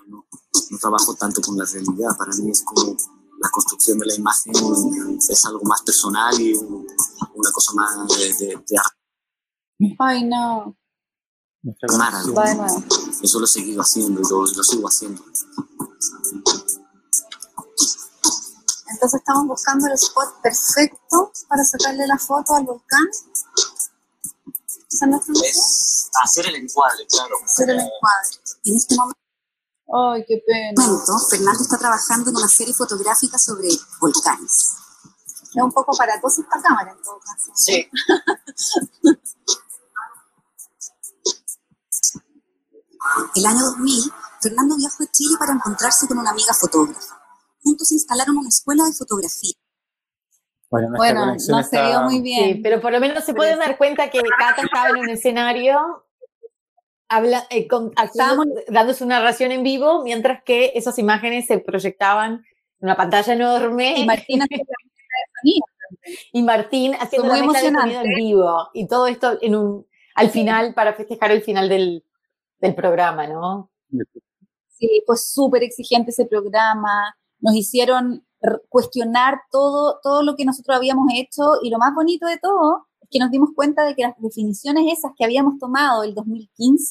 no, 0.09 0.27
no 0.71 0.79
trabajo 0.79 1.15
tanto 1.15 1.41
con 1.41 1.57
la 1.57 1.65
realidad, 1.65 2.11
para 2.19 2.33
mí 2.37 2.51
es 2.51 2.63
como 2.63 2.95
la 3.41 3.49
construcción 3.51 3.99
de 3.99 4.07
la 4.07 4.15
imagen 4.15 4.53
es 4.53 5.45
algo 5.45 5.63
más 5.65 5.83
personal 5.83 6.39
y 6.41 6.55
una 6.57 7.51
cosa 7.53 7.73
más 7.75 8.19
de, 8.19 8.55
arte. 8.55 9.97
Ay, 9.99 10.25
no. 10.25 10.77
Eso 13.23 13.39
lo 13.39 13.45
he 13.45 13.49
seguido 13.49 13.83
haciendo 13.83 14.21
y 14.21 14.25
lo, 14.29 14.41
lo 14.41 14.63
sigo 14.63 14.89
haciendo. 14.89 15.23
Entonces 18.91 19.21
estamos 19.21 19.47
buscando 19.47 19.87
el 19.87 19.93
spot 19.93 20.41
perfecto 20.43 21.33
para 21.49 21.65
sacarle 21.65 22.07
la 22.07 22.19
foto 22.19 22.55
al 22.55 22.65
volcán. 22.65 23.07
Es 25.45 26.11
hacer 26.23 26.47
el 26.47 26.57
encuadre, 26.57 27.07
claro. 27.07 27.37
Hacer 27.45 27.71
el 27.71 27.81
encuadre. 27.81 28.29
En 28.65 28.77
este 28.77 28.97
momento, 28.97 29.19
Ay, 29.91 30.25
qué 30.27 30.43
pena. 30.47 30.83
Fernando 31.31 31.63
está 31.63 31.79
trabajando 31.79 32.31
en 32.31 32.37
una 32.37 32.49
serie 32.49 32.75
fotográfica 32.75 33.39
sobre 33.39 33.69
volcanes. 34.01 34.75
Es 35.55 35.63
un 35.63 35.73
poco 35.73 35.97
para 35.97 36.21
todos 36.21 36.39
esta 36.39 36.61
cámara 36.61 36.93
en 36.93 37.03
todo 37.03 37.19
caso. 37.21 37.53
Sí. 37.55 37.89
El 43.35 43.47
año 43.47 43.61
2000, 43.61 44.13
Fernando 44.41 44.77
viajó 44.77 45.03
a 45.03 45.07
Chile 45.13 45.37
para 45.39 45.53
encontrarse 45.53 46.07
con 46.09 46.19
una 46.19 46.31
amiga 46.31 46.53
fotógrafa. 46.55 47.21
Juntos 47.63 47.93
instalaron 47.93 48.39
una 48.39 48.49
escuela 48.49 48.85
de 48.85 48.93
fotografía. 48.93 49.55
Bueno, 50.71 51.35
no 51.49 51.63
se 51.63 51.83
vio 51.83 52.03
muy 52.03 52.21
bien. 52.21 52.57
Sí, 52.57 52.61
pero 52.63 52.81
por 52.81 52.93
lo 52.93 53.01
menos 53.01 53.25
se 53.25 53.35
pueden 53.35 53.59
dar 53.59 53.79
cuenta 53.79 54.11
que 54.11 54.21
Cata 54.39 54.63
estaba 54.63 54.91
en 54.91 54.97
un 54.97 55.09
escenario 55.09 56.05
habla, 57.09 57.47
eh, 57.51 57.67
estábamos 58.05 58.47
dando 58.69 58.95
su 58.95 59.07
narración 59.07 59.53
en 59.53 59.63
vivo, 59.63 60.03
mientras 60.05 60.43
que 60.43 60.73
esas 60.75 60.99
imágenes 60.99 61.47
se 61.47 61.59
proyectaban 61.59 62.33
en 62.35 62.43
una 62.81 62.97
pantalla 62.97 63.33
enorme. 63.33 63.99
Y 63.99 64.07
Martín 64.07 64.43
y 66.33 66.43
Martín 66.43 66.95
haciendo 67.01 67.35
muy 67.35 67.53
la 67.53 67.61
sonido 67.61 68.03
en 68.03 68.15
vivo. 68.15 68.69
Y 68.75 68.87
todo 68.87 69.07
esto 69.07 69.39
en 69.41 69.57
un, 69.57 69.87
al 70.15 70.31
final, 70.31 70.75
para 70.75 70.95
festejar 70.95 71.31
el 71.31 71.43
final 71.43 71.69
del, 71.69 72.05
del 72.61 72.75
programa, 72.75 73.27
¿no? 73.27 73.71
Sí, 74.69 75.03
fue 75.07 75.17
súper 75.17 75.63
exigente 75.63 76.11
ese 76.11 76.27
programa. 76.27 77.17
Nos 77.41 77.55
hicieron 77.55 78.25
cuestionar 78.69 79.41
todo, 79.51 79.99
todo 80.03 80.23
lo 80.23 80.37
que 80.37 80.45
nosotros 80.45 80.77
habíamos 80.77 81.09
hecho 81.15 81.43
y 81.63 81.71
lo 81.71 81.79
más 81.79 81.95
bonito 81.95 82.27
de 82.27 82.39
todo 82.39 82.87
es 83.01 83.09
que 83.11 83.19
nos 83.19 83.31
dimos 83.31 83.51
cuenta 83.55 83.85
de 83.85 83.95
que 83.95 84.03
las 84.03 84.15
definiciones 84.19 84.85
esas 84.93 85.13
que 85.17 85.25
habíamos 85.25 85.59
tomado 85.59 86.05
el 86.05 86.15
2015 86.15 86.91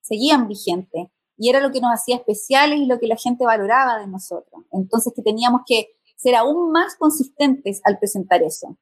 seguían 0.00 0.48
vigentes 0.48 1.08
y 1.36 1.48
era 1.48 1.60
lo 1.60 1.70
que 1.70 1.80
nos 1.80 1.92
hacía 1.92 2.16
especiales 2.16 2.80
y 2.80 2.86
lo 2.86 2.98
que 2.98 3.06
la 3.06 3.16
gente 3.16 3.46
valoraba 3.46 3.98
de 3.98 4.06
nosotros. 4.06 4.64
Entonces 4.72 5.12
que 5.14 5.22
teníamos 5.22 5.62
que 5.66 5.88
ser 6.16 6.34
aún 6.34 6.72
más 6.72 6.96
consistentes 6.96 7.80
al 7.84 7.98
presentar 7.98 8.42
eso. 8.42 8.76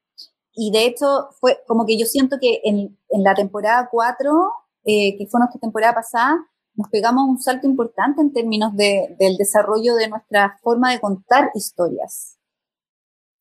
Y 0.54 0.72
de 0.72 0.86
hecho 0.86 1.28
fue 1.38 1.60
como 1.68 1.86
que 1.86 1.98
yo 1.98 2.06
siento 2.06 2.38
que 2.40 2.60
en, 2.64 2.98
en 3.10 3.22
la 3.22 3.34
temporada 3.34 3.88
4, 3.92 4.52
eh, 4.84 5.16
que 5.16 5.26
fue 5.26 5.40
nuestra 5.40 5.60
temporada 5.60 5.94
pasada, 5.94 6.38
nos 6.74 6.88
pegamos 6.88 7.28
un 7.28 7.40
salto 7.40 7.66
importante 7.66 8.20
en 8.20 8.32
términos 8.32 8.74
de, 8.76 9.16
del 9.18 9.36
desarrollo 9.36 9.96
de 9.96 10.08
nuestra 10.08 10.58
forma 10.62 10.92
de 10.92 11.00
contar 11.00 11.50
historias. 11.54 12.38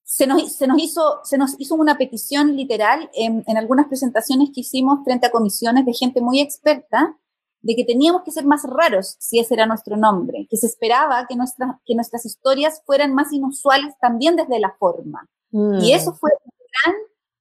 Se 0.03 0.25
nos, 0.25 0.53
se 0.53 0.67
nos, 0.67 0.81
hizo, 0.81 1.19
se 1.23 1.37
nos 1.37 1.55
hizo 1.59 1.75
una 1.75 1.97
petición 1.97 2.55
literal 2.55 3.09
en, 3.13 3.43
en, 3.45 3.57
algunas 3.57 3.87
presentaciones 3.87 4.49
que 4.53 4.61
hicimos 4.61 5.03
frente 5.03 5.27
a 5.27 5.31
comisiones 5.31 5.85
de 5.85 5.93
gente 5.93 6.21
muy 6.21 6.39
experta 6.39 7.17
de 7.61 7.75
que 7.75 7.83
teníamos 7.83 8.23
que 8.23 8.31
ser 8.31 8.45
más 8.45 8.63
raros 8.63 9.17
si 9.19 9.39
ese 9.39 9.53
era 9.53 9.65
nuestro 9.65 9.97
nombre, 9.97 10.47
que 10.49 10.57
se 10.57 10.67
esperaba 10.67 11.25
que, 11.27 11.35
nuestras 11.35 11.75
que 11.85 11.95
nuestras 11.95 12.25
historias 12.25 12.81
fueran 12.85 13.13
más 13.13 13.33
inusuales 13.33 13.93
también 13.99 14.35
desde 14.35 14.59
la 14.59 14.73
forma. 14.79 15.27
Mm. 15.51 15.79
Y 15.81 15.93
eso 15.93 16.13
fue 16.13 16.31
un 16.43 16.51
gran 16.83 16.95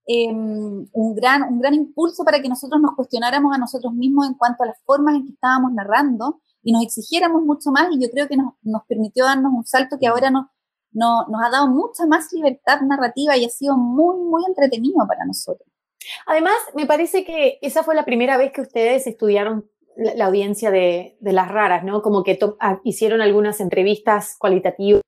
eh, 0.07 0.31
un, 0.31 1.15
gran, 1.15 1.43
un 1.43 1.61
gran 1.61 1.75
impulso 1.75 2.25
para 2.25 2.41
que 2.41 2.49
nosotros 2.49 2.81
nos 2.81 2.95
cuestionáramos 2.95 3.55
a 3.55 3.59
nosotros 3.59 3.93
mismos 3.93 4.29
en 4.29 4.35
cuanto 4.35 4.63
a 4.63 4.67
las 4.67 4.81
formas 4.85 5.17
en 5.17 5.27
que 5.27 5.33
estábamos 5.33 5.73
narrando 5.73 6.41
y 6.63 6.73
nos 6.73 6.85
exigiéramos 6.85 7.43
mucho 7.43 7.71
más 7.71 7.89
y 7.91 8.01
yo 8.01 8.09
creo 8.11 8.29
que 8.29 8.37
nos, 8.37 8.55
nos 8.63 8.83
permitió 8.87 9.25
darnos 9.25 9.53
un 9.53 9.67
salto 9.67 9.99
que 9.99 10.07
ahora 10.07 10.31
nos, 10.31 10.47
no, 10.93 11.27
nos 11.27 11.43
ha 11.43 11.51
dado 11.51 11.69
mucha 11.69 12.07
más 12.07 12.33
libertad 12.33 12.81
narrativa 12.83 13.37
y 13.37 13.45
ha 13.45 13.49
sido 13.49 13.77
muy, 13.77 14.17
muy 14.17 14.45
entretenido 14.47 15.05
para 15.09 15.25
nosotros. 15.25 15.69
Además, 16.27 16.55
me 16.75 16.87
parece 16.87 17.25
que 17.25 17.59
esa 17.61 17.83
fue 17.83 17.95
la 17.95 18.05
primera 18.05 18.37
vez 18.37 18.53
que 18.53 18.61
ustedes 18.61 19.07
estudiaron 19.09 19.69
la, 19.97 20.15
la 20.15 20.27
audiencia 20.27 20.71
de, 20.71 21.17
de, 21.21 21.33
las 21.33 21.49
raras, 21.49 21.83
¿no? 21.83 22.01
Como 22.01 22.23
que 22.23 22.39
ah, 22.61 22.81
hicieron 22.85 23.21
algunas 23.21 23.61
entrevistas 23.61 24.37
cualitativas 24.39 25.03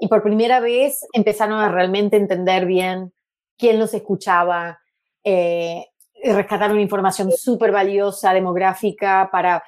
y 0.00 0.08
por 0.08 0.22
primera 0.22 0.58
vez 0.60 1.06
empezaron 1.12 1.60
a 1.60 1.70
realmente 1.70 2.16
entender 2.16 2.66
bien 2.66 3.12
quién 3.58 3.78
los 3.78 3.92
escuchaba, 3.92 4.80
eh, 5.24 5.86
rescataron 6.22 6.80
información 6.80 7.30
súper 7.32 7.72
valiosa, 7.72 8.32
demográfica, 8.32 9.28
para 9.30 9.62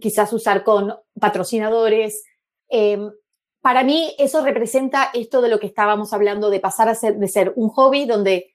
quizás 0.00 0.32
usar 0.32 0.64
con 0.64 0.94
patrocinadores. 1.18 2.24
Eh, 2.68 2.98
para 3.60 3.82
mí 3.82 4.14
eso 4.18 4.44
representa 4.44 5.10
esto 5.14 5.40
de 5.40 5.48
lo 5.48 5.58
que 5.58 5.66
estábamos 5.66 6.12
hablando, 6.12 6.50
de 6.50 6.60
pasar 6.60 6.88
a 6.88 6.94
ser, 6.94 7.16
de 7.16 7.28
ser 7.28 7.52
un 7.56 7.68
hobby 7.70 8.04
donde 8.04 8.54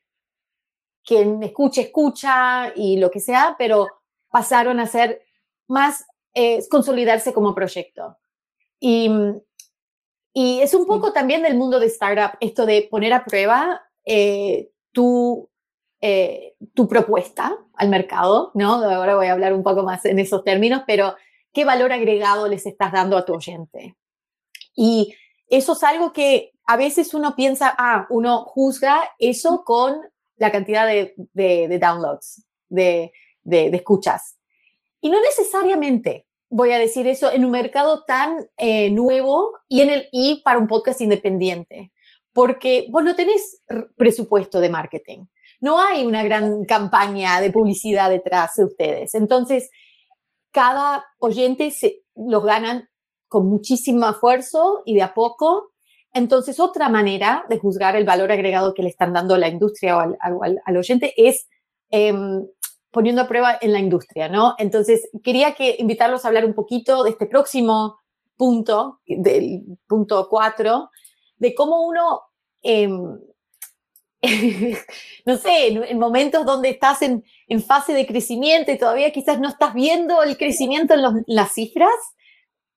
quien 1.04 1.42
escucha, 1.44 1.82
escucha 1.82 2.74
y 2.76 2.98
lo 2.98 3.10
que 3.10 3.20
sea, 3.20 3.56
pero 3.58 3.88
pasaron 4.30 4.80
a 4.80 4.88
ser 4.88 5.22
más, 5.68 6.06
eh, 6.34 6.64
consolidarse 6.70 7.34
como 7.34 7.56
proyecto. 7.56 8.18
Y, 8.80 9.10
y, 10.34 10.62
es 10.62 10.74
un 10.74 10.86
poco 10.86 11.12
también 11.12 11.44
del 11.44 11.56
mundo 11.58 11.80
de 11.80 11.88
startup, 11.88 12.38
esto 12.40 12.66
de 12.66 12.88
poner 12.90 13.14
a 13.14 13.26
prueba 13.26 13.82
eh, 14.06 14.72
tu, 14.92 15.50
eh, 16.02 16.56
tu 16.74 16.88
propuesta 16.88 17.58
al 17.74 17.90
mercado, 17.90 18.52
¿no? 18.54 18.76
Ahora 18.84 19.16
voy 19.16 19.28
a 19.28 19.34
hablar 19.34 19.54
un 19.54 19.64
poco 19.64 19.84
más 19.84 20.06
en 20.06 20.20
esos 20.20 20.44
términos, 20.44 20.84
pero 20.86 21.16
¿qué 21.54 21.66
valor 21.66 21.92
agregado 21.92 22.48
les 22.48 22.66
estás 22.66 22.92
dando 22.92 23.18
a 23.18 23.26
tu 23.26 23.34
oyente? 23.34 23.96
Y 24.76 25.16
eso 25.48 25.74
es 25.74 25.84
algo 25.84 26.14
que 26.14 26.54
a 26.66 26.78
veces 26.78 27.14
uno 27.14 27.36
piensa, 27.36 27.74
ah, 27.78 28.08
uno 28.10 28.46
juzga 28.46 29.02
eso 29.20 29.64
con 29.66 30.02
la 30.38 30.52
cantidad 30.52 30.88
de, 30.88 31.14
de, 31.34 31.80
downloads, 31.80 32.46
de, 32.70 33.12
de, 33.44 33.68
escuchas. 33.68 34.38
Y 35.02 35.10
no 35.10 35.20
necesariamente 35.22 36.26
voy 36.50 36.72
a 36.72 36.80
decir 36.80 37.08
eso 37.08 37.32
en 37.32 37.46
un 37.46 37.52
mercado 37.52 38.04
tan 38.06 38.50
eh, 38.58 38.90
nuevo 38.90 39.54
y, 39.68 39.82
en 39.82 39.90
el, 39.90 40.10
y 40.12 40.42
para 40.44 40.60
un 40.60 40.68
podcast 40.68 41.02
independiente 41.02 41.92
porque 42.34 42.88
vos 42.90 43.04
no 43.04 43.16
tenés 43.16 43.62
presupuesto 43.98 44.60
de 44.60 44.70
marketing. 44.70 45.26
No 45.60 45.80
hay 45.80 46.06
una 46.06 46.24
gran 46.24 46.66
campaña 46.66 47.40
de 47.42 47.52
publicidad 47.52 48.10
detrás 48.10 48.56
de 48.56 48.66
ustedes. 48.66 49.14
Entonces, 49.14 49.70
cada 50.52 51.06
oyente 51.20 51.72
se, 51.72 52.04
los 52.16 52.44
ganan 52.44 52.90
con 53.28 53.48
muchísimo 53.48 54.10
esfuerzo 54.10 54.82
y 54.86 54.96
de 54.96 55.04
a 55.04 55.14
poco. 55.14 55.72
Entonces, 56.14 56.60
otra 56.60 56.90
manera 56.90 57.46
de 57.50 57.60
juzgar 57.60 57.96
el 57.96 58.06
valor 58.06 58.32
agregado 58.32 58.74
que 58.74 58.84
le 58.84 58.90
están 58.90 59.14
dando 59.14 59.36
a 59.36 59.38
la 59.38 59.48
industria 59.48 59.98
o 59.98 60.02
al, 60.20 60.78
oyente 60.78 61.14
es 61.16 61.48
eh, 61.92 62.14
poniendo 62.92 63.22
a 63.22 63.28
prueba 63.28 63.58
en 63.62 63.72
la 63.72 63.80
industria, 63.80 64.28
¿no? 64.28 64.56
Entonces, 64.58 65.10
quería 65.24 65.54
que 65.54 65.78
invitarlos 65.80 66.26
a 66.26 66.28
hablar 66.28 66.46
un 66.46 66.54
poquito 66.54 67.04
de 67.04 67.12
este 67.12 67.26
próximo 67.26 68.00
punto, 68.36 69.00
del 69.06 69.78
punto 69.88 70.28
4, 70.30 70.90
de 71.42 71.56
cómo 71.56 71.82
uno, 71.82 72.22
eh, 72.62 72.88
no 75.26 75.38
sé, 75.38 75.68
en, 75.68 75.98
momentos 75.98 76.46
donde 76.46 76.70
estás 76.70 77.02
en, 77.02 77.24
en, 77.48 77.64
fase 77.64 77.94
de 77.94 78.06
crecimiento 78.06 78.72
y 78.72 78.78
todavía 78.78 79.12
quizás 79.12 79.40
no 79.40 79.50
estás 79.50 79.74
viendo 79.74 80.22
el 80.22 80.38
crecimiento 80.38 80.94
en, 80.94 81.24
las 81.26 81.54
cifras, 81.54 81.90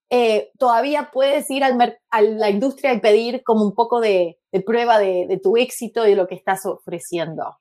eh, 0.08 0.50
todavía 0.58 1.10
puedes 1.12 1.50
ir 1.50 1.62
al, 1.62 1.98
a 2.08 2.22
la 2.22 2.48
industria 2.48 2.94
y 2.94 3.00
pedir 3.00 3.42
como 3.44 3.64
un 3.64 3.74
poco 3.74 4.00
de, 4.00 4.38
prueba 4.64 4.98
de, 4.98 5.26
de, 5.28 5.38
tu 5.38 5.58
éxito 5.58 6.06
y 6.06 6.10
de 6.10 6.16
lo 6.16 6.26
que 6.26 6.34
estás 6.34 6.64
ofreciendo. 6.64 7.58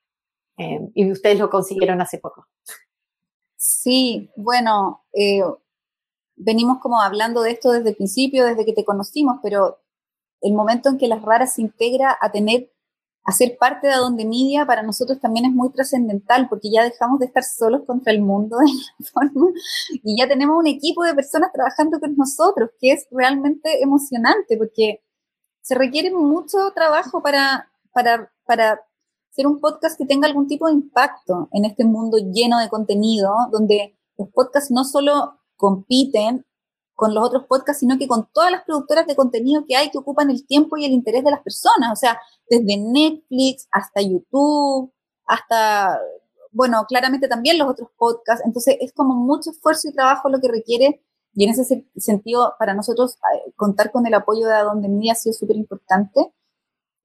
Eh, 0.57 0.79
y 0.93 1.11
ustedes 1.11 1.37
lo 1.37 1.49
consiguieron 1.49 1.99
hace 1.99 2.17
poco. 2.19 2.47
Sí, 3.57 4.31
bueno, 4.37 5.03
eh, 5.11 5.41
venimos 6.37 6.79
como 6.79 7.01
hablando 7.01 7.41
de 7.41 7.51
esto 7.51 7.73
desde 7.73 7.89
el 7.89 7.95
principio, 7.97 8.45
desde 8.45 8.65
que 8.65 8.73
te 8.73 8.85
conocimos, 8.85 9.39
pero 9.43 9.82
el 10.43 10.53
momento 10.53 10.89
en 10.89 10.97
que 10.97 11.07
las 11.07 11.21
raras 11.21 11.55
se 11.55 11.61
integra 11.61 12.15
a 12.21 12.31
tener, 12.31 12.69
a 13.23 13.31
ser 13.31 13.57
parte 13.57 13.87
de 13.87 13.93
Adonde 13.93 14.25
Media, 14.25 14.65
para 14.65 14.83
nosotros 14.83 15.19
también 15.19 15.45
es 15.45 15.53
muy 15.53 15.71
trascendental, 15.71 16.47
porque 16.49 16.69
ya 16.69 16.83
dejamos 16.83 17.19
de 17.19 17.25
estar 17.25 17.43
solos 17.43 17.83
contra 17.87 18.11
el 18.11 18.21
mundo 18.21 18.57
de 18.59 18.65
alguna 18.65 19.31
forma, 19.31 19.51
y 20.03 20.19
ya 20.19 20.27
tenemos 20.27 20.57
un 20.57 20.67
equipo 20.67 21.03
de 21.03 21.15
personas 21.15 21.51
trabajando 21.53 21.99
con 21.99 22.15
nosotros, 22.17 22.71
que 22.79 22.91
es 22.91 23.07
realmente 23.09 23.81
emocionante, 23.81 24.57
porque 24.57 25.01
se 25.61 25.75
requiere 25.75 26.11
mucho 26.11 26.57
trabajo 26.75 27.23
para, 27.23 27.71
para, 27.93 28.29
para 28.45 28.81
ser 29.31 29.47
un 29.47 29.61
podcast 29.61 29.97
que 29.97 30.05
tenga 30.05 30.27
algún 30.27 30.47
tipo 30.47 30.67
de 30.67 30.73
impacto 30.73 31.47
en 31.53 31.63
este 31.63 31.85
mundo 31.85 32.17
lleno 32.17 32.59
de 32.59 32.67
contenido, 32.67 33.33
donde 33.49 33.97
los 34.17 34.27
podcasts 34.29 34.71
no 34.71 34.83
solo 34.83 35.39
compiten 35.55 36.45
con 36.95 37.13
los 37.13 37.25
otros 37.25 37.45
podcasts, 37.47 37.79
sino 37.79 37.97
que 37.97 38.07
con 38.07 38.27
todas 38.31 38.51
las 38.51 38.63
productoras 38.63 39.07
de 39.07 39.15
contenido 39.15 39.65
que 39.67 39.75
hay 39.75 39.89
que 39.89 39.97
ocupan 39.97 40.29
el 40.29 40.45
tiempo 40.45 40.77
y 40.77 40.85
el 40.85 40.91
interés 40.91 41.23
de 41.23 41.31
las 41.31 41.41
personas. 41.41 41.91
O 41.91 41.95
sea, 41.95 42.19
desde 42.49 42.77
Netflix 42.77 43.67
hasta 43.71 44.01
YouTube, 44.01 44.91
hasta, 45.25 45.99
bueno, 46.51 46.85
claramente 46.87 47.27
también 47.27 47.57
los 47.57 47.69
otros 47.69 47.89
podcasts. 47.97 48.45
Entonces, 48.45 48.77
es 48.79 48.93
como 48.93 49.15
mucho 49.15 49.51
esfuerzo 49.51 49.89
y 49.89 49.93
trabajo 49.93 50.29
lo 50.29 50.39
que 50.39 50.49
requiere. 50.49 51.03
Y 51.35 51.45
en 51.45 51.49
ese 51.49 51.87
sentido, 51.97 52.53
para 52.59 52.75
nosotros, 52.75 53.15
eh, 53.15 53.53
contar 53.55 53.91
con 53.91 54.05
el 54.05 54.13
apoyo 54.13 54.45
de 54.45 54.53
Adonde 54.53 54.87
Media 54.87 55.13
ha 55.13 55.15
sido 55.15 55.33
súper 55.33 55.55
importante. 55.55 56.31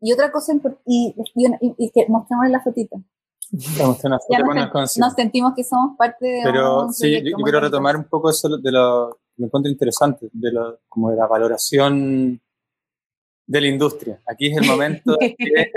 Y 0.01 0.13
otra 0.13 0.31
cosa, 0.31 0.53
y, 0.87 1.15
y, 1.77 1.91
que 1.91 2.07
mostramos 2.09 2.49
la 2.51 2.61
fotita. 2.61 2.99
nos, 4.99 5.15
sentimos 5.15 5.55
que 5.57 5.65
somos 5.65 5.97
parte 5.97 6.25
de 6.25 6.41
Pero 6.45 6.93
sí, 6.93 7.21
yo, 7.25 7.37
quiero 7.39 7.61
retomar 7.61 7.97
un 7.97 8.05
poco 8.05 8.31
eso 8.31 8.49
de 8.59 8.71
lo 8.71 9.19
me 9.39 9.47
encuentro 9.47 9.71
interesante, 9.71 10.29
de 10.33 10.53
lo, 10.53 10.81
como 10.89 11.11
de 11.11 11.17
la 11.17 11.27
valoración 11.27 12.41
de 13.47 13.61
la 13.61 13.67
industria. 13.67 14.21
Aquí 14.27 14.49
es 14.49 14.59
el 14.59 14.67
momento 14.67 15.17
de 15.19 15.35
que... 15.35 15.73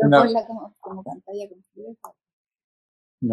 como, 0.80 1.02
pantalla 1.02 1.48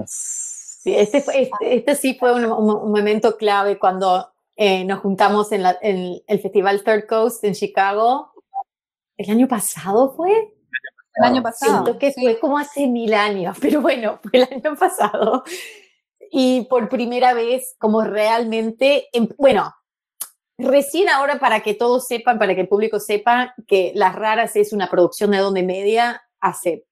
Sí, 0.08 0.96
este, 0.96 1.18
este, 1.18 1.50
este, 1.62 1.96
sí 1.96 2.16
fue 2.20 2.34
un, 2.34 2.48
momento 2.48 3.38
clave 3.38 3.78
cuando 3.78 4.32
eh, 4.56 4.84
nos 4.86 5.00
juntamos 5.00 5.52
en, 5.52 5.64
en, 5.82 6.22
el 6.26 6.40
Festival 6.40 6.84
Third 6.84 7.08
Coast 7.08 7.44
en 7.44 7.54
Chicago. 7.54 8.32
¿El 9.18 9.30
año 9.30 9.48
pasado 9.48 10.14
fue? 10.16 10.56
El 11.16 11.24
año 11.24 11.44
pasado. 11.44 11.84
Siento 11.84 12.00
que 12.00 12.12
fue 12.12 12.40
como 12.40 12.58
hace 12.58 12.88
mil 12.88 13.14
años, 13.14 13.58
pero 13.62 13.82
bueno, 13.82 14.20
fue 14.22 14.32
el 14.34 14.44
año 14.44 14.76
pasado. 14.76 15.44
Y 16.38 16.66
por 16.66 16.90
primera 16.90 17.34
vez, 17.34 17.78
como 17.80 18.02
realmente, 18.02 19.08
em, 19.14 19.30
bueno, 19.38 19.74
recién 20.58 21.08
ahora 21.08 21.40
para 21.40 21.62
que 21.62 21.74
todos 21.74 22.08
sepan, 22.08 22.38
para 22.40 22.54
que 22.56 22.62
el 22.62 22.68
público 22.68 23.00
sepa 23.00 23.56
que 23.68 23.94
Las 23.96 24.16
Raras 24.16 24.58
es 24.58 24.74
una 24.74 24.90
producción 24.90 25.32
de 25.32 25.38
Donde 25.38 25.64
Media 25.64 26.22
hace 26.42 26.88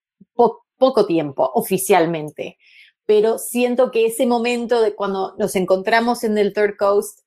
poco 0.77 1.05
tiempo, 1.05 1.51
oficialmente. 1.55 2.57
Pero 3.05 3.37
siento 3.37 3.91
que 3.91 4.05
ese 4.05 4.25
momento 4.25 4.81
de 4.81 4.95
cuando 4.95 5.35
nos 5.37 5.57
encontramos 5.57 6.23
en 6.23 6.37
el 6.37 6.53
Third 6.53 6.77
Coast, 6.77 7.19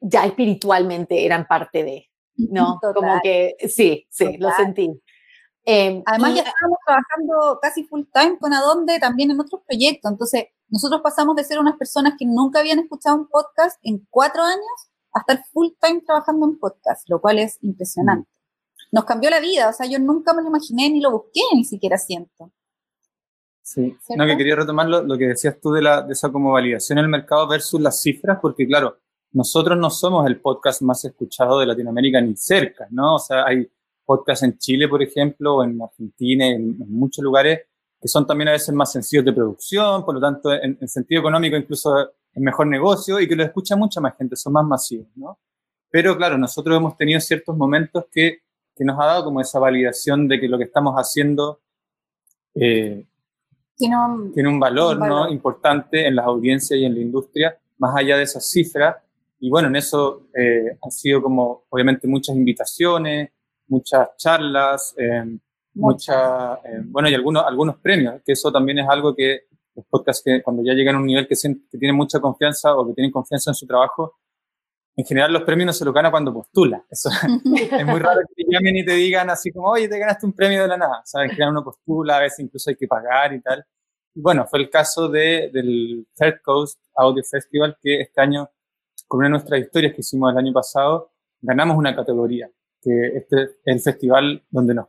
ya 0.00 0.24
espiritualmente 0.24 1.26
eran 1.26 1.46
parte 1.46 1.84
de, 1.84 2.10
¿no? 2.34 2.80
Como 2.80 3.20
que 3.22 3.56
sí, 3.68 4.06
sí, 4.08 4.38
lo 4.38 4.52
sentí. 4.52 4.88
Em, 5.64 6.02
Además, 6.06 6.34
ya 6.34 6.42
estábamos 6.42 6.78
trabajando 6.84 7.58
casi 7.62 7.84
full 7.84 8.02
time 8.12 8.38
con 8.38 8.52
Adonde 8.52 8.98
también 8.98 9.30
en 9.30 9.40
otros 9.40 9.62
proyectos. 9.66 10.10
Entonces, 10.10 10.46
nosotros 10.68 11.00
pasamos 11.02 11.36
de 11.36 11.44
ser 11.44 11.58
unas 11.58 11.76
personas 11.76 12.14
que 12.18 12.26
nunca 12.26 12.60
habían 12.60 12.80
escuchado 12.80 13.16
un 13.16 13.28
podcast 13.28 13.78
en 13.82 14.06
cuatro 14.10 14.42
años 14.42 14.90
a 15.12 15.20
estar 15.20 15.44
full 15.52 15.68
time 15.80 16.00
trabajando 16.00 16.46
en 16.46 16.58
podcast, 16.58 17.08
lo 17.08 17.20
cual 17.20 17.38
es 17.38 17.58
impresionante. 17.62 18.28
Mm. 18.28 18.96
Nos 18.96 19.04
cambió 19.04 19.30
la 19.30 19.40
vida, 19.40 19.68
o 19.68 19.72
sea, 19.72 19.86
yo 19.86 19.98
nunca 19.98 20.34
me 20.34 20.42
lo 20.42 20.48
imaginé 20.48 20.90
ni 20.90 21.00
lo 21.00 21.12
busqué, 21.12 21.40
ni 21.54 21.64
siquiera 21.64 21.96
siento. 21.96 22.50
Sí, 23.62 23.96
no, 24.16 24.26
que 24.26 24.36
quería 24.36 24.56
retomar 24.56 24.88
lo, 24.88 25.16
que 25.16 25.28
decías 25.28 25.58
tú 25.60 25.70
de, 25.70 25.82
la, 25.82 26.02
de 26.02 26.12
esa 26.12 26.30
como 26.32 26.52
validación 26.52 26.98
en 26.98 27.04
el 27.04 27.10
mercado 27.10 27.46
versus 27.46 27.80
las 27.80 28.02
cifras, 28.02 28.38
porque 28.42 28.66
claro, 28.66 28.98
nosotros 29.30 29.78
no 29.78 29.88
somos 29.88 30.26
el 30.26 30.40
podcast 30.40 30.82
más 30.82 31.04
escuchado 31.04 31.58
de 31.60 31.66
Latinoamérica 31.66 32.20
ni 32.20 32.36
cerca, 32.36 32.86
¿no? 32.90 33.14
O 33.14 33.18
sea, 33.18 33.44
hay 33.46 33.70
podcasts 34.04 34.42
en 34.42 34.58
Chile, 34.58 34.88
por 34.88 35.02
ejemplo, 35.02 35.56
o 35.56 35.64
en 35.64 35.80
Argentina, 35.80 36.46
en, 36.46 36.78
muchos 36.88 37.22
lugares 37.22 37.60
que 38.00 38.08
son 38.08 38.26
también 38.26 38.48
a 38.48 38.52
veces 38.52 38.74
más 38.74 38.90
sencillos 38.90 39.24
de 39.24 39.32
producción, 39.32 40.04
por 40.04 40.14
lo 40.16 40.20
tanto, 40.20 40.52
en, 40.52 40.76
sentido 40.88 41.20
económico 41.20 41.56
incluso 41.56 41.96
es 42.00 42.42
mejor 42.42 42.66
negocio 42.66 43.20
y 43.20 43.28
que 43.28 43.36
lo 43.36 43.44
escucha 43.44 43.76
mucha 43.76 44.00
más 44.00 44.16
gente, 44.16 44.34
son 44.34 44.54
más 44.54 44.64
masivos, 44.64 45.06
¿no? 45.14 45.38
Pero 45.88 46.16
claro, 46.16 46.36
nosotros 46.36 46.76
hemos 46.76 46.96
tenido 46.96 47.20
ciertos 47.20 47.56
momentos 47.56 48.06
que, 48.10 48.38
que 48.74 48.84
nos 48.84 48.98
ha 48.98 49.04
dado 49.04 49.24
como 49.24 49.40
esa 49.40 49.58
validación 49.58 50.26
de 50.26 50.40
que 50.40 50.48
lo 50.48 50.58
que 50.58 50.64
estamos 50.64 50.94
haciendo 50.96 51.60
eh, 52.54 53.04
tiene, 53.76 53.96
un, 53.96 54.32
tiene 54.32 54.48
un, 54.48 54.60
valor, 54.60 54.98
¿no? 54.98 55.28
importante 55.28 56.06
en 56.06 56.16
las 56.16 56.26
audiencias 56.26 56.78
y 56.78 56.84
en 56.84 56.94
la 56.94 57.00
industria, 57.00 57.58
más 57.78 57.96
allá 57.96 58.16
de 58.16 58.24
esas 58.24 58.48
cifras. 58.48 58.96
Y 59.40 59.50
bueno, 59.50 59.68
en 59.68 59.76
eso 59.76 60.28
eh, 60.34 60.78
han 60.80 60.90
sido 60.90 61.22
como, 61.22 61.64
obviamente, 61.68 62.06
muchas 62.06 62.36
invitaciones, 62.36 63.30
muchas 63.68 64.16
charlas, 64.16 64.94
eh, 64.98 65.38
mucha, 65.74 66.54
eh, 66.54 66.82
bueno, 66.84 67.08
y 67.08 67.14
algunos, 67.14 67.44
algunos 67.44 67.76
premios, 67.78 68.20
que 68.24 68.32
eso 68.32 68.52
también 68.52 68.80
es 68.80 68.88
algo 68.88 69.14
que 69.14 69.42
los 69.74 69.86
podcasts 69.86 70.22
que 70.24 70.42
cuando 70.42 70.62
ya 70.62 70.74
llegan 70.74 70.96
a 70.96 70.98
un 70.98 71.06
nivel 71.06 71.26
que, 71.26 71.34
que 71.34 71.78
tienen 71.78 71.96
mucha 71.96 72.20
confianza 72.20 72.74
o 72.76 72.86
que 72.86 72.94
tienen 72.94 73.10
confianza 73.10 73.50
en 73.50 73.54
su 73.54 73.66
trabajo, 73.66 74.16
en 74.94 75.04
general 75.06 75.32
los 75.32 75.42
premios 75.42 75.66
no 75.66 75.72
se 75.72 75.84
lo 75.84 75.92
gana 75.92 76.10
cuando 76.10 76.32
postula. 76.32 76.84
Eso 76.90 77.08
es 77.78 77.86
muy 77.86 77.98
raro 77.98 78.20
que 78.28 78.44
te 78.44 78.50
llamen 78.50 78.76
y 78.76 78.84
te 78.84 78.92
digan 78.92 79.30
así 79.30 79.50
como, 79.50 79.68
oye, 79.68 79.88
te 79.88 79.98
ganaste 79.98 80.26
un 80.26 80.32
premio 80.32 80.62
de 80.62 80.68
la 80.68 80.76
nada. 80.76 81.02
¿Sabes? 81.04 81.30
En 81.30 81.36
general 81.36 81.52
uno 81.52 81.64
postula, 81.64 82.18
a 82.18 82.20
veces 82.20 82.40
incluso 82.40 82.70
hay 82.70 82.76
que 82.76 82.86
pagar 82.86 83.32
y 83.32 83.40
tal. 83.40 83.64
Y 84.14 84.20
bueno, 84.20 84.46
fue 84.46 84.58
el 84.58 84.68
caso 84.68 85.08
de, 85.08 85.50
del 85.52 86.06
Third 86.14 86.42
Coast 86.42 86.78
Audio 86.94 87.24
Festival, 87.24 87.76
que 87.80 88.02
este 88.02 88.20
año, 88.20 88.50
con 89.08 89.18
una 89.18 89.28
de 89.28 89.30
nuestras 89.30 89.60
historias 89.60 89.94
que 89.94 90.02
hicimos 90.02 90.30
el 90.30 90.38
año 90.38 90.52
pasado, 90.52 91.12
ganamos 91.40 91.78
una 91.78 91.96
categoría, 91.96 92.50
que 92.82 93.16
este 93.16 93.42
es 93.42 93.50
el 93.64 93.80
festival 93.80 94.42
donde 94.50 94.74
nos 94.74 94.86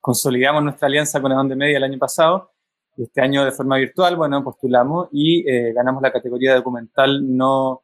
consolidamos 0.00 0.62
nuestra 0.62 0.86
alianza 0.86 1.20
con 1.20 1.32
Edonde 1.32 1.56
Media 1.56 1.78
el 1.78 1.84
año 1.84 1.98
pasado. 1.98 2.50
Este 2.96 3.22
año 3.22 3.44
de 3.44 3.52
forma 3.52 3.78
virtual, 3.78 4.16
bueno, 4.16 4.44
postulamos 4.44 5.08
y 5.12 5.48
eh, 5.48 5.72
ganamos 5.72 6.02
la 6.02 6.12
categoría 6.12 6.50
de 6.50 6.56
documental 6.56 7.36
no 7.36 7.82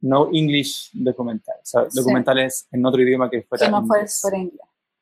no 0.00 0.28
English 0.32 0.90
documental, 0.92 1.56
o 1.56 1.64
sea, 1.64 1.86
documentales 1.92 2.68
en 2.70 2.84
otro 2.84 3.00
idioma 3.00 3.30
que 3.30 3.42
fuera 3.42 3.64
que 3.64 3.70
no 3.70 3.86
fuera 3.86 4.36
inglés. 4.36 4.60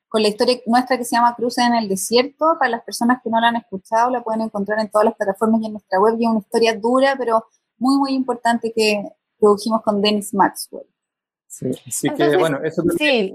Con 0.09 0.23
la 0.23 0.29
historia 0.29 0.61
nuestra 0.67 0.97
que 0.97 1.05
se 1.05 1.17
llama 1.17 1.35
Cruces 1.35 1.65
en 1.67 1.75
el 1.75 1.89
Desierto, 1.89 2.57
para 2.59 2.71
las 2.71 2.85
personas 2.85 3.21
que 3.23 3.29
no 3.29 3.41
la 3.41 3.49
han 3.49 3.57
escuchado, 3.57 4.11
la 4.11 4.23
pueden 4.23 4.43
encontrar 4.43 4.79
en 4.79 4.89
todas 4.89 5.07
las 5.07 5.17
plataformas 5.17 5.61
y 5.63 5.67
en 5.67 5.73
nuestra 5.73 6.01
web. 6.01 6.15
Y 6.21 6.25
es 6.25 6.31
una 6.31 6.39
historia 6.39 6.79
dura, 6.79 7.17
pero 7.19 7.45
muy, 7.79 7.97
muy 7.97 8.13
importante 8.13 8.73
que 8.73 9.03
produjimos 9.41 9.83
con 9.83 10.01
Dennis 10.01 10.33
Maxwell. 10.33 10.87
Sí, 11.55 11.71
así 11.87 12.11
que 12.11 12.37
bueno, 12.37 12.59
eso 12.65 12.83
sí, 12.99 13.33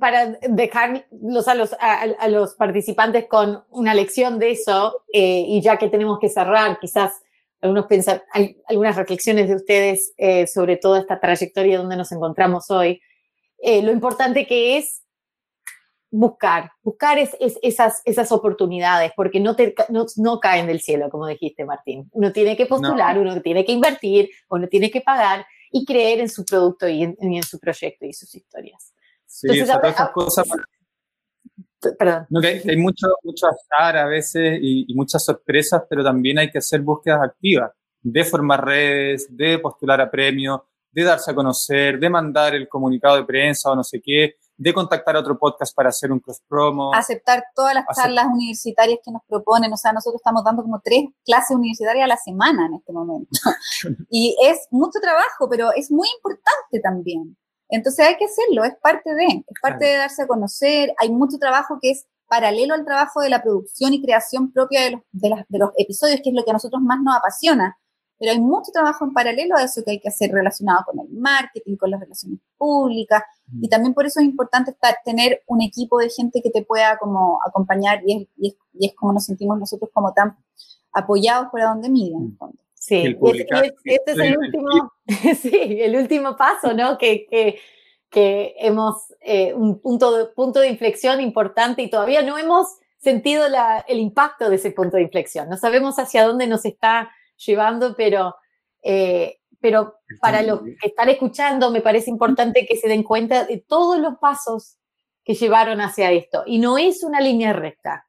para 0.00 0.36
dejarlos 0.48 1.46
a 1.46 1.54
los, 1.54 1.76
a, 1.78 2.28
los 2.28 2.54
participantes 2.54 3.26
con 3.28 3.62
una 3.70 3.94
lección 3.94 4.40
de 4.40 4.50
eso, 4.50 5.04
eh, 5.12 5.44
y 5.46 5.60
ya 5.60 5.76
que 5.76 5.88
tenemos 5.88 6.18
que 6.18 6.28
cerrar, 6.28 6.80
quizás 6.80 7.22
algunos 7.60 7.86
pensar, 7.86 8.24
algunas 8.66 8.96
reflexiones 8.96 9.48
de 9.48 9.54
ustedes 9.54 10.12
eh, 10.16 10.48
sobre 10.48 10.76
toda 10.76 10.98
esta 10.98 11.20
trayectoria 11.20 11.78
donde 11.78 11.96
nos 11.96 12.10
encontramos 12.10 12.68
hoy. 12.68 13.00
Eh, 13.58 13.80
lo 13.80 13.92
importante 13.92 14.44
que 14.44 14.78
es 14.78 15.04
buscar, 16.10 16.72
buscar 16.82 17.20
es, 17.20 17.30
esas, 17.62 18.02
esas 18.04 18.32
oportunidades, 18.32 19.12
porque 19.14 19.38
no, 19.38 19.54
te, 19.54 19.72
no, 19.88 20.40
caen 20.40 20.66
del 20.66 20.80
cielo, 20.80 21.10
como 21.10 21.28
dijiste, 21.28 21.64
Martín. 21.64 22.08
Uno 22.10 22.32
tiene 22.32 22.56
que 22.56 22.66
postular, 22.66 23.16
uno 23.20 23.40
tiene 23.40 23.64
que 23.64 23.70
invertir, 23.70 24.30
uno 24.48 24.66
tiene 24.66 24.90
que 24.90 25.00
pagar 25.00 25.46
y 25.72 25.84
creer 25.84 26.20
en 26.20 26.28
su 26.28 26.44
producto 26.44 26.88
y 26.88 27.02
en, 27.02 27.42
su 27.42 27.58
proyecto 27.58 28.06
y 28.06 28.12
sus 28.12 28.34
historias. 28.34 28.92
Sí, 29.26 29.48
esas 29.50 30.10
cosas 30.12 30.46
Perdón. 31.98 32.26
hay, 32.44 32.76
mucho, 32.76 33.08
mucho 33.24 33.46
azar 33.48 33.96
a 33.96 34.06
veces 34.06 34.58
y, 34.62 34.86
muchas 34.94 35.24
sorpresas, 35.24 35.82
pero 35.88 36.04
también 36.04 36.38
hay 36.38 36.50
que 36.50 36.58
hacer 36.58 36.80
búsquedas 36.80 37.20
activas 37.22 37.72
de 38.00 38.24
formar 38.24 38.64
redes, 38.64 39.26
de 39.30 39.58
postular 39.58 40.00
a 40.00 40.10
premios, 40.10 40.60
de 40.90 41.02
darse 41.02 41.30
a 41.30 41.34
conocer, 41.34 41.98
de 41.98 42.10
mandar 42.10 42.54
el 42.54 42.68
comunicado 42.68 43.16
de 43.16 43.24
prensa 43.24 43.70
o 43.70 43.76
no 43.76 43.82
sé 43.82 44.00
qué, 44.00 44.36
de 44.56 44.74
contactar 44.74 45.16
a 45.16 45.20
otro 45.20 45.38
podcast 45.38 45.74
para 45.74 45.88
hacer 45.88 46.12
un 46.12 46.20
cross 46.20 46.40
promo. 46.48 46.94
Aceptar 46.94 47.44
todas 47.54 47.74
las 47.74 47.84
charlas 47.96 48.26
universitarias 48.26 48.98
que 49.04 49.10
nos 49.10 49.22
proponen. 49.26 49.72
O 49.72 49.76
sea, 49.76 49.92
nosotros 49.92 50.20
estamos 50.20 50.44
dando 50.44 50.62
como 50.62 50.80
tres 50.80 51.04
clases 51.24 51.56
universitarias 51.56 52.04
a 52.04 52.08
la 52.08 52.16
semana 52.16 52.66
en 52.66 52.74
este 52.74 52.92
momento. 52.92 53.28
y 54.10 54.36
es 54.42 54.68
mucho 54.70 55.00
trabajo, 55.00 55.48
pero 55.50 55.72
es 55.74 55.90
muy 55.90 56.08
importante 56.16 56.80
también. 56.82 57.36
Entonces 57.68 58.06
hay 58.06 58.16
que 58.16 58.26
hacerlo, 58.26 58.64
es 58.64 58.74
parte 58.82 59.14
de, 59.14 59.24
es 59.24 59.60
parte 59.60 59.86
de 59.86 59.96
darse 59.96 60.22
a 60.22 60.26
conocer. 60.26 60.92
Hay 60.98 61.10
mucho 61.10 61.38
trabajo 61.38 61.78
que 61.80 61.90
es 61.90 62.06
paralelo 62.28 62.74
al 62.74 62.84
trabajo 62.84 63.20
de 63.20 63.30
la 63.30 63.42
producción 63.42 63.94
y 63.94 64.02
creación 64.02 64.52
propia 64.52 64.82
de 64.84 64.90
los, 64.92 65.40
de, 65.48 65.58
los 65.58 65.70
episodios, 65.76 66.20
que 66.22 66.30
es 66.30 66.34
lo 66.34 66.44
que 66.44 66.50
a 66.50 66.54
nosotros 66.54 66.82
más 66.82 66.98
nos 67.02 67.16
apasiona. 67.16 67.78
Pero 68.22 68.34
hay 68.34 68.40
mucho 68.40 68.70
trabajo 68.70 69.04
en 69.04 69.12
paralelo 69.12 69.56
a 69.56 69.64
eso 69.64 69.82
que 69.84 69.90
hay 69.90 69.98
que 69.98 70.08
hacer 70.08 70.30
relacionado 70.30 70.84
con 70.86 71.00
el 71.00 71.08
marketing, 71.08 71.74
con 71.74 71.90
las 71.90 71.98
relaciones 71.98 72.38
públicas. 72.56 73.20
Y 73.60 73.68
también 73.68 73.94
por 73.94 74.06
eso 74.06 74.20
es 74.20 74.26
importante 74.26 74.70
estar, 74.70 74.94
tener 75.04 75.42
un 75.48 75.60
equipo 75.60 75.98
de 75.98 76.08
gente 76.08 76.40
que 76.40 76.50
te 76.50 76.62
pueda 76.62 76.98
como 76.98 77.40
acompañar 77.44 78.00
y 78.06 78.28
es, 78.38 78.54
y 78.78 78.86
es, 78.86 78.94
como 78.94 79.12
nos 79.12 79.24
sentimos 79.24 79.58
nosotros 79.58 79.90
como 79.92 80.12
tan 80.12 80.36
apoyados 80.92 81.48
por 81.50 81.62
a 81.62 81.70
donde 81.70 81.90
miden, 81.90 82.20
en 82.20 82.26
el 82.26 82.36
fondo. 82.36 82.58
Sí, 82.74 83.16
este 83.86 84.12
es 84.12 84.18
el 84.18 84.38
último, 84.38 84.92
sí, 85.42 85.78
el 85.80 85.96
último 85.96 86.36
paso, 86.36 86.74
¿no? 86.74 86.98
Que, 86.98 87.26
que, 87.28 87.58
que 88.08 88.54
hemos, 88.60 89.12
eh, 89.20 89.52
un 89.52 89.80
punto 89.80 90.16
de, 90.16 90.26
punto 90.26 90.60
de 90.60 90.68
inflexión 90.68 91.20
importante 91.20 91.82
y 91.82 91.90
todavía 91.90 92.22
no 92.22 92.38
hemos 92.38 92.68
sentido 92.98 93.48
la, 93.48 93.84
el 93.88 93.98
impacto 93.98 94.48
de 94.48 94.54
ese 94.54 94.70
punto 94.70 94.96
de 94.96 95.02
inflexión. 95.02 95.48
No 95.48 95.56
sabemos 95.56 95.98
hacia 95.98 96.24
dónde 96.24 96.46
nos 96.46 96.64
está 96.64 97.10
llevando, 97.44 97.94
pero, 97.96 98.34
eh, 98.82 99.38
pero 99.60 100.00
para 100.20 100.42
los 100.42 100.60
que 100.62 100.88
están 100.88 101.08
escuchando 101.08 101.70
me 101.70 101.80
parece 101.80 102.10
importante 102.10 102.66
que 102.66 102.76
se 102.76 102.88
den 102.88 103.02
cuenta 103.02 103.44
de 103.44 103.58
todos 103.58 103.98
los 103.98 104.18
pasos 104.18 104.78
que 105.24 105.34
llevaron 105.34 105.80
hacia 105.80 106.10
esto. 106.10 106.42
Y 106.46 106.58
no 106.58 106.78
es 106.78 107.04
una 107.04 107.20
línea 107.20 107.52
recta. 107.52 108.06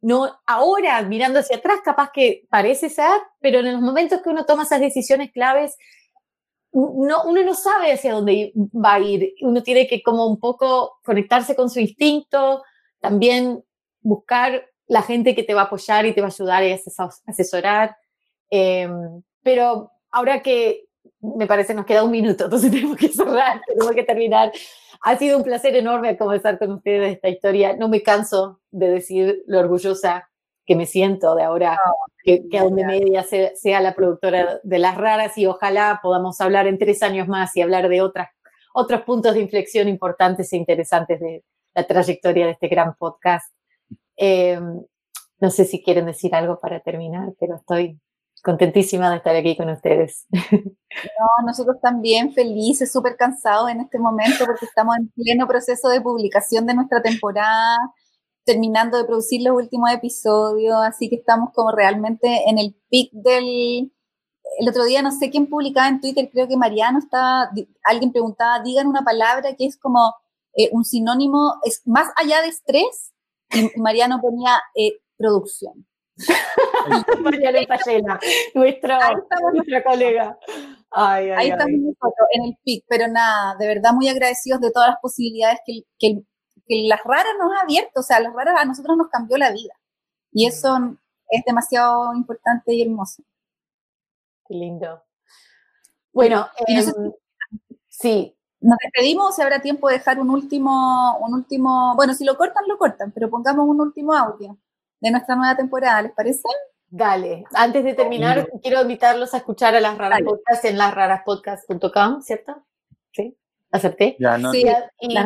No, 0.00 0.40
ahora, 0.46 1.02
mirando 1.02 1.40
hacia 1.40 1.56
atrás, 1.56 1.78
capaz 1.84 2.10
que 2.12 2.46
parece 2.50 2.90
ser, 2.90 3.20
pero 3.40 3.60
en 3.60 3.72
los 3.72 3.80
momentos 3.80 4.20
que 4.22 4.28
uno 4.28 4.44
toma 4.44 4.64
esas 4.64 4.80
decisiones 4.80 5.32
claves, 5.32 5.76
no, 6.72 7.24
uno 7.24 7.42
no 7.42 7.54
sabe 7.54 7.92
hacia 7.92 8.12
dónde 8.12 8.52
va 8.54 8.94
a 8.94 9.00
ir. 9.00 9.34
Uno 9.40 9.62
tiene 9.62 9.86
que 9.86 10.02
como 10.02 10.26
un 10.26 10.38
poco 10.38 10.98
conectarse 11.04 11.56
con 11.56 11.70
su 11.70 11.80
instinto, 11.80 12.62
también 13.00 13.64
buscar 14.00 14.66
la 14.86 15.02
gente 15.02 15.34
que 15.34 15.42
te 15.42 15.54
va 15.54 15.62
a 15.62 15.64
apoyar 15.64 16.06
y 16.06 16.12
te 16.12 16.20
va 16.20 16.28
a 16.28 16.30
ayudar 16.30 16.64
y 16.64 16.78
asesorar. 17.26 17.96
Em, 18.50 19.22
pero 19.42 19.92
ahora 20.10 20.42
que 20.42 20.86
me 21.20 21.46
parece 21.46 21.74
nos 21.74 21.86
queda 21.86 22.04
un 22.04 22.10
minuto, 22.10 22.44
entonces 22.44 22.70
tenemos 22.72 22.96
que 22.96 23.08
cerrar, 23.08 23.60
tenemos 23.66 23.92
que 23.92 24.04
terminar. 24.04 24.52
Ha 25.02 25.16
sido 25.16 25.38
un 25.38 25.44
placer 25.44 25.76
enorme 25.76 26.16
conversar 26.16 26.58
con 26.58 26.72
ustedes 26.72 27.14
esta 27.14 27.28
historia. 27.28 27.76
No 27.76 27.88
me 27.88 28.02
canso 28.02 28.60
de 28.70 28.88
decir 28.90 29.42
lo 29.46 29.60
orgullosa 29.60 30.28
que 30.64 30.74
me 30.74 30.86
siento 30.86 31.34
de 31.36 31.44
ahora 31.44 31.78
que, 32.24 32.48
que 32.48 32.58
donde 32.58 32.84
media 32.84 33.22
sea, 33.22 33.80
la 33.80 33.94
productora 33.94 34.58
de 34.64 34.78
las 34.78 34.96
raras 34.96 35.38
y 35.38 35.46
ojalá 35.46 36.00
podamos 36.02 36.40
hablar 36.40 36.66
en 36.66 36.78
tres 36.78 37.02
años 37.04 37.28
más 37.28 37.56
y 37.56 37.62
hablar 37.62 37.88
de 37.88 38.02
otras, 38.02 38.30
otros 38.74 39.02
puntos 39.02 39.34
de 39.34 39.40
inflexión 39.42 39.86
importantes 39.86 40.52
e 40.52 40.56
interesantes 40.56 41.20
de 41.20 41.44
la 41.72 41.86
trayectoria 41.86 42.46
de 42.46 42.52
este 42.52 42.66
gran 42.66 42.96
podcast. 42.96 43.54
Em, 44.16 44.82
no 45.38 45.50
sé 45.50 45.66
si 45.66 45.82
quieren 45.82 46.06
decir 46.06 46.34
algo 46.34 46.58
para 46.58 46.80
terminar, 46.80 47.32
pero 47.38 47.56
estoy 47.56 48.00
contentísima 48.46 49.10
de 49.10 49.16
estar 49.16 49.34
aquí 49.34 49.56
con 49.56 49.68
ustedes. 49.68 50.26
No, 50.32 51.46
nosotros 51.46 51.76
también 51.82 52.32
felices, 52.32 52.90
súper 52.90 53.16
cansados 53.16 53.68
en 53.68 53.80
este 53.80 53.98
momento 53.98 54.46
porque 54.46 54.64
estamos 54.64 54.96
en 54.96 55.08
pleno 55.08 55.46
proceso 55.46 55.90
de 55.90 56.00
publicación 56.00 56.64
de 56.64 56.72
nuestra 56.72 57.02
temporada 57.02 57.76
terminando 58.46 58.96
de 58.96 59.04
producir 59.04 59.42
los 59.42 59.56
últimos 59.56 59.90
episodios, 59.90 60.76
así 60.76 61.10
que 61.10 61.16
estamos 61.16 61.50
como 61.52 61.72
realmente 61.72 62.48
en 62.48 62.58
el 62.58 62.74
pic 62.88 63.10
del... 63.12 63.92
El 64.58 64.68
otro 64.68 64.84
día 64.84 65.02
no 65.02 65.10
sé 65.10 65.28
quién 65.28 65.48
publicaba 65.48 65.88
en 65.88 66.00
Twitter, 66.00 66.30
creo 66.32 66.46
que 66.46 66.56
Mariano 66.56 67.00
estaba, 67.00 67.50
alguien 67.82 68.12
preguntaba, 68.12 68.62
digan 68.62 68.86
una 68.86 69.02
palabra 69.02 69.54
que 69.54 69.66
es 69.66 69.76
como 69.76 70.14
eh, 70.54 70.70
un 70.72 70.84
sinónimo, 70.84 71.56
es 71.64 71.82
más 71.84 72.08
allá 72.16 72.40
de 72.40 72.48
estrés, 72.48 73.12
y 73.50 73.78
Mariano 73.78 74.20
ponía 74.20 74.62
eh, 74.76 75.00
producción. 75.18 75.86
Mariano 77.22 77.58
Payela, 77.68 78.18
nuestra, 78.54 78.98
nuestra 79.52 79.84
colega. 79.84 80.38
Ahí 80.90 81.50
estamos 81.50 81.78
nosotros, 81.78 82.28
en 82.32 82.44
el 82.44 82.58
pic, 82.64 82.84
pero 82.88 83.08
nada, 83.08 83.54
de 83.56 83.66
verdad 83.66 83.92
muy 83.92 84.08
agradecidos 84.08 84.60
de 84.60 84.70
todas 84.70 84.90
las 84.90 85.00
posibilidades 85.00 85.58
que, 85.66 85.82
que, 85.98 86.22
que 86.66 86.84
las 86.88 87.02
raras 87.04 87.34
nos 87.38 87.52
ha 87.52 87.62
abierto, 87.62 88.00
o 88.00 88.02
sea, 88.02 88.20
las 88.20 88.32
raras 88.32 88.54
a 88.58 88.64
nosotros 88.64 88.96
nos 88.96 89.08
cambió 89.08 89.36
la 89.36 89.50
vida. 89.50 89.74
Y 90.32 90.46
eso 90.46 90.96
es 91.28 91.44
demasiado 91.44 92.14
importante 92.14 92.72
y 92.72 92.82
hermoso. 92.82 93.22
Qué 94.48 94.54
lindo. 94.54 95.02
Bueno, 96.12 96.46
em, 96.66 97.12
sí. 97.88 98.32
Nos 98.58 98.78
despedimos, 98.82 99.36
si 99.36 99.42
habrá 99.42 99.60
tiempo 99.60 99.88
de 99.88 99.98
dejar 99.98 100.18
un 100.18 100.30
último, 100.30 101.18
un 101.18 101.34
último, 101.34 101.94
bueno, 101.94 102.14
si 102.14 102.24
lo 102.24 102.38
cortan, 102.38 102.64
lo 102.66 102.78
cortan, 102.78 103.12
pero 103.12 103.28
pongamos 103.28 103.68
un 103.68 103.80
último 103.82 104.14
audio 104.14 104.58
de 105.00 105.10
nuestra 105.10 105.36
nueva 105.36 105.56
temporada, 105.56 106.02
¿les 106.02 106.12
parece? 106.12 106.48
Dale, 106.88 107.44
antes 107.52 107.84
de 107.84 107.94
terminar, 107.94 108.48
quiero 108.62 108.80
invitarlos 108.80 109.34
a 109.34 109.38
escuchar 109.38 109.74
a 109.74 109.80
las 109.80 109.98
raras 109.98 110.20
podcasts 110.24 110.64
en 110.64 110.78
lasraraspodcast.com, 110.78 112.22
¿cierto? 112.22 112.64
Sí. 113.12 113.36
¿Acepté? 113.72 114.16
Ya, 114.20 114.38
no, 114.38 114.52
sí, 114.52 114.64
y 115.00 115.16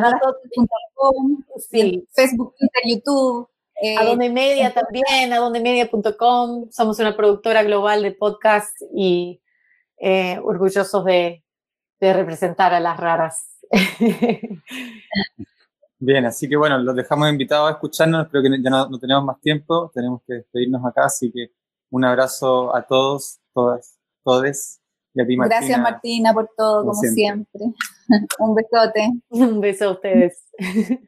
sí. 1.59 2.07
Facebook, 2.11 2.55
Twitter, 2.57 2.81
YouTube. 2.85 3.47
Eh, 3.83 3.97
a 3.97 4.05
donde 4.05 4.29
media 4.29 4.73
también, 4.73 5.33
a 5.33 5.37
donde 5.37 5.59
media.com. 5.59 6.69
Somos 6.71 6.99
una 6.99 7.15
productora 7.15 7.63
global 7.63 8.03
de 8.03 8.11
podcast 8.11 8.75
y 8.93 9.41
eh, 9.97 10.39
orgullosos 10.43 11.05
de, 11.05 11.43
de 11.99 12.13
representar 12.13 12.73
a 12.73 12.79
las 12.79 12.97
raras. 12.99 13.59
Bien, 16.03 16.25
así 16.25 16.49
que 16.49 16.57
bueno, 16.57 16.79
los 16.79 16.95
dejamos 16.95 17.29
invitados 17.29 17.69
a 17.69 17.73
escucharnos. 17.73 18.25
Espero 18.25 18.41
que 18.41 18.49
ya 18.59 18.69
no, 18.71 18.89
no, 18.89 18.97
tenemos 18.97 19.23
más 19.23 19.39
tiempo. 19.39 19.91
Tenemos 19.93 20.23
que 20.25 20.33
despedirnos 20.33 20.83
acá. 20.83 21.05
Así 21.05 21.31
que 21.31 21.51
un 21.91 22.03
abrazo 22.03 22.75
a 22.75 22.81
todos, 22.81 23.39
todas, 23.53 23.99
todes. 24.23 24.81
Gracias 25.13 25.79
Martina 25.79 26.33
por 26.33 26.49
todo, 26.57 26.85
como, 26.85 26.93
siempre. 26.95 27.61
Un 28.39 28.55
besote. 28.55 29.11
Un 29.29 29.61
beso 29.61 29.89
a 29.89 29.91
ustedes. 29.91 30.43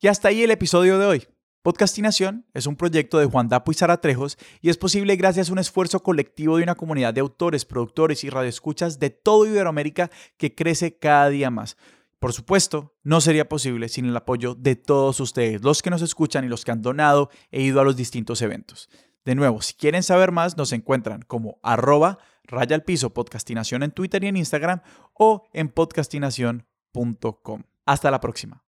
y 0.00 0.06
hasta 0.06 0.28
ahí 0.28 0.44
el 0.44 0.52
episodio 0.52 0.98
de 1.00 1.06
hoy. 1.06 1.26
Podcastinación 1.62 2.46
es 2.54 2.68
un 2.68 2.76
proyecto 2.76 3.18
de 3.18 3.26
Juan 3.26 3.48
Dapo 3.48 3.72
y 3.72 3.74
Sara 3.74 4.00
Trejos 4.00 4.38
y 4.60 4.70
es 4.70 4.76
posible 4.76 5.16
gracias 5.16 5.48
a 5.48 5.52
un 5.52 5.58
esfuerzo 5.58 6.00
colectivo 6.00 6.58
de 6.58 6.62
una 6.62 6.76
comunidad 6.76 7.12
de 7.12 7.22
autores, 7.22 7.64
productores 7.64 8.22
y 8.22 8.30
radioescuchas 8.30 9.00
de 9.00 9.10
todo 9.10 9.46
Iberoamérica 9.46 10.12
que 10.36 10.54
crece 10.54 10.96
cada 10.96 11.28
día 11.30 11.50
más. 11.50 11.76
Por 12.26 12.32
supuesto, 12.32 12.92
no 13.04 13.20
sería 13.20 13.48
posible 13.48 13.88
sin 13.88 14.06
el 14.06 14.16
apoyo 14.16 14.56
de 14.56 14.74
todos 14.74 15.20
ustedes, 15.20 15.62
los 15.62 15.80
que 15.80 15.90
nos 15.90 16.02
escuchan 16.02 16.44
y 16.44 16.48
los 16.48 16.64
que 16.64 16.72
han 16.72 16.82
donado 16.82 17.30
e 17.52 17.62
ido 17.62 17.80
a 17.80 17.84
los 17.84 17.94
distintos 17.94 18.42
eventos. 18.42 18.90
De 19.24 19.36
nuevo, 19.36 19.62
si 19.62 19.74
quieren 19.74 20.02
saber 20.02 20.32
más, 20.32 20.56
nos 20.56 20.72
encuentran 20.72 21.22
como 21.22 21.60
arroba 21.62 22.18
raya 22.42 22.74
al 22.74 22.82
piso 22.82 23.14
podcastinación 23.14 23.84
en 23.84 23.92
Twitter 23.92 24.24
y 24.24 24.26
en 24.26 24.38
Instagram 24.38 24.80
o 25.14 25.46
en 25.52 25.68
podcastinación.com. 25.68 27.62
Hasta 27.84 28.10
la 28.10 28.18
próxima. 28.18 28.64